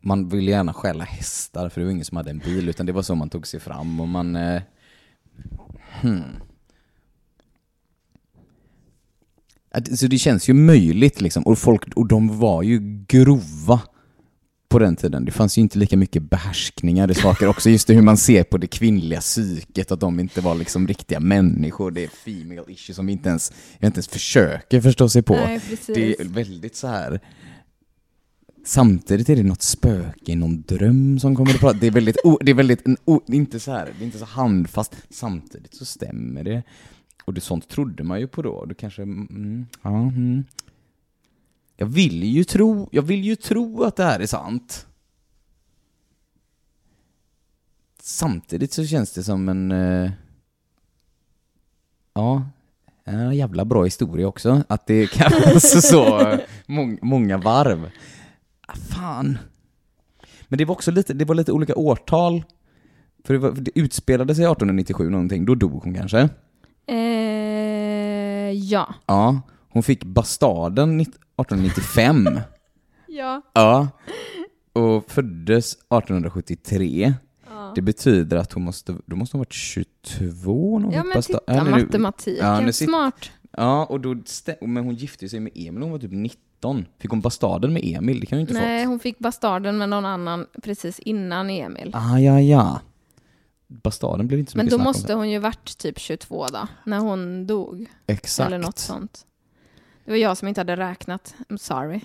Man 0.00 0.28
ville 0.28 0.50
gärna 0.50 0.72
stjäla 0.72 1.04
hästar 1.04 1.68
för 1.68 1.80
det 1.80 1.84
var 1.84 1.92
ingen 1.92 2.04
som 2.04 2.16
hade 2.16 2.30
en 2.30 2.38
bil 2.38 2.68
utan 2.68 2.86
det 2.86 2.92
var 2.92 3.02
så 3.02 3.14
man 3.14 3.30
tog 3.30 3.46
sig 3.46 3.60
fram 3.60 4.00
och 4.00 4.08
man... 4.08 4.36
Eh, 4.36 4.62
hmm. 6.00 6.22
Så 9.94 10.06
det 10.06 10.18
känns 10.18 10.48
ju 10.48 10.54
möjligt 10.54 11.20
liksom 11.20 11.42
och 11.42 11.58
folk, 11.58 11.94
och 11.96 12.08
de 12.08 12.38
var 12.38 12.62
ju 12.62 13.04
grova 13.08 13.80
på 14.70 14.78
den 14.78 14.96
tiden. 14.96 15.24
Det 15.24 15.32
fanns 15.32 15.58
ju 15.58 15.62
inte 15.62 15.78
lika 15.78 15.96
mycket 15.96 16.22
behärskningar 16.22 17.10
i 17.10 17.14
saker 17.14 17.48
också. 17.48 17.70
Just 17.70 17.86
det 17.86 17.94
hur 17.94 18.02
man 18.02 18.16
ser 18.16 18.44
på 18.44 18.58
det 18.58 18.66
kvinnliga 18.66 19.20
psyket, 19.20 19.92
att 19.92 20.00
de 20.00 20.20
inte 20.20 20.40
var 20.40 20.54
liksom 20.54 20.88
riktiga 20.88 21.20
människor. 21.20 21.90
Det 21.90 22.04
är 22.04 22.08
female 22.08 22.72
issue 22.72 22.94
som 22.94 23.06
vi 23.06 23.12
inte 23.12 23.28
ens, 23.28 23.52
vi 23.78 23.86
inte 23.86 23.96
ens 23.96 24.08
försöker 24.08 24.80
förstå 24.80 25.08
sig 25.08 25.22
på. 25.22 25.34
Nej, 25.34 25.60
det 25.86 26.20
är 26.20 26.24
väldigt 26.24 26.76
så 26.76 26.86
här. 26.86 27.20
Samtidigt 28.64 29.28
är 29.28 29.36
det 29.36 29.42
något 29.42 29.62
spöke 29.62 30.32
i 30.32 30.36
någon 30.36 30.62
dröm 30.62 31.18
som 31.18 31.36
kommer 31.36 31.50
att 31.50 31.60
prata. 31.60 31.78
Det 31.78 31.86
är 31.86 31.90
väldigt, 31.90 32.16
o, 32.24 32.38
det 32.40 32.50
är 32.50 32.54
väldigt, 32.54 32.86
en, 32.86 32.96
o, 33.04 33.20
inte 33.26 33.60
så 33.60 33.72
här, 33.72 33.94
det 33.98 34.04
är 34.04 34.06
inte 34.06 34.18
så 34.18 34.24
handfast. 34.24 34.96
Samtidigt 35.10 35.74
så 35.74 35.84
stämmer 35.84 36.44
det. 36.44 36.62
Och 37.24 37.34
det 37.34 37.40
sånt 37.40 37.68
trodde 37.68 38.04
man 38.04 38.20
ju 38.20 38.26
på 38.26 38.42
då. 38.42 38.64
Du 38.64 38.74
kanske, 38.74 39.02
mm, 39.02 39.66
ja, 39.82 39.98
mm. 39.98 40.44
Jag 41.80 41.86
vill 41.86 42.24
ju 42.24 42.44
tro, 42.44 42.88
jag 42.92 43.02
vill 43.02 43.24
ju 43.24 43.36
tro 43.36 43.82
att 43.82 43.96
det 43.96 44.04
här 44.04 44.20
är 44.20 44.26
sant. 44.26 44.86
Samtidigt 48.02 48.72
så 48.72 48.86
känns 48.86 49.12
det 49.12 49.22
som 49.22 49.48
en, 49.48 49.72
eh, 49.72 50.10
ja, 52.14 52.44
en 53.04 53.36
jävla 53.36 53.64
bra 53.64 53.84
historia 53.84 54.28
också. 54.28 54.62
Att 54.68 54.86
det 54.86 55.06
kallas 55.06 55.88
så 55.90 56.20
eh, 56.20 56.40
mång, 56.66 56.98
många 57.02 57.38
varv. 57.38 57.90
Ah, 58.66 58.74
fan. 58.74 59.38
Men 60.48 60.58
det 60.58 60.64
var 60.64 60.74
också 60.74 60.90
lite, 60.90 61.14
det 61.14 61.24
var 61.24 61.34
lite 61.34 61.52
olika 61.52 61.74
årtal. 61.74 62.44
För 63.24 63.34
det, 63.34 63.40
var, 63.40 63.50
det 63.50 63.78
utspelade 63.78 64.34
sig 64.34 64.44
1897 64.44 65.10
någonting, 65.10 65.44
då 65.44 65.54
dog 65.54 65.82
hon 65.82 65.94
kanske. 65.94 66.28
Eh, 66.86 68.50
ja. 68.50 68.94
Ja, 69.06 69.40
hon 69.70 69.82
fick 69.82 70.04
bastarden 70.04 71.00
1895. 71.00 72.40
Ja. 73.12 73.42
Ja. 73.52 73.88
Och 74.72 75.10
föddes 75.10 75.72
1873. 75.72 77.14
Det 77.74 77.82
betyder 77.82 78.36
att 78.36 78.52
hon 78.52 78.62
måste, 78.64 78.96
då 79.06 79.16
måste 79.16 79.36
hon 79.36 79.38
varit 79.40 79.52
22 79.52 80.78
när 80.78 80.84
hon 80.86 80.94
Ja 80.94 81.02
fick 81.02 81.14
men 81.14 81.22
titta, 81.22 81.40
Ja, 81.46 81.64
nu- 81.64 81.70
matematiken. 81.70 82.46
ja, 82.46 82.60
nu 82.60 82.70
sit- 82.72 82.84
Smart. 82.88 83.30
Ja, 83.56 83.84
och 83.84 84.00
då 84.00 84.14
stä- 84.14 84.66
men 84.66 84.84
hon 84.84 84.94
gifte 84.94 85.28
sig 85.28 85.40
med 85.40 85.52
Emil 85.54 85.72
när 85.74 85.80
hon 85.82 85.90
var 85.90 85.98
typ 85.98 86.12
19. 86.12 86.86
Fick 86.98 87.10
hon 87.10 87.20
bastarden 87.20 87.72
med 87.72 87.82
Emil? 87.84 88.20
Det 88.20 88.26
kan 88.26 88.36
hon 88.38 88.40
inte 88.40 88.52
Nej, 88.54 88.84
fått. 88.84 88.88
hon 88.88 88.98
fick 89.00 89.18
bastarden 89.18 89.78
med 89.78 89.88
någon 89.88 90.04
annan 90.04 90.46
precis 90.62 90.98
innan 90.98 91.50
Emil. 91.50 91.90
Ah, 91.94 92.18
ja, 92.18 92.40
ja. 92.40 92.80
Bastarden 93.68 94.26
blev 94.26 94.40
inte 94.40 94.52
så 94.52 94.58
Men 94.58 94.64
mycket 94.66 94.70
då 94.72 94.76
snack 94.76 94.86
om 94.86 94.88
måste 95.00 95.14
hon 95.14 95.30
ju 95.30 95.38
varit 95.38 95.78
typ 95.78 95.98
22 95.98 96.46
då, 96.46 96.68
när 96.86 96.98
hon 96.98 97.46
dog. 97.46 97.86
Exakt. 98.06 98.46
Eller 98.46 98.58
något 98.58 98.78
sånt. 98.78 99.26
Det 100.10 100.14
var 100.14 100.18
jag 100.18 100.36
som 100.36 100.48
inte 100.48 100.60
hade 100.60 100.76
räknat. 100.76 101.34
I'm 101.48 101.56
sorry. 101.56 102.00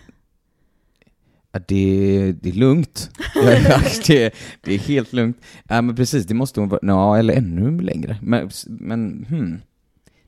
Ja, 1.52 1.60
det, 1.68 2.36
det 2.42 2.50
är 2.50 2.54
lugnt. 2.54 3.10
Det, 4.08 4.34
det 4.62 4.74
är 4.74 4.80
helt 4.80 5.14
lugnt. 5.14 5.38
Ja, 5.68 5.82
men 5.82 5.96
precis, 5.96 6.26
det 6.26 6.34
måste 6.34 6.60
hon 6.60 6.70
vara, 6.70 6.80
ja, 6.84 7.18
eller 7.18 7.34
ännu 7.34 7.82
längre. 7.82 8.18
Men, 8.22 8.50
men 8.68 9.26
hmm. 9.30 9.62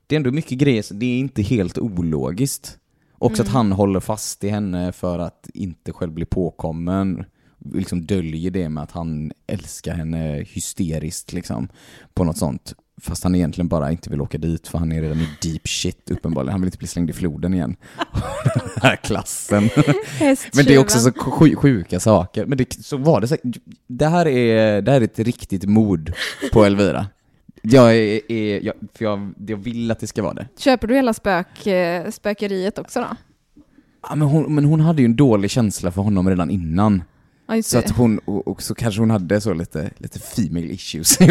Det 0.08 0.16
är 0.16 0.18
ändå 0.18 0.32
mycket 0.32 0.58
grejer, 0.58 0.82
så 0.82 0.94
det 0.94 1.06
är 1.06 1.20
inte 1.20 1.42
helt 1.42 1.78
ologiskt. 1.78 2.78
Också 3.18 3.42
att 3.44 3.50
han 3.50 3.72
håller 3.72 4.00
fast 4.00 4.44
i 4.44 4.50
henne 4.50 4.92
för 4.92 5.20
att 5.20 5.50
inte 5.54 5.94
själv 5.94 6.12
bli 6.12 6.26
påkommen. 6.26 7.26
Liksom 7.74 8.06
döljer 8.06 8.52
det 8.52 8.70
med 8.70 8.84
att 8.84 8.92
han 8.92 9.32
älskar 9.48 9.94
henne 9.94 10.46
hysteriskt 10.48 11.34
liksom. 11.34 11.68
På 12.14 12.24
något 12.24 12.38
sånt. 12.38 12.74
Fast 13.02 13.24
han 13.24 13.36
egentligen 13.36 13.68
bara 13.68 13.92
inte 13.92 14.10
vill 14.10 14.22
åka 14.22 14.38
dit 14.38 14.68
för 14.68 14.78
han 14.78 14.92
är 14.92 15.02
redan 15.02 15.18
i 15.18 15.28
deep 15.42 15.68
shit 15.68 16.12
uppenbarligen. 16.12 16.52
Han 16.52 16.62
vill 16.62 16.68
inte 16.68 16.78
bli 16.78 16.88
slängd 16.88 17.10
i 17.10 17.14
floden 17.14 17.54
igen. 17.54 17.76
Den 18.44 18.82
här 18.82 18.96
klassen. 18.96 19.70
Men 20.54 20.66
det 20.66 20.74
är 20.76 20.80
också 20.80 21.00
så 21.00 21.12
sju- 21.12 21.56
sjuka 21.56 22.00
saker. 22.00 22.46
Men 22.46 22.58
det, 22.58 22.74
så 22.86 22.98
var 22.98 23.22
det 23.22 23.28
säkert. 23.28 23.58
Det 23.88 24.08
här 24.08 24.28
är, 24.28 24.82
det 24.82 24.92
här 24.92 25.02
är 25.02 25.06
ett 25.06 25.20
riktigt 25.20 25.66
mord 25.66 26.14
på 26.54 26.64
Elvira. 26.66 27.08
Jag, 27.62 27.96
är, 27.96 28.32
är, 28.32 28.66
jag, 28.66 28.74
för 28.94 29.06
jag, 29.06 29.34
jag 29.48 29.58
vill 29.58 29.92
att 29.92 30.00
det 30.00 30.08
ska 30.08 30.24
vara 30.24 30.34
det. 30.34 30.48
Köper 30.58 30.88
du 30.88 30.96
hela 30.96 31.14
spök, 31.14 31.68
eh, 31.68 32.10
spökeriet 32.10 32.78
också 32.78 33.00
då? 33.00 33.08
Ja, 34.10 34.16
men, 34.16 34.28
hon, 34.28 34.56
men 34.56 34.66
hon 34.66 34.80
hade 34.80 35.02
ju 35.02 35.06
en 35.06 35.16
dålig 35.16 35.52
känsla 35.52 35.92
för 35.92 36.02
honom 36.02 36.30
redan 36.30 36.50
innan. 36.50 37.04
Ja, 37.48 37.62
Så 37.64 37.78
att 37.80 37.90
hon, 37.90 38.20
och, 38.20 38.48
och 38.48 38.62
så 38.62 38.76
kanske 38.76 39.02
hon 39.02 39.10
hade 39.10 39.42
så 39.42 39.54
lite, 39.54 39.90
lite 39.98 40.20
female 40.20 40.66
issues. 40.66 41.18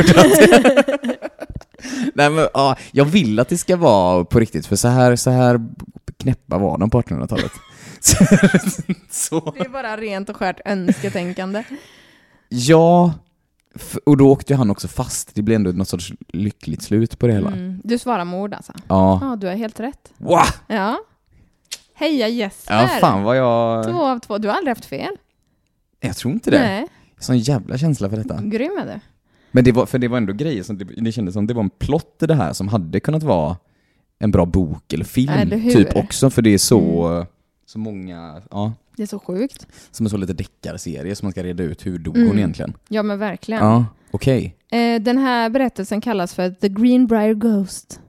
Nej 2.14 2.31
men 2.31 2.49
ja, 2.55 2.77
jag 2.93 3.05
vill 3.05 3.41
att 3.41 3.49
det 3.49 3.59
ska 3.59 3.77
vara 3.77 4.24
på 4.24 4.41
riktigt, 4.41 4.66
för 4.66 4.77
så 4.77 4.89
här, 4.89 5.16
så 5.16 5.31
här 5.31 5.61
knäppa 6.18 6.59
var 6.59 6.79
de 6.79 6.91
på 6.91 7.03
1800-talet. 7.03 7.53
så, 9.11 9.53
Det 9.59 9.64
är 9.64 9.68
bara 9.68 9.97
rent 9.97 10.29
och 10.29 10.37
skärt 10.37 10.61
önsketänkande. 10.64 11.64
ja, 12.49 13.12
Och 14.07 14.16
då 14.16 14.31
åkte 14.33 14.55
han 14.55 14.70
också 14.70 14.89
fast. 14.89 15.35
Det 15.35 15.43
blev 15.43 15.57
ändå 15.57 15.70
något 15.72 15.89
sorts 15.89 16.12
lyckligt 16.29 16.83
slut 16.83 17.18
på 17.18 17.27
det 17.27 17.33
hela. 17.33 17.49
Mm. 17.51 17.81
Du 17.85 17.99
svarar 17.99 18.24
mord 18.24 18.55
alltså? 18.55 18.72
Ja. 18.89 19.18
Ja, 19.22 19.37
du 19.37 19.47
har 19.47 19.55
helt 19.55 19.81
rätt. 19.81 20.12
Wow! 20.18 20.41
Ja. 20.66 20.99
Heja 21.95 22.29
Jesper! 22.29 22.74
Ja, 22.74 22.89
fan 22.89 23.22
vad 23.22 23.37
jag... 23.37 23.85
Två 23.85 24.05
av 24.05 24.18
två. 24.18 24.39
Du 24.39 24.49
har 24.49 24.55
aldrig 24.57 24.70
haft 24.77 24.85
fel. 24.85 25.16
Jag 26.01 26.16
tror 26.16 26.35
inte 26.35 26.51
det. 26.51 26.59
Nej, 26.59 26.87
Sån 27.18 27.39
jävla 27.39 27.79
känsla 27.79 28.11
för 28.11 28.16
detta. 28.16 28.41
grym 28.43 28.79
är 28.81 28.87
du. 28.87 29.01
Men 29.57 29.64
det 29.64 29.72
var, 29.72 29.86
för 29.86 29.98
det 29.98 30.09
var 30.09 30.16
ändå 30.16 30.32
grejer 30.32 30.62
som, 30.62 30.78
det, 30.78 30.84
det 30.84 31.12
kändes 31.12 31.34
som 31.34 31.46
det 31.46 31.54
var 31.54 31.62
en 31.62 31.70
plott 31.70 32.18
i 32.22 32.26
det 32.26 32.34
här 32.34 32.52
som 32.52 32.68
hade 32.68 33.00
kunnat 33.00 33.22
vara 33.22 33.57
en 34.18 34.30
bra 34.30 34.46
bok 34.46 34.92
eller 34.92 35.04
film 35.04 35.32
Eller 35.32 35.70
typ 35.70 35.96
också, 35.96 36.30
för 36.30 36.42
det 36.42 36.50
är 36.54 36.59
så, 36.59 37.26
så 37.66 37.78
många, 37.78 38.42
ja, 38.50 38.72
Det 38.96 39.02
är 39.02 39.07
så 39.07 39.18
sjukt. 39.18 39.66
som 39.90 40.07
en 40.07 40.11
så 40.11 40.16
lite 40.16 40.32
deckarserie 40.32 41.14
som 41.14 41.26
man 41.26 41.32
ska 41.32 41.42
reda 41.42 41.62
ut 41.64 41.86
hur 41.86 41.98
dog 41.98 42.16
hon 42.16 42.24
Mm. 42.26 42.38
egentligen. 42.38 42.74
Ja, 42.88 43.02
men 43.02 43.18
verkligen. 43.18 43.64
Ja, 43.64 43.84
okej. 44.11 44.57
Eh, 44.70 45.02
den 45.02 45.18
här 45.18 45.50
berättelsen 45.50 46.00
kallas 46.00 46.34
för 46.34 46.50
The 46.50 46.68
Greenbrier 46.68 47.34
Ghost. 47.34 48.00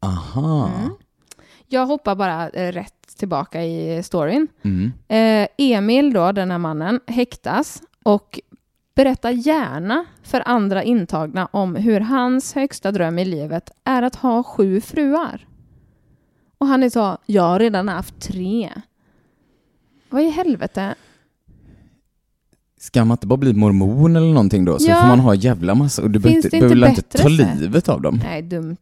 Aha. 0.00 0.70
Mm. 0.78 0.90
Jag 1.68 1.86
hoppar 1.86 2.14
bara 2.14 2.48
eh, 2.50 2.72
rätt 2.72 3.16
tillbaka 3.18 3.62
i 3.64 4.02
storyn. 4.02 4.48
Mm. 4.62 4.92
Eh, 5.08 5.48
Emil 5.58 6.12
då, 6.12 6.32
den 6.32 6.50
här 6.50 6.58
mannen, 6.58 7.00
häktas 7.06 7.82
och 8.02 8.40
berättar 8.94 9.30
gärna 9.30 10.04
för 10.22 10.42
andra 10.48 10.82
intagna 10.82 11.46
om 11.52 11.76
hur 11.76 12.00
hans 12.00 12.54
högsta 12.54 12.92
dröm 12.92 13.18
i 13.18 13.24
livet 13.24 13.70
är 13.84 14.02
att 14.02 14.14
ha 14.16 14.42
sju 14.42 14.80
fruar. 14.80 15.46
Och 16.58 16.66
han 16.66 16.82
så, 16.90 17.18
jag 17.26 17.42
har 17.42 17.58
redan 17.58 17.88
haft 17.88 18.20
tre. 18.20 18.70
Vad 20.10 20.22
i 20.22 20.28
helvete? 20.30 20.94
Ska 22.80 23.04
man 23.04 23.14
inte 23.14 23.26
bara 23.26 23.36
bli 23.36 23.52
mormon 23.52 24.16
eller 24.16 24.26
någonting 24.28 24.64
då? 24.64 24.78
Så 24.78 24.90
Ja. 24.90 25.00
får 25.00 25.08
man 25.08 25.20
ha 25.20 25.34
jävla 25.34 25.74
massa, 25.74 26.02
och 26.02 26.10
du 26.10 26.20
Finns 26.20 26.50
behöver 26.50 26.66
inte 26.66 27.00
inte 27.00 27.02
ta 27.02 27.28
sätt? 27.28 27.30
livet 27.60 27.88
av 27.88 28.02
dem? 28.02 28.20
Nej, 28.24 28.42
dumt. 28.42 28.76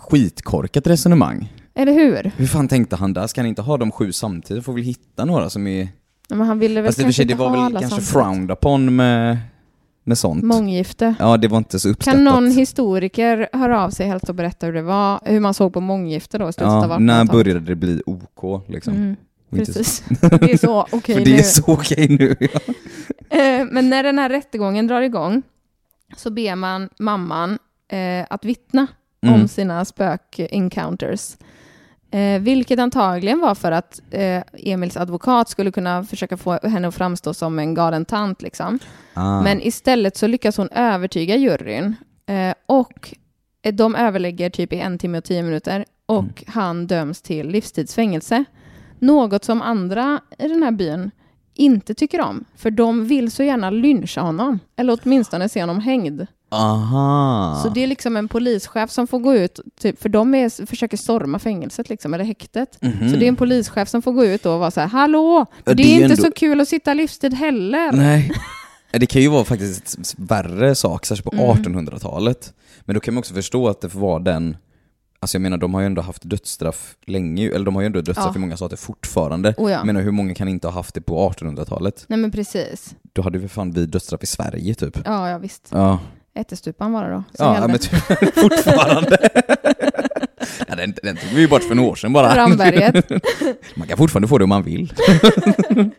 Skitkorkat 0.00 0.86
resonemang. 0.86 1.52
Eller 1.74 1.92
hur? 1.92 2.32
Hur 2.36 2.46
fan 2.46 2.68
tänkte 2.68 2.96
han 2.96 3.12
där? 3.12 3.26
Ska 3.26 3.40
han 3.40 3.48
inte 3.48 3.62
ha 3.62 3.76
de 3.76 3.92
sju 3.92 4.12
samtidigt? 4.12 4.64
Får 4.64 4.72
väl 4.72 4.82
hitta 4.82 5.24
några 5.24 5.50
som 5.50 5.66
är... 5.66 5.88
Men 6.28 6.40
han 6.40 6.58
ville 6.58 6.80
väl 6.82 6.88
Fast 6.88 7.00
kanske 7.02 7.24
det 7.24 7.32
inte 7.32 7.38
var 7.40 7.48
ha 7.48 7.56
väl 7.56 7.64
alla 7.64 7.80
kanske 7.80 8.00
samtidigt. 8.00 8.12
frowned 8.12 8.50
upon 8.50 8.96
med, 8.96 9.38
med 10.04 10.18
sånt. 10.18 10.44
Månggifte. 10.44 11.14
Ja, 11.18 11.36
det 11.36 11.48
var 11.48 11.58
inte 11.58 11.78
så 11.80 11.88
uppskattat. 11.88 12.14
Kan 12.14 12.24
någon 12.24 12.50
historiker 12.50 13.48
höra 13.52 13.84
av 13.84 13.90
sig 13.90 14.06
helt 14.06 14.28
och 14.28 14.34
berätta 14.34 14.66
hur 14.66 14.72
det 14.72 14.82
var, 14.82 15.20
hur 15.24 15.40
man 15.40 15.54
såg 15.54 15.72
på 15.72 15.80
månggifte 15.80 16.38
då 16.38 16.48
i 16.48 16.52
slutet 16.52 16.72
av 16.72 16.90
ja, 16.90 16.98
när 16.98 17.14
1800-talet? 17.24 17.32
började 17.44 17.60
det 17.60 17.74
bli 17.76 18.02
OK 18.06 18.64
liksom? 18.68 18.94
Mm, 18.94 19.16
Och 19.50 19.58
inte- 19.58 19.72
precis. 19.72 20.04
Det 20.20 20.52
är 20.52 20.56
så 20.58 20.86
okej 20.92 21.14
För 21.14 21.24
nu. 21.24 21.24
det 21.24 21.38
är 21.38 21.42
så 21.42 21.62
okej 21.66 22.16
nu. 22.20 22.36
Ja. 22.40 22.60
Eh, 23.30 23.66
Men 23.70 23.90
när 23.90 24.02
den 24.02 24.18
här 24.18 24.28
rättegången 24.28 24.86
drar 24.86 25.00
igång 25.00 25.42
så 26.16 26.30
ber 26.30 26.54
man 26.54 26.88
mamman 26.98 27.58
eh, 27.88 28.26
att 28.30 28.44
vittna 28.44 28.86
Mm. 29.22 29.40
om 29.40 29.48
sina 29.48 29.84
spök-encounters. 29.84 31.36
Eh, 32.16 32.40
vilket 32.40 32.78
antagligen 32.78 33.40
var 33.40 33.54
för 33.54 33.72
att 33.72 34.00
eh, 34.10 34.42
Emils 34.52 34.96
advokat 34.96 35.48
skulle 35.48 35.70
kunna 35.72 36.04
försöka 36.04 36.36
få 36.36 36.52
henne 36.62 36.88
att 36.88 36.94
framstå 36.94 37.34
som 37.34 37.58
en 37.58 37.74
galen 37.74 38.04
tant. 38.04 38.42
Liksom. 38.42 38.78
Ah. 39.14 39.42
Men 39.42 39.62
istället 39.62 40.16
så 40.16 40.26
lyckas 40.26 40.56
hon 40.56 40.68
övertyga 40.68 41.36
juryn 41.36 41.96
eh, 42.26 42.54
och 42.66 43.14
eh, 43.62 43.74
de 43.74 43.94
överlägger 43.94 44.50
typ 44.50 44.72
i 44.72 44.78
en 44.80 44.98
timme 44.98 45.18
och 45.18 45.24
tio 45.24 45.42
minuter 45.42 45.84
och 46.06 46.22
Mm. 46.24 46.34
han 46.46 46.86
döms 46.86 47.22
till 47.22 47.48
livstidsfängelse. 47.48 48.44
Något 48.98 49.44
som 49.44 49.62
andra 49.62 50.20
i 50.38 50.48
den 50.48 50.62
här 50.62 50.70
byn 50.72 51.10
inte 51.54 51.94
tycker 51.94 52.20
om, 52.20 52.44
för 52.56 52.70
de 52.70 53.06
vill 53.06 53.30
så 53.30 53.42
gärna 53.42 53.70
lyncha 53.70 54.20
honom, 54.20 54.58
eller 54.76 54.98
åtminstone 55.02 55.48
se 55.48 55.60
honom 55.60 55.80
hängd. 55.80 56.26
Aha. 56.48 57.60
Så 57.62 57.68
det 57.68 57.82
är 57.82 57.86
liksom 57.86 58.16
en 58.16 58.28
polischef 58.28 58.90
som 58.90 59.06
får 59.06 59.18
gå 59.18 59.34
ut, 59.34 59.60
typ, 59.80 60.02
för 60.02 60.08
de 60.08 60.34
är, 60.34 60.66
försöker 60.66 60.96
storma 60.96 61.38
fängelset, 61.38 61.88
liksom, 61.88 62.14
eller 62.14 62.24
häktet. 62.24 62.78
Mhm. 62.82 63.10
Så 63.10 63.16
det 63.16 63.24
är 63.24 63.28
en 63.28 63.36
polischef 63.36 63.88
som 63.88 64.02
får 64.02 64.12
gå 64.12 64.24
ut 64.24 64.46
och 64.46 64.58
vara 64.58 64.70
så 64.70 64.80
här, 64.80 64.88
hallå, 64.88 65.46
det, 65.64 65.74
det 65.74 65.82
är 65.82 65.92
inte 65.94 66.04
ändå- 66.04 66.16
så 66.16 66.30
kul 66.30 66.60
att 66.60 66.68
sitta 66.68 66.94
livstid 66.94 67.34
heller. 67.34 67.92
Nej. 67.92 68.30
Det 68.90 69.06
kan 69.06 69.22
ju 69.22 69.28
vara 69.28 69.44
faktiskt 69.44 70.14
värre 70.18 70.74
sak, 70.74 71.06
särskilt 71.06 71.24
på 71.24 71.36
Mm. 71.36 71.46
1800-talet. 71.56 72.52
Men 72.80 72.94
då 72.94 73.00
kan 73.00 73.14
man 73.14 73.18
också 73.18 73.34
förstå 73.34 73.68
att 73.68 73.80
det 73.80 73.94
var 73.94 74.20
den 74.20 74.56
Alltså 75.20 75.34
jag 75.36 75.42
menar, 75.42 75.58
de 75.58 75.74
har 75.74 75.80
ju 75.80 75.86
ändå 75.86 76.02
haft 76.02 76.22
dödsstraff 76.22 76.94
länge, 77.06 77.48
eller 77.50 77.64
de 77.64 77.74
har 77.74 77.82
ju 77.82 77.86
ändå 77.86 78.00
dödsstraff 78.00 78.30
Ja. 78.34 78.36
i 78.36 78.38
många 78.38 78.56
stater 78.56 78.76
fortfarande. 78.76 79.54
Oh 79.56 79.70
ja. 79.70 79.76
Jag 79.78 79.86
menar, 79.86 80.00
hur 80.00 80.10
många 80.10 80.34
kan 80.34 80.48
inte 80.48 80.66
ha 80.66 80.72
haft 80.74 80.94
det 80.94 81.00
på 81.00 81.30
1800-talet? 81.30 82.04
Nej 82.08 82.18
men 82.18 82.30
precis. 82.30 82.94
Då 83.12 83.22
hade 83.22 83.38
vi 83.38 83.48
fan 83.48 83.70
vi 83.72 83.86
dödsstraff 83.86 84.22
i 84.22 84.26
Sverige 84.26 84.74
typ. 84.74 84.98
Ja, 85.04 85.30
ja 85.30 85.38
visst. 85.38 85.68
Ja, 85.72 85.98
Ättestupan 86.36 86.92
det 86.92 87.10
då. 87.10 87.24
ja 87.38 87.52
gällde. 87.54 87.68
men 87.68 87.78
typ, 87.78 88.34
fortfarande. 88.34 89.18
ja, 90.68 90.74
den, 90.76 90.94
den 91.02 91.16
tog 91.16 91.30
vi 91.34 91.40
ju 91.40 91.48
bort 91.48 91.62
för 91.62 91.74
några 91.74 91.90
år 91.90 91.94
sedan 91.94 92.12
bara. 92.12 92.36
Ramberget. 92.36 93.10
Man 93.76 93.88
kan 93.88 93.96
fortfarande 93.98 94.28
få 94.28 94.38
det 94.38 94.44
om 94.44 94.48
man 94.50 94.62
vill. 94.62 94.92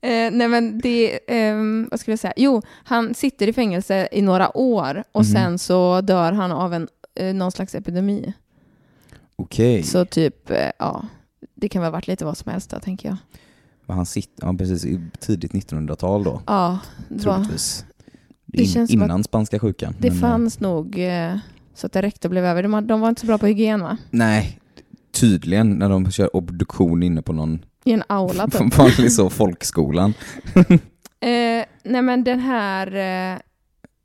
Eh, 0.00 0.30
nej 0.32 0.48
men 0.48 0.78
det, 0.78 1.18
ehm, 1.28 1.88
vad 1.90 2.00
skulle 2.00 2.12
jag 2.12 2.18
säga? 2.18 2.32
Jo, 2.36 2.62
han 2.84 3.14
sitter 3.14 3.48
i 3.48 3.52
fängelse 3.52 4.08
i 4.12 4.22
några 4.22 4.56
år 4.56 5.04
och 5.12 5.24
Mhm. 5.24 5.32
sen 5.32 5.58
så 5.58 6.00
dör 6.00 6.32
han 6.32 6.52
av 6.52 6.74
en, 6.74 6.88
eh, 7.14 7.34
någon 7.34 7.52
slags 7.52 7.74
epidemi. 7.74 8.32
Okej. 9.36 9.82
Så 9.82 10.04
typ, 10.04 10.50
eh, 10.50 10.70
ja, 10.78 11.02
det 11.54 11.68
kan 11.68 11.82
väl 11.82 11.86
ha 11.86 11.92
varit 11.92 12.06
lite 12.06 12.24
vad 12.24 12.36
som 12.36 12.52
helst 12.52 12.70
där 12.70 12.78
tänker 12.80 13.08
jag. 13.08 13.16
Men 13.86 13.96
Han 13.96 14.06
sitter, 14.06 14.46
ja 14.46 14.54
precis, 14.54 14.86
tidigt 15.20 15.52
1900-tal 15.52 16.24
då, 16.24 16.42
Ja, 16.46 16.78
troligtvis. 17.22 17.84
Det 18.52 18.62
In, 18.76 18.86
innan 18.90 19.24
spanska 19.24 19.58
sjukan. 19.58 19.94
det 19.98 20.08
men, 20.08 20.16
eh, 20.16 20.20
fanns 20.20 20.60
nog 20.60 20.98
eh, 20.98 21.36
så 21.74 21.86
att 21.86 21.92
det 21.92 22.02
räckte 22.02 22.28
och 22.28 22.30
blev 22.30 22.44
över. 22.44 22.62
De, 22.62 22.86
de 22.86 23.00
var 23.00 23.08
inte 23.08 23.20
så 23.20 23.26
bra 23.26 23.38
på 23.38 23.46
hygien 23.46 23.80
va? 23.80 23.96
Nej, 24.10 24.58
tydligen 25.12 25.70
när 25.70 25.88
de 25.88 26.10
kör 26.10 26.36
obduktion 26.36 27.02
inne 27.02 27.22
på 27.22 27.32
någon 27.32 27.64
I 27.84 27.92
en 27.92 28.02
aula 28.06 28.48
typ. 28.48 28.76
vanlig 28.78 29.12
så 29.12 29.30
folkskolan. 29.30 30.14
Eh, 31.20 31.64
nej 31.84 32.02
men 32.02 32.24
den 32.24 32.40
här 32.40 32.94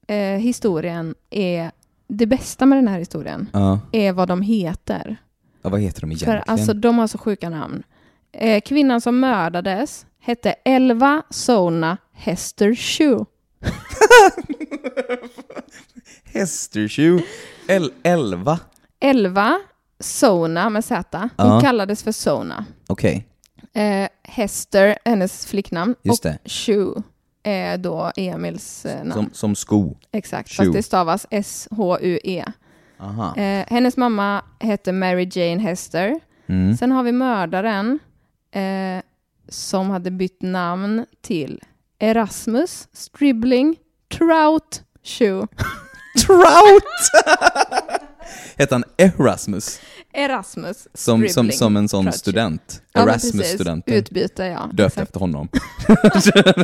eh, 0.07 0.17
eh, 0.17 0.39
historien 0.39 1.15
är, 1.29 1.71
det 2.07 2.25
bästa 2.25 2.65
med 2.65 2.77
den 2.77 2.87
här 2.87 2.99
historien 2.99 3.49
Ja. 3.53 3.79
är 3.91 4.11
vad 4.13 4.27
de 4.27 4.41
heter. 4.41 5.17
ja, 5.61 5.69
vad 5.69 5.81
heter 5.81 6.01
de 6.01 6.11
egentligen? 6.11 6.41
För 6.43 6.51
alltså 6.51 6.73
de 6.73 6.97
har 6.97 7.07
så 7.07 7.17
sjuka 7.17 7.49
namn. 7.49 7.83
Eh, 8.31 8.61
kvinnan 8.61 9.01
som 9.01 9.19
mördades 9.19 10.05
hette 10.19 10.51
Elva 10.65 11.23
Sona 11.29 11.97
Hester 12.13 12.75
Shoe. 12.75 13.25
Hästershoe, 16.24 17.24
El 17.68 17.91
11. 18.03 18.59
Elva 18.99 19.59
Sona 19.99 20.70
med 20.70 20.86
Z. 20.86 21.30
Hon 21.38 21.47
Ja. 21.47 21.61
kallades 21.61 22.03
för 22.03 22.11
Sona. 22.11 22.66
Okej, 22.88 23.28
Eh, 23.76 24.07
Hester, 24.24 24.97
hennes 25.05 25.45
flicknamn. 25.45 25.95
just 26.01 26.26
och 26.26 26.32
det. 26.32 26.49
Shoe 26.49 27.03
är 27.43 27.78
då 27.78 28.11
Emils 28.16 28.86
eh, 28.86 29.03
namn. 29.03 29.11
Som, 29.14 29.30
som 29.34 29.55
sko. 29.55 29.97
Exakt, 30.11 30.49
Shoe. 30.49 30.66
fast 30.66 30.74
det 30.74 30.84
stavas 30.84 31.28
S-H-U-E. 31.30 32.45
Aha. 32.99 33.36
Eh, 33.36 33.66
hennes 33.70 33.97
mamma 33.97 34.43
hette 34.59 34.91
Mary 34.91 35.30
Jane 35.32 35.61
Hester. 35.61 36.20
Mm. 36.47 36.78
Sen 36.78 36.91
har 36.91 37.03
vi 37.03 37.11
mördaren 37.11 37.99
eh, 38.51 39.03
som 39.49 39.89
hade 39.89 40.11
bytt 40.11 40.41
namn 40.41 41.05
till 41.22 41.64
Erasmus 42.04 42.88
Stribbling 42.93 43.76
Trout 44.18 44.82
Shoe. 45.04 45.47
Trout! 46.26 46.84
Hette 48.58 48.76
han 48.76 48.84
Erasmus? 48.97 49.80
Erasmus 50.14 50.88
Som, 50.93 51.28
som, 51.28 51.51
som 51.51 51.78
en 51.78 51.89
sån 51.89 52.04
Trout 52.04 52.14
Shoe. 52.14 52.20
student. 52.20 52.82
Ja. 52.93 53.01
Erasmus-studenten. 53.01 53.93
Utbyte, 53.93 54.43
ja. 54.45 54.70
Döpt 54.74 54.93
Exakt. 54.93 55.08
efter 55.08 55.20
honom. 55.20 55.47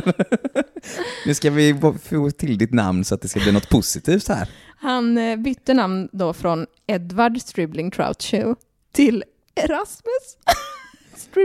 nu 1.26 1.34
ska 1.34 1.50
vi 1.50 1.80
få 2.02 2.30
till 2.30 2.58
ditt 2.58 2.72
namn 2.72 3.04
så 3.04 3.14
att 3.14 3.22
det 3.22 3.28
ska 3.28 3.40
bli 3.40 3.52
något 3.52 3.68
positivt 3.68 4.28
här. 4.28 4.48
Han 4.80 5.18
eh, 5.18 5.36
bytte 5.36 5.74
namn 5.74 6.08
då 6.12 6.32
från 6.32 6.66
Edward 6.86 7.40
Stribbling 7.40 7.90
Trout 7.90 8.22
Shoe 8.22 8.54
till 8.92 9.24
Erasmus 9.54 10.36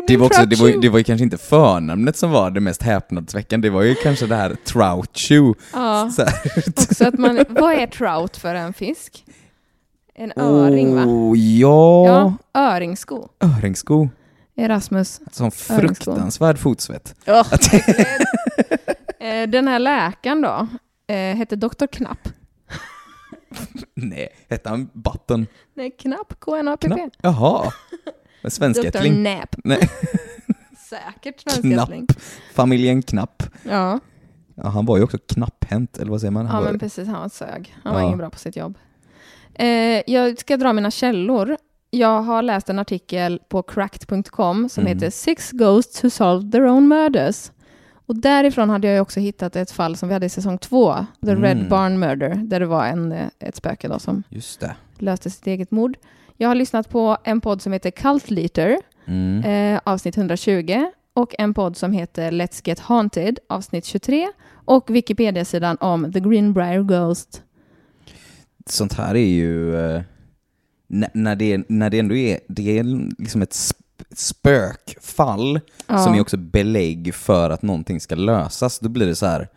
Det 0.07 0.17
var, 0.17 0.25
också, 0.25 0.45
det, 0.45 0.55
var, 0.55 0.81
det 0.81 0.89
var 0.89 0.97
ju 0.97 1.03
kanske 1.03 1.23
inte 1.23 1.37
förnamnet 1.37 2.17
som 2.17 2.31
var 2.31 2.51
det 2.51 2.59
mest 2.59 2.81
häpnadsväckande, 2.81 3.67
det 3.67 3.73
var 3.73 3.81
ju 3.81 3.95
kanske 3.95 4.27
det 4.27 4.35
här 4.35 4.55
Trout 4.65 5.17
Shoe. 5.17 5.53
Ja, 5.73 6.09
också 6.77 7.07
att 7.07 7.19
man, 7.19 7.45
vad 7.49 7.73
är 7.73 7.87
trout 7.87 8.37
för 8.37 8.55
en 8.55 8.73
fisk? 8.73 9.25
En 10.15 10.33
öring 10.35 10.95
va? 10.95 11.03
Oh, 11.05 11.37
ja. 11.37 12.07
Ja, 12.07 12.33
öringsko. 12.61 13.29
Öringssko. 13.39 14.09
Erasmus. 14.55 15.21
Sån 15.31 15.51
fruktansvärd 15.51 16.57
fotsvett. 16.57 17.15
Oh, 17.27 17.47
Den 19.47 19.67
här 19.67 19.79
läkaren 19.79 20.41
då, 20.41 20.67
eh, 21.07 21.35
hette 21.35 21.55
Dr. 21.55 21.85
Knapp. 21.87 22.29
Nej, 23.93 24.29
hette 24.49 24.69
han 24.69 24.89
Button? 24.93 25.47
Nej, 25.73 25.97
K-N-A-P-P. 26.39 26.87
Knapp? 26.87 27.13
Jaha. 27.21 27.71
En 28.45 28.49
Dr. 28.49 28.55
svenskättling? 28.81 29.23
Nap. 29.23 29.55
Nej, 29.63 29.79
Säkert 30.89 31.39
svenskättling. 31.51 32.07
familjen 32.53 33.01
Knapp. 33.01 33.43
Ja. 33.63 33.99
Ja, 34.55 34.67
han 34.69 34.85
var 34.85 34.97
ju 34.97 35.03
också 35.03 35.17
knapphänt, 35.17 35.97
eller 35.97 36.11
vad 36.11 36.19
säger 36.21 36.31
man? 36.31 36.45
Han 36.45 36.55
Ja, 36.55 36.63
var, 36.63 36.71
men 36.71 36.79
precis. 36.79 37.07
Han 37.07 37.21
var 37.21 37.29
sög. 37.29 37.75
Han 37.83 37.93
var 37.93 38.01
Ja. 38.01 38.05
ingen 38.05 38.17
bra 38.17 38.29
på 38.29 38.39
sitt 38.39 38.55
jobb. 38.55 38.77
Eh, 39.53 39.67
jag 40.07 40.39
ska 40.39 40.57
dra 40.57 40.73
mina 40.73 40.91
källor. 40.91 41.57
Jag 41.89 42.21
har 42.21 42.41
läst 42.41 42.69
en 42.69 42.79
artikel 42.79 43.41
på 43.49 43.63
cracked.com 43.63 44.69
som 44.69 44.81
Mm. 44.81 44.93
heter 44.93 45.09
Six 45.09 45.51
Ghosts 45.51 46.03
Who 46.03 46.09
Solved 46.09 46.51
Their 46.51 46.65
Own 46.67 46.87
Murders. 46.87 47.51
Och 48.07 48.15
därifrån 48.15 48.69
hade 48.69 48.87
jag 48.87 49.01
också 49.01 49.19
hittat 49.19 49.55
ett 49.55 49.71
fall 49.71 49.97
som 49.97 50.09
vi 50.09 50.13
hade 50.13 50.25
i 50.25 50.29
säsong 50.29 50.57
två, 50.57 51.05
The 51.25 51.31
Mm. 51.31 51.43
Red 51.43 51.69
Barn 51.69 51.99
Murder, 51.99 52.35
där 52.35 52.59
det 52.59 52.65
var 52.65 52.85
en, 52.85 53.11
eh, 53.11 53.27
ett 53.39 53.55
spöke 53.55 53.87
då 53.87 53.99
som 53.99 54.23
löste 54.99 55.29
sitt 55.29 55.47
eget 55.47 55.71
mord. 55.71 55.97
Jag 56.37 56.47
har 56.47 56.55
lyssnat 56.55 56.89
på 56.89 57.17
en 57.23 57.41
podd 57.41 57.61
som 57.61 57.73
heter 57.73 57.91
Cult 57.91 58.29
Leader, 58.29 58.77
Mm. 59.07 59.43
eh, 59.75 59.81
avsnitt 59.83 60.17
120, 60.17 60.85
och 61.13 61.35
en 61.37 61.53
podd 61.53 61.77
som 61.77 61.91
heter 61.91 62.31
Let's 62.31 62.61
Get 62.63 62.79
Haunted, 62.79 63.39
avsnitt 63.49 63.85
23, 63.85 64.27
och 64.65 64.89
Wikipedia-sidan 64.89 65.77
om 65.79 66.13
The 66.13 66.19
Greenbrier 66.19 66.81
Ghost. 66.83 67.41
Sånt 68.65 68.93
här 68.93 69.15
är 69.15 69.27
ju... 69.27 69.75
Eh, 69.75 70.01
när, 70.87 71.09
när, 71.13 71.35
det, 71.35 71.69
när 71.69 71.89
det 71.89 71.99
ändå 71.99 72.15
är, 72.15 72.39
det 72.47 72.79
är 72.79 72.83
liksom 73.21 73.41
ett 73.41 73.51
sp- 73.51 74.05
spökfall 74.15 75.59
Ja. 75.87 75.97
som 75.97 76.13
är 76.13 76.21
också 76.21 76.37
belägg 76.37 77.15
för 77.15 77.49
att 77.49 77.61
någonting 77.61 77.99
ska 77.99 78.15
lösas, 78.15 78.79
då 78.79 78.89
blir 78.89 79.05
det 79.05 79.15
så 79.15 79.25
här... 79.25 79.47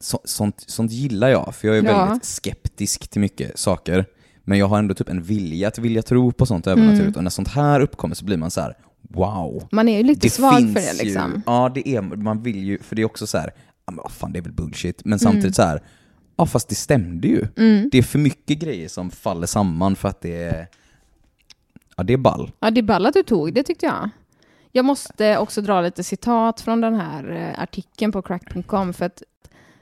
Så, 0.00 0.20
sånt, 0.24 0.64
sånt 0.66 0.92
gillar 0.92 1.28
jag, 1.28 1.54
för 1.54 1.68
jag 1.68 1.78
är 1.78 1.82
Ja. 1.84 2.04
väldigt 2.04 2.24
skeptisk 2.24 3.08
till 3.08 3.20
mycket 3.20 3.58
saker. 3.58 4.04
Men 4.44 4.58
jag 4.58 4.66
har 4.68 4.78
ändå 4.78 4.94
typ 4.94 5.08
en 5.08 5.22
vilja 5.22 5.68
att 5.68 5.78
vilja 5.78 6.02
tro 6.02 6.32
på 6.32 6.46
sånt 6.46 6.66
övernaturligt. 6.66 7.02
Mm. 7.02 7.16
Och 7.16 7.22
när 7.22 7.30
sånt 7.30 7.48
här 7.48 7.80
uppkommer 7.80 8.14
så 8.14 8.24
blir 8.24 8.36
man 8.36 8.50
så 8.50 8.60
här: 8.60 8.74
wow. 9.02 9.68
Man 9.72 9.88
är 9.88 9.96
ju 9.98 10.02
lite 10.02 10.30
svag 10.30 10.52
för 10.52 10.74
det 10.74 11.04
liksom. 11.04 11.32
Ju, 11.36 11.40
ja, 11.46 11.70
det 11.74 11.88
är, 11.88 12.00
man 12.02 12.42
vill 12.42 12.64
ju, 12.64 12.78
för 12.78 12.96
det 12.96 13.02
är 13.02 13.06
också 13.06 13.26
så 13.26 13.38
här, 13.38 13.50
ja 13.86 13.92
men 13.92 13.96
vad 13.96 14.12
fan 14.12 14.32
det 14.32 14.38
är 14.38 14.42
väl 14.42 14.52
bullshit. 14.52 15.04
Men 15.04 15.12
Mm. 15.12 15.18
samtidigt 15.18 15.56
så 15.56 15.62
här, 15.62 15.82
ja 16.36 16.46
fast 16.46 16.68
det 16.68 16.74
stämde 16.74 17.28
ju. 17.28 17.46
Det 17.92 17.98
är 17.98 18.02
för 18.02 18.18
mycket 18.18 18.58
grejer 18.58 18.88
som 18.88 19.10
faller 19.10 19.46
samman 19.46 19.96
för 19.96 20.08
att 20.08 20.20
det 20.20 20.42
är, 20.42 20.68
ja 21.96 22.02
det 22.02 22.12
är 22.12 22.16
ball. 22.16 22.50
Ja, 22.60 22.70
det 22.70 22.80
är 22.80 22.82
ball 22.82 23.06
att 23.06 23.14
du 23.14 23.22
tog 23.22 23.54
det 23.54 23.62
tyckte 23.62 23.86
jag. 23.86 24.10
Jag 24.72 24.84
måste 24.84 25.38
också 25.38 25.60
dra 25.62 25.80
lite 25.80 26.04
citat 26.04 26.60
från 26.60 26.80
den 26.80 26.94
här 26.94 27.30
eh, 27.56 27.62
artikeln 27.62 28.12
på 28.12 28.22
crack.com 28.22 28.92
för 28.92 29.04
att 29.06 29.22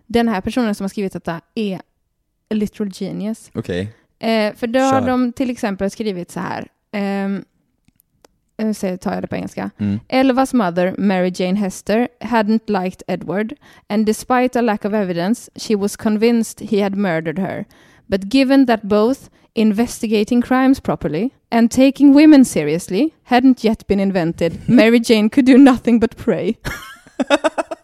den 0.07 0.29
här 0.29 0.41
personen 0.41 0.75
som 0.75 0.85
har 0.85 0.89
skrivit 0.89 1.13
detta 1.13 1.41
är 1.55 1.77
a 2.51 2.55
literal 2.55 2.91
genius. 2.95 3.51
Okej. 3.55 3.95
Eh, 4.23 4.55
för 4.55 4.67
då 4.67 4.81
har 4.81 5.01
Kör. 5.01 5.09
de 5.09 5.33
till 5.33 5.51
exempel 5.51 5.91
skrivit 5.91 6.31
så 6.31 6.41
här. 6.41 6.67
ehm, 6.93 7.45
nu 8.59 8.75
säger- 8.75 8.97
tar 8.97 9.13
jag 9.15 9.23
det 9.23 9.27
på 9.27 9.37
engelska. 9.37 9.71
Mm. 9.79 10.01
Elvas 10.09 10.55
mother, 10.55 10.95
Mary 10.99 11.33
Jane 11.35 11.59
Hester, 11.59 12.09
hadn't 12.21 12.83
liked 12.85 13.03
Edward, 13.07 13.53
and 13.89 14.07
despite 14.07 14.59
a 14.59 14.63
lack 14.63 14.85
of 14.85 14.93
evidence, 14.95 15.51
she 15.57 15.77
was 15.77 15.97
convinced 15.97 16.61
he 16.71 16.83
had 16.83 16.95
murdered 16.95 17.39
her. 17.39 17.65
But 18.07 18.21
given 18.33 18.67
that 18.67 18.81
both 18.83 19.19
investigating 19.55 20.43
crimes 20.43 20.81
properly 20.81 21.31
and 21.51 21.71
taking 21.71 22.15
women 22.17 22.45
seriously 22.45 23.11
hadn't 23.25 23.65
yet 23.65 23.87
been 23.87 24.01
invented, 24.01 24.53
Mary 24.69 25.01
Jane 25.01 25.29
could 25.31 25.47
do 25.47 25.59
nothing 25.59 26.01
but 26.01 26.17
pray. 26.17 26.55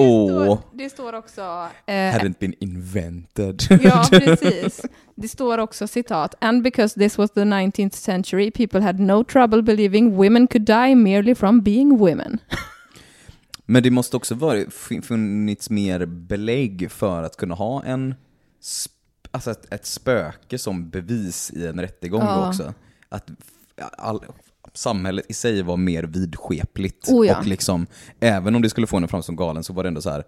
Åh, 0.00 0.58
Det 0.72 0.90
står 0.90 1.12
också... 1.12 1.40
eh, 1.86 1.92
hadn't 1.92 2.34
been 2.38 2.54
invented. 2.60 3.62
Ja, 3.82 4.04
precis. 4.10 4.80
Det 5.14 5.28
står 5.28 5.58
också 5.58 5.86
citat, 5.88 6.34
and 6.40 6.62
because 6.62 7.00
this 7.00 7.18
was 7.18 7.30
the 7.30 7.40
19th 7.40 7.94
century, 7.94 8.50
people 8.50 8.80
had 8.80 9.00
no 9.00 9.24
trouble 9.24 9.62
believing 9.62 10.16
women 10.16 10.46
could 10.46 10.66
die 10.66 10.94
merely 10.94 11.34
from 11.34 11.60
being 11.62 11.98
women. 11.98 12.38
Men 13.66 13.82
det 13.82 13.90
måste 13.90 14.16
också 14.16 14.34
vara, 14.34 14.70
fin- 14.70 15.02
funnits 15.02 15.70
mer 15.70 16.06
belägg 16.06 16.90
för 16.90 17.22
att 17.22 17.36
kunna 17.36 17.54
ha 17.54 17.84
en, 17.84 18.14
alltså 19.30 19.50
ett, 19.50 19.72
ett 19.74 19.86
spöke 19.86 20.58
som 20.58 20.90
bevis 20.90 21.50
i 21.50 21.66
en 21.66 21.80
rättegång 21.80 22.20
Ja. 22.22 22.48
också. 22.48 22.74
Att 23.08 23.30
all, 23.98 24.20
samhället 24.78 25.24
i 25.28 25.32
sig 25.34 25.62
var 25.62 25.76
mer 25.76 26.02
vidskepligt. 26.02 27.08
Oh 27.08 27.26
ja. 27.26 27.38
Och 27.38 27.46
liksom, 27.46 27.86
även 28.20 28.54
om 28.54 28.62
det 28.62 28.70
skulle 28.70 28.86
få 28.86 28.96
en 28.96 29.08
fram 29.08 29.22
som 29.22 29.36
galen 29.36 29.64
så 29.64 29.72
var 29.72 29.82
det 29.82 29.88
ändå 29.88 30.00
så 30.00 30.10
här. 30.10 30.24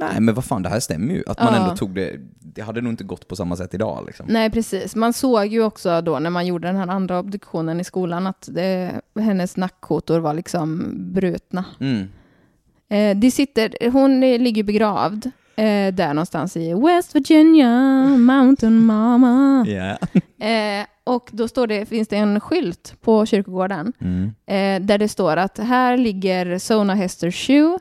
nej 0.00 0.20
men 0.20 0.34
vad 0.34 0.44
fan 0.44 0.62
det 0.62 0.68
här 0.68 0.80
stämmer 0.80 1.14
ju. 1.14 1.22
Att 1.26 1.38
man 1.40 1.54
Ja. 1.54 1.60
ändå 1.62 1.76
tog 1.76 1.94
det, 1.94 2.16
det 2.40 2.62
hade 2.62 2.80
nog 2.80 2.92
inte 2.92 3.04
gått 3.04 3.28
på 3.28 3.36
samma 3.36 3.56
sätt 3.56 3.74
idag 3.74 4.04
liksom. 4.06 4.26
Nej, 4.28 4.50
precis. 4.50 4.96
Man 4.96 5.12
såg 5.12 5.46
ju 5.46 5.62
också 5.62 6.00
då 6.00 6.18
när 6.18 6.30
man 6.30 6.46
gjorde 6.46 6.68
den 6.68 6.76
här 6.76 6.86
andra 6.88 7.18
obduktionen 7.18 7.80
i 7.80 7.84
skolan 7.84 8.26
att 8.26 8.48
det, 8.52 9.00
hennes 9.20 9.56
nackkotor 9.56 10.18
var 10.20 10.34
liksom 10.34 10.92
brutna. 10.96 11.64
Mm. 11.80 12.08
Eh, 12.88 13.16
det 13.20 13.30
sitter, 13.30 13.90
hon 13.90 14.20
ligger 14.20 14.62
begravd 14.62 15.26
eh, 15.56 15.94
där 15.94 16.08
någonstans 16.14 16.56
i 16.56 16.74
West 16.74 17.14
Virginia, 17.14 17.70
Mountain 18.18 18.80
Mama. 18.86 19.64
Yeah. 19.68 19.98
Eh, 20.40 20.86
och 21.06 21.28
då 21.32 21.48
står 21.48 21.66
det, 21.66 21.86
finns 21.86 22.08
det 22.08 22.16
en 22.16 22.40
skylt 22.40 22.94
på 23.00 23.26
kyrkogården 23.26 23.92
Mm. 24.00 24.24
eh, 24.46 24.86
där 24.86 24.98
det 24.98 25.08
står 25.08 25.36
att 25.36 25.58
här 25.58 25.96
ligger 25.96 26.58
Sona 26.58 26.94
Hester 26.94 27.30
Shoe. 27.30 27.78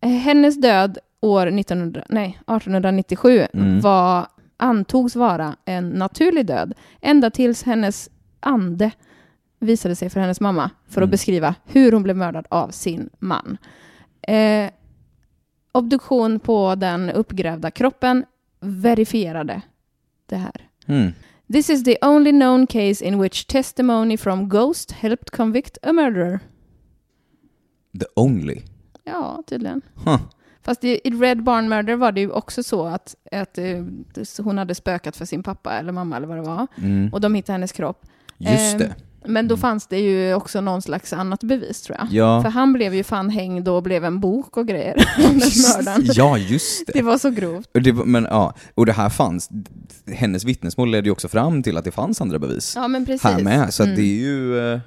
Eh, 0.00 0.08
hennes 0.10 0.60
död 0.60 0.98
år 1.20 1.46
1900, 1.46 2.04
nej, 2.08 2.28
1897 2.46 3.46
Mm. 3.52 3.80
var, 3.80 4.26
antogs 4.56 5.16
vara 5.16 5.56
en 5.64 5.88
naturlig 5.88 6.46
död 6.46 6.72
ända 7.00 7.30
tills 7.30 7.62
hennes 7.62 8.10
ande 8.40 8.90
visade 9.60 9.96
sig 9.96 10.10
för 10.10 10.20
hennes 10.20 10.40
mamma 10.40 10.70
för 10.88 11.00
att 11.02 11.06
Mm. 11.06 11.10
beskriva 11.10 11.54
hur 11.64 11.92
hon 11.92 12.02
blev 12.02 12.16
mördad 12.16 12.46
av 12.50 12.68
sin 12.70 13.10
man. 13.18 13.58
Eh, 14.22 14.70
obduktion 15.72 16.40
på 16.40 16.74
den 16.74 17.10
uppgrävda 17.10 17.70
kroppen 17.70 18.24
verifierade 18.60 19.60
det 20.26 20.36
här. 20.36 20.68
This 21.52 21.70
is 21.70 21.84
the 21.84 21.96
only 22.02 22.32
known 22.32 22.66
case 22.66 23.04
in 23.04 23.18
which 23.18 23.46
testimony 23.46 24.16
from 24.16 24.48
ghost 24.48 24.92
helped 24.92 25.30
convict 25.30 25.78
a 25.82 25.92
murderer. 25.92 26.40
The 28.00 28.06
only. 28.16 28.62
Ja, 29.04 29.42
tydligen. 29.46 29.82
Huh. 30.04 30.18
Fast 30.62 30.84
i, 30.84 31.00
Red 31.04 31.42
Barn 31.42 31.68
Murder 31.68 31.96
var 31.96 32.12
det 32.12 32.20
ju 32.20 32.30
också 32.30 32.62
så 32.62 32.86
att, 32.86 33.14
att 33.32 33.58
eh, 33.58 33.84
hon 34.38 34.58
hade 34.58 34.74
spökat 34.74 35.16
för 35.16 35.24
sin 35.24 35.42
pappa 35.42 35.72
eller 35.72 35.92
mamma 35.92 36.16
eller 36.16 36.26
vad 36.26 36.36
det 36.36 36.42
var. 36.42 36.66
Mm. 36.82 37.12
Och 37.12 37.20
de 37.20 37.34
hittade 37.34 37.52
hennes 37.54 37.72
kropp. 37.72 38.06
Just 38.38 38.72
Ehm, 38.74 38.78
det. 38.78 38.94
Men 39.28 39.48
då 39.48 39.56
fanns 39.56 39.86
det 39.86 39.98
ju 39.98 40.34
också 40.34 40.60
någon 40.60 40.82
slags 40.82 41.12
annat 41.12 41.42
bevis 41.44 41.82
tror 41.82 41.98
jag. 41.98 42.08
Ja. 42.12 42.42
För 42.42 42.50
han 42.50 42.72
blev 42.72 42.94
ju 42.94 43.02
fan 43.04 43.30
hängd 43.30 43.68
och 43.68 43.82
blev 43.82 44.04
en 44.04 44.20
bok 44.20 44.56
och 44.56 44.66
grejer. 44.68 44.94
den 45.16 45.36
mördaren. 45.36 46.06
ja, 46.14 46.38
just 46.38 46.86
det. 46.86 46.92
Det 46.92 47.02
var 47.02 47.18
så 47.18 47.30
grovt. 47.30 47.68
Det, 47.72 47.92
men 47.92 48.24
ja, 48.30 48.54
och 48.74 48.86
det 48.86 48.92
här 48.92 49.08
fanns, 49.08 49.48
hennes 50.12 50.44
vittnesmål 50.44 50.90
ledde 50.90 51.04
ju 51.08 51.12
också 51.12 51.28
fram 51.28 51.62
till 51.62 51.76
att 51.76 51.84
det 51.84 51.90
fanns 51.90 52.20
andra 52.20 52.38
bevis 52.38 52.72
Ja, 52.76 52.88
men 52.88 53.06
precis. 53.06 53.22
här 53.22 53.42
med, 53.42 53.74
så 53.74 53.82
Mm. 53.82 53.96
det 53.96 54.02
är 54.02 54.20
ju, 54.20 54.72
eh, 54.72 54.80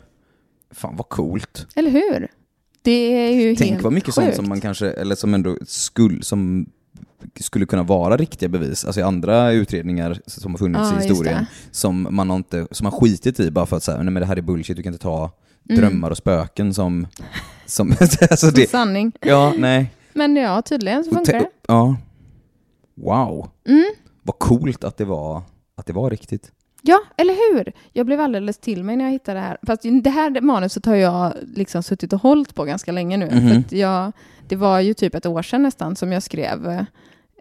fan 0.71 0.95
vad 0.95 1.09
coolt. 1.09 1.67
Eller 1.75 1.91
hur? 1.91 2.27
Det 2.81 2.91
är 2.91 3.31
ju 3.33 3.55
Tänk 3.55 3.71
helt 3.71 3.83
vad 3.83 3.93
mycket 3.93 4.13
sånt 4.13 4.25
sjukt. 4.27 4.35
som 4.35 4.49
man 4.49 4.61
kanske, 4.61 4.87
eller 4.91 5.15
som 5.15 5.33
ändå 5.33 5.57
skulle, 5.65 6.23
som 6.23 6.65
skulle 7.39 7.65
kunna 7.65 7.83
vara 7.83 8.17
riktiga 8.17 8.49
bevis, 8.49 8.85
alltså 8.85 8.99
i 8.99 9.03
andra 9.03 9.51
utredningar 9.51 10.21
som 10.25 10.51
har 10.51 10.57
funnits 10.57 10.91
Ja, 10.91 10.99
i 11.03 11.07
historien, 11.07 11.45
som 11.71 12.07
man 12.11 12.31
inte, 12.31 12.67
som 12.71 12.83
man 12.83 12.91
skitit 12.91 13.39
i 13.39 13.51
bara 13.51 13.65
för 13.65 13.77
att 13.77 13.83
säga, 13.83 13.97
nej 13.97 14.13
men 14.13 14.21
det 14.21 14.25
här 14.27 14.37
är 14.37 14.41
bullshit, 14.41 14.77
du 14.77 14.83
kan 14.83 14.93
inte 14.93 15.03
ta 15.03 15.31
Mm. 15.69 15.81
drömmar 15.81 16.11
och 16.11 16.17
spöken 16.17 16.73
som, 16.73 17.07
som 17.65 17.91
alltså 18.31 18.51
det, 18.51 18.69
sanning. 18.69 19.11
ja, 19.21 19.53
nej. 19.57 19.93
Men 20.13 20.35
ja, 20.35 20.61
tydligen 20.61 21.03
så 21.03 21.11
funkar 21.11 21.33
det. 21.33 21.49
Ja. 21.67 21.95
Wow. 22.95 23.49
Mm. 23.67 23.85
Vad 24.23 24.39
coolt 24.39 24.83
att 24.83 24.97
det 24.97 25.05
var, 25.05 25.41
att 25.75 25.85
det 25.85 25.93
var 25.93 26.09
riktigt. 26.09 26.51
Ja, 26.81 26.99
eller 27.17 27.33
hur? 27.55 27.73
Jag 27.93 28.05
blev 28.05 28.19
alldeles 28.19 28.57
till 28.57 28.83
mig 28.83 28.95
när 28.95 29.05
jag 29.05 29.11
hittade 29.11 29.39
det 29.39 29.45
här. 29.45 29.57
Fast 29.67 29.83
det 30.03 30.09
här 30.09 30.41
manuset 30.41 30.85
har 30.85 30.95
jag 30.95 31.33
liksom 31.55 31.83
suttit 31.83 32.13
och 32.13 32.21
hållit 32.21 32.55
på 32.55 32.63
ganska 32.63 32.91
länge 32.91 33.17
nu. 33.17 33.25
Mhm. 33.25 33.49
För 33.49 33.59
att 33.59 33.71
jag, 33.71 34.11
det 34.47 34.55
var 34.55 34.79
ju 34.79 34.93
typ 34.93 35.15
ett 35.15 35.25
år 35.25 35.41
sedan 35.41 35.63
nästan 35.63 35.95
som 35.95 36.11
jag 36.11 36.23
skrev 36.23 36.85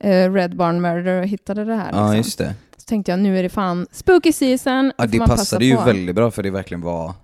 eh, 0.01 0.33
Red 0.33 0.57
Barn 0.57 0.81
Murder 0.81 1.21
och 1.21 1.27
hittade 1.27 1.65
det 1.65 1.75
här. 1.75 1.91
Ja, 1.93 2.01
liksom. 2.03 2.17
just 2.17 2.39
det. 2.39 2.55
Så 2.77 2.85
tänkte 2.85 3.13
jag, 3.13 3.21
nu 3.21 3.39
är 3.39 3.43
det 3.43 3.49
fan 3.49 3.87
spooky 3.93 4.33
season. 4.33 4.93
Ja, 4.99 5.07
det 5.07 5.19
passade 5.19 5.65
ju 5.65 5.77
på. 5.77 5.83
väldigt 5.85 6.15
bra 6.15 6.31
för 6.31 6.43
det 6.43 6.51
verkligen 6.51 6.81
var 6.81 7.15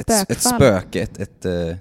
ett, 0.00 0.30
ett 0.30 0.42
spöke, 0.42 1.00
ett, 1.02 1.18
ett, 1.18 1.44
eh, 1.44 1.76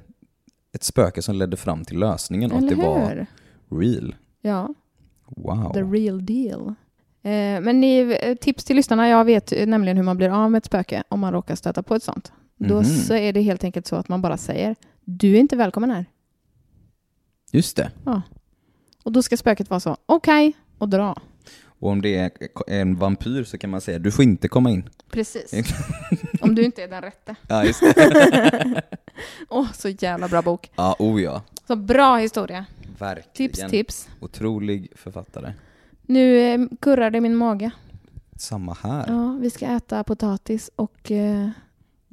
ett 0.75 0.83
spöke 0.83 1.21
som 1.21 1.35
ledde 1.35 1.57
fram 1.57 1.85
till 1.85 1.99
lösningen 1.99 2.51
och 2.51 2.57
att 2.57 2.63
Eller 2.63 2.75
det 2.75 2.81
var 2.87 3.09
hur? 3.09 3.81
real. 3.81 4.15
Ja, 4.41 4.69
Wow. 5.37 5.73
the 5.73 5.81
real 5.81 6.25
deal. 6.25 6.73
Eh, 7.25 7.61
men 7.61 7.81
ni, 7.81 8.17
eh, 8.21 8.35
tips 8.35 8.63
till 8.63 8.75
lyssnarna, 8.75 9.09
jag 9.09 9.25
vet 9.25 9.51
eh, 9.51 9.65
nämligen 9.67 9.97
hur 9.97 10.03
man 10.03 10.17
blir 10.17 10.29
av 10.29 10.51
med 10.51 10.57
ett 10.57 10.65
spöke 10.65 11.03
om 11.09 11.19
man 11.19 11.33
råkar 11.33 11.55
stöta 11.55 11.83
på 11.83 11.95
ett 11.95 12.03
sånt. 12.03 12.31
Då 12.57 12.75
Mhm. 12.75 12.83
så 12.85 13.13
är 13.13 13.33
det 13.33 13.41
helt 13.41 13.63
enkelt 13.63 13.87
så 13.87 13.95
att 13.95 14.09
man 14.09 14.21
bara 14.21 14.37
säger, 14.37 14.75
du 15.05 15.35
är 15.35 15.39
inte 15.39 15.55
välkommen 15.55 15.91
här. 15.91 16.05
Just 17.51 17.77
det. 17.77 17.91
Och 19.03 19.11
då 19.11 19.21
ska 19.23 19.37
spöket 19.37 19.69
vara 19.69 19.79
så, 19.79 19.97
okej, 20.05 20.53
och 20.77 20.89
dra. 20.89 21.15
Och 21.79 21.89
om 21.89 22.01
det 22.01 22.15
är 22.17 22.31
en 22.67 22.95
vampyr 22.95 23.43
så 23.43 23.57
kan 23.57 23.69
man 23.69 23.81
säga 23.81 23.99
du 23.99 24.11
får 24.11 24.23
inte 24.23 24.47
komma 24.47 24.69
in. 24.69 24.89
Precis. 25.11 25.51
Om 26.41 26.55
du 26.55 26.63
inte 26.63 26.83
är 26.83 26.87
den 26.87 27.01
rätte. 27.01 27.35
Ja, 27.49 27.63
just 27.65 27.79
det. 27.81 28.81
Åh, 29.49 29.71
så 29.73 29.89
jävla 29.89 30.27
bra 30.27 30.41
bok. 30.41 30.71
ja, 30.75 30.95
oh 30.99 31.21
ja. 31.21 31.41
Så 31.67 31.75
bra 31.75 32.17
historia. 32.17 32.65
Verkligen. 32.99 33.51
Tips, 33.51 33.71
tips. 33.71 34.09
Otrolig 34.19 34.91
författare. 34.95 35.53
Nu 36.07 36.37
eh, 36.39 36.59
kurrar 36.81 37.09
det 37.11 37.17
i 37.17 37.21
min 37.21 37.35
mage. 37.35 37.71
Samma 38.37 38.73
här. 38.83 39.05
Ja, 39.07 39.37
vi 39.41 39.49
ska 39.49 39.65
äta 39.65 40.03
potatis 40.03 40.71
och... 40.75 41.11
Eh, 41.11 41.49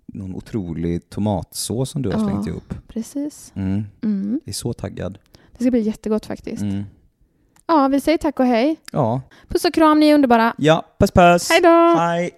Någon 0.07 0.34
otrolig 0.34 1.11
tomatsås 1.11 1.90
som 1.90 2.03
du 2.03 2.11
har 2.11 2.18
Ja. 2.18 2.24
slängt 2.28 2.47
ihop. 2.47 2.74
precis. 2.88 3.53
Mm. 3.57 3.84
Mm. 4.03 4.40
Jag 4.45 4.49
är 4.49 4.53
så 4.53 4.72
taggad. 4.72 5.18
Det 5.59 5.64
ska 5.64 5.70
bli 5.70 5.80
jättegott 5.80 6.26
faktiskt. 6.26 6.62
Mm. 6.62 6.84
Ja, 7.66 7.88
vi 7.88 8.01
säger 8.01 8.18
tack 8.18 8.40
och 8.40 8.47
hej. 8.47 8.76
Ja. 8.93 9.20
Puss 9.49 9.64
och 9.64 9.74
kram, 9.74 10.01
ni 10.01 10.07
är 10.09 10.14
underbara. 10.14 10.55
Ja, 10.59 10.84
puss 10.99 11.11
puss! 11.11 11.51
Hej 11.51 11.61
då! 11.62 11.95
Hej! 11.99 12.30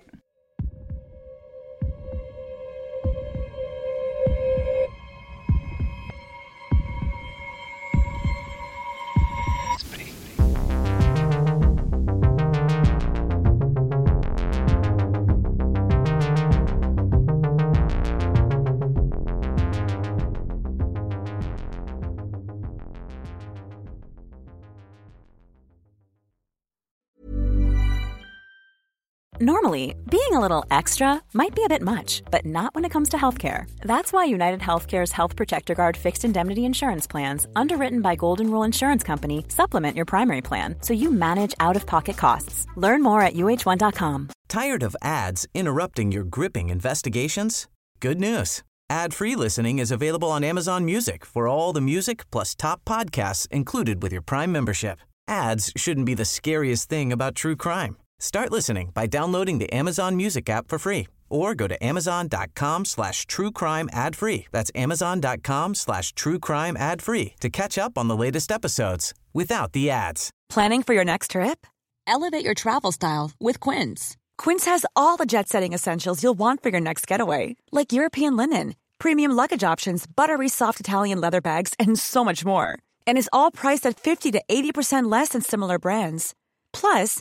Normally, 29.45 29.95
being 30.11 30.33
a 30.33 30.41
little 30.41 30.65
extra 30.71 31.21
might 31.35 31.55
be 31.55 31.65
a 31.65 31.69
bit 31.69 31.83
much, 31.83 32.23
but 32.31 32.47
not 32.47 32.75
when 32.75 32.87
it 32.87 32.91
comes 32.91 33.11
to 33.11 33.19
healthcare. 33.19 33.69
That's 33.83 34.11
why 34.11 34.25
United 34.25 34.61
Healthcare's 34.61 35.13
Health 35.13 35.37
Protector 35.37 35.75
Guard 35.75 35.99
fixed 35.99 36.25
indemnity 36.25 36.65
insurance 36.65 37.07
plans, 37.07 37.47
underwritten 37.55 38.01
by 38.01 38.15
Golden 38.15 38.51
Rule 38.51 38.63
Insurance 38.63 39.03
Company, 39.03 39.45
supplement 39.49 39.97
your 39.97 40.07
primary 40.07 40.41
plan 40.41 40.77
so 40.81 40.95
you 40.95 41.11
manage 41.11 41.55
out 41.61 41.77
of 41.77 41.85
pocket 41.85 42.17
costs. 42.17 42.67
Learn 42.75 43.03
more 43.03 43.21
at 43.21 43.35
uh1.com. 43.35 44.31
Tired 44.49 44.83
of 44.83 44.97
ads 45.03 45.47
interrupting 45.53 46.11
your 46.11 46.25
gripping 46.25 46.71
investigations? 46.71 47.69
Good 48.01 48.21
news. 48.21 48.63
Ad-free 48.89 49.37
listening 49.37 49.79
is 49.79 49.91
available 49.91 50.31
on 50.31 50.43
Amazon 50.43 50.87
Music 50.87 51.23
for 51.27 51.47
all 51.47 51.75
the 51.75 51.83
music 51.83 52.25
plus 52.31 52.55
top 52.55 52.83
podcasts 52.87 53.47
included 53.51 54.03
with 54.03 54.11
your 54.11 54.23
Prime 54.23 54.53
membership. 54.53 55.01
Ads 55.29 55.71
shouldn't 55.77 56.07
be 56.07 56.15
the 56.15 56.25
scariest 56.25 56.89
thing 56.89 57.13
about 57.13 57.35
true 57.35 57.57
crime. 57.57 57.99
Start 58.25 58.51
listening 58.51 58.91
by 58.95 59.07
downloading 59.07 59.59
the 59.59 59.71
Amazon 59.71 60.17
Music 60.17 60.49
app 60.49 60.67
for 60.67 60.79
free 60.79 61.09
or 61.29 61.55
go 61.55 61.69
to 61.69 61.77
amazon.com 61.85 62.87
slash 62.87 63.27
true 63.27 63.51
crime 63.51 63.87
ad 63.93 64.17
free. 64.17 64.47
That's 64.51 64.71
amazon.com 64.75 65.75
slash 65.75 66.15
true 66.15 66.39
crime 66.39 66.75
ad 66.75 67.03
free 67.03 67.35
to 67.41 67.51
catch 67.51 67.77
up 67.77 67.99
on 67.99 68.09
the 68.09 68.17
latest 68.17 68.51
episodes 68.51 69.13
without 69.35 69.73
the 69.73 69.91
ads. 69.91 70.31
Planning 70.49 70.83
for 70.83 70.95
your 70.95 71.05
next 71.05 71.33
trip? 71.33 71.67
Elevate 72.07 72.47
your 72.47 72.55
travel 72.55 72.93
style 72.93 73.33
with 73.39 73.61
Quince. 73.61 74.17
Quince 74.39 74.65
has 74.65 74.87
all 74.97 75.19
the 75.19 75.27
jet 75.27 75.47
setting 75.47 75.75
essentials 75.75 76.23
you'll 76.23 76.39
want 76.39 76.63
for 76.63 76.71
your 76.71 76.81
next 76.81 77.07
getaway, 77.07 77.57
like 77.73 77.93
European 77.93 78.39
linen, 78.39 78.75
premium 78.99 79.33
luggage 79.33 79.65
options, 79.65 80.07
buttery 80.07 80.49
soft 80.49 80.81
Italian 80.81 81.21
leather 81.21 81.43
bags, 81.43 81.75
and 81.79 81.99
so 81.99 82.25
much 82.25 82.43
more. 82.43 82.79
And 83.07 83.19
is 83.19 83.29
all 83.35 83.51
priced 83.51 83.85
at 83.85 84.01
50 84.01 84.33
to 84.33 84.43
80% 84.49 85.13
less 85.13 85.29
than 85.29 85.43
similar 85.43 85.79
brands. 85.79 86.35
Plus, 86.73 87.21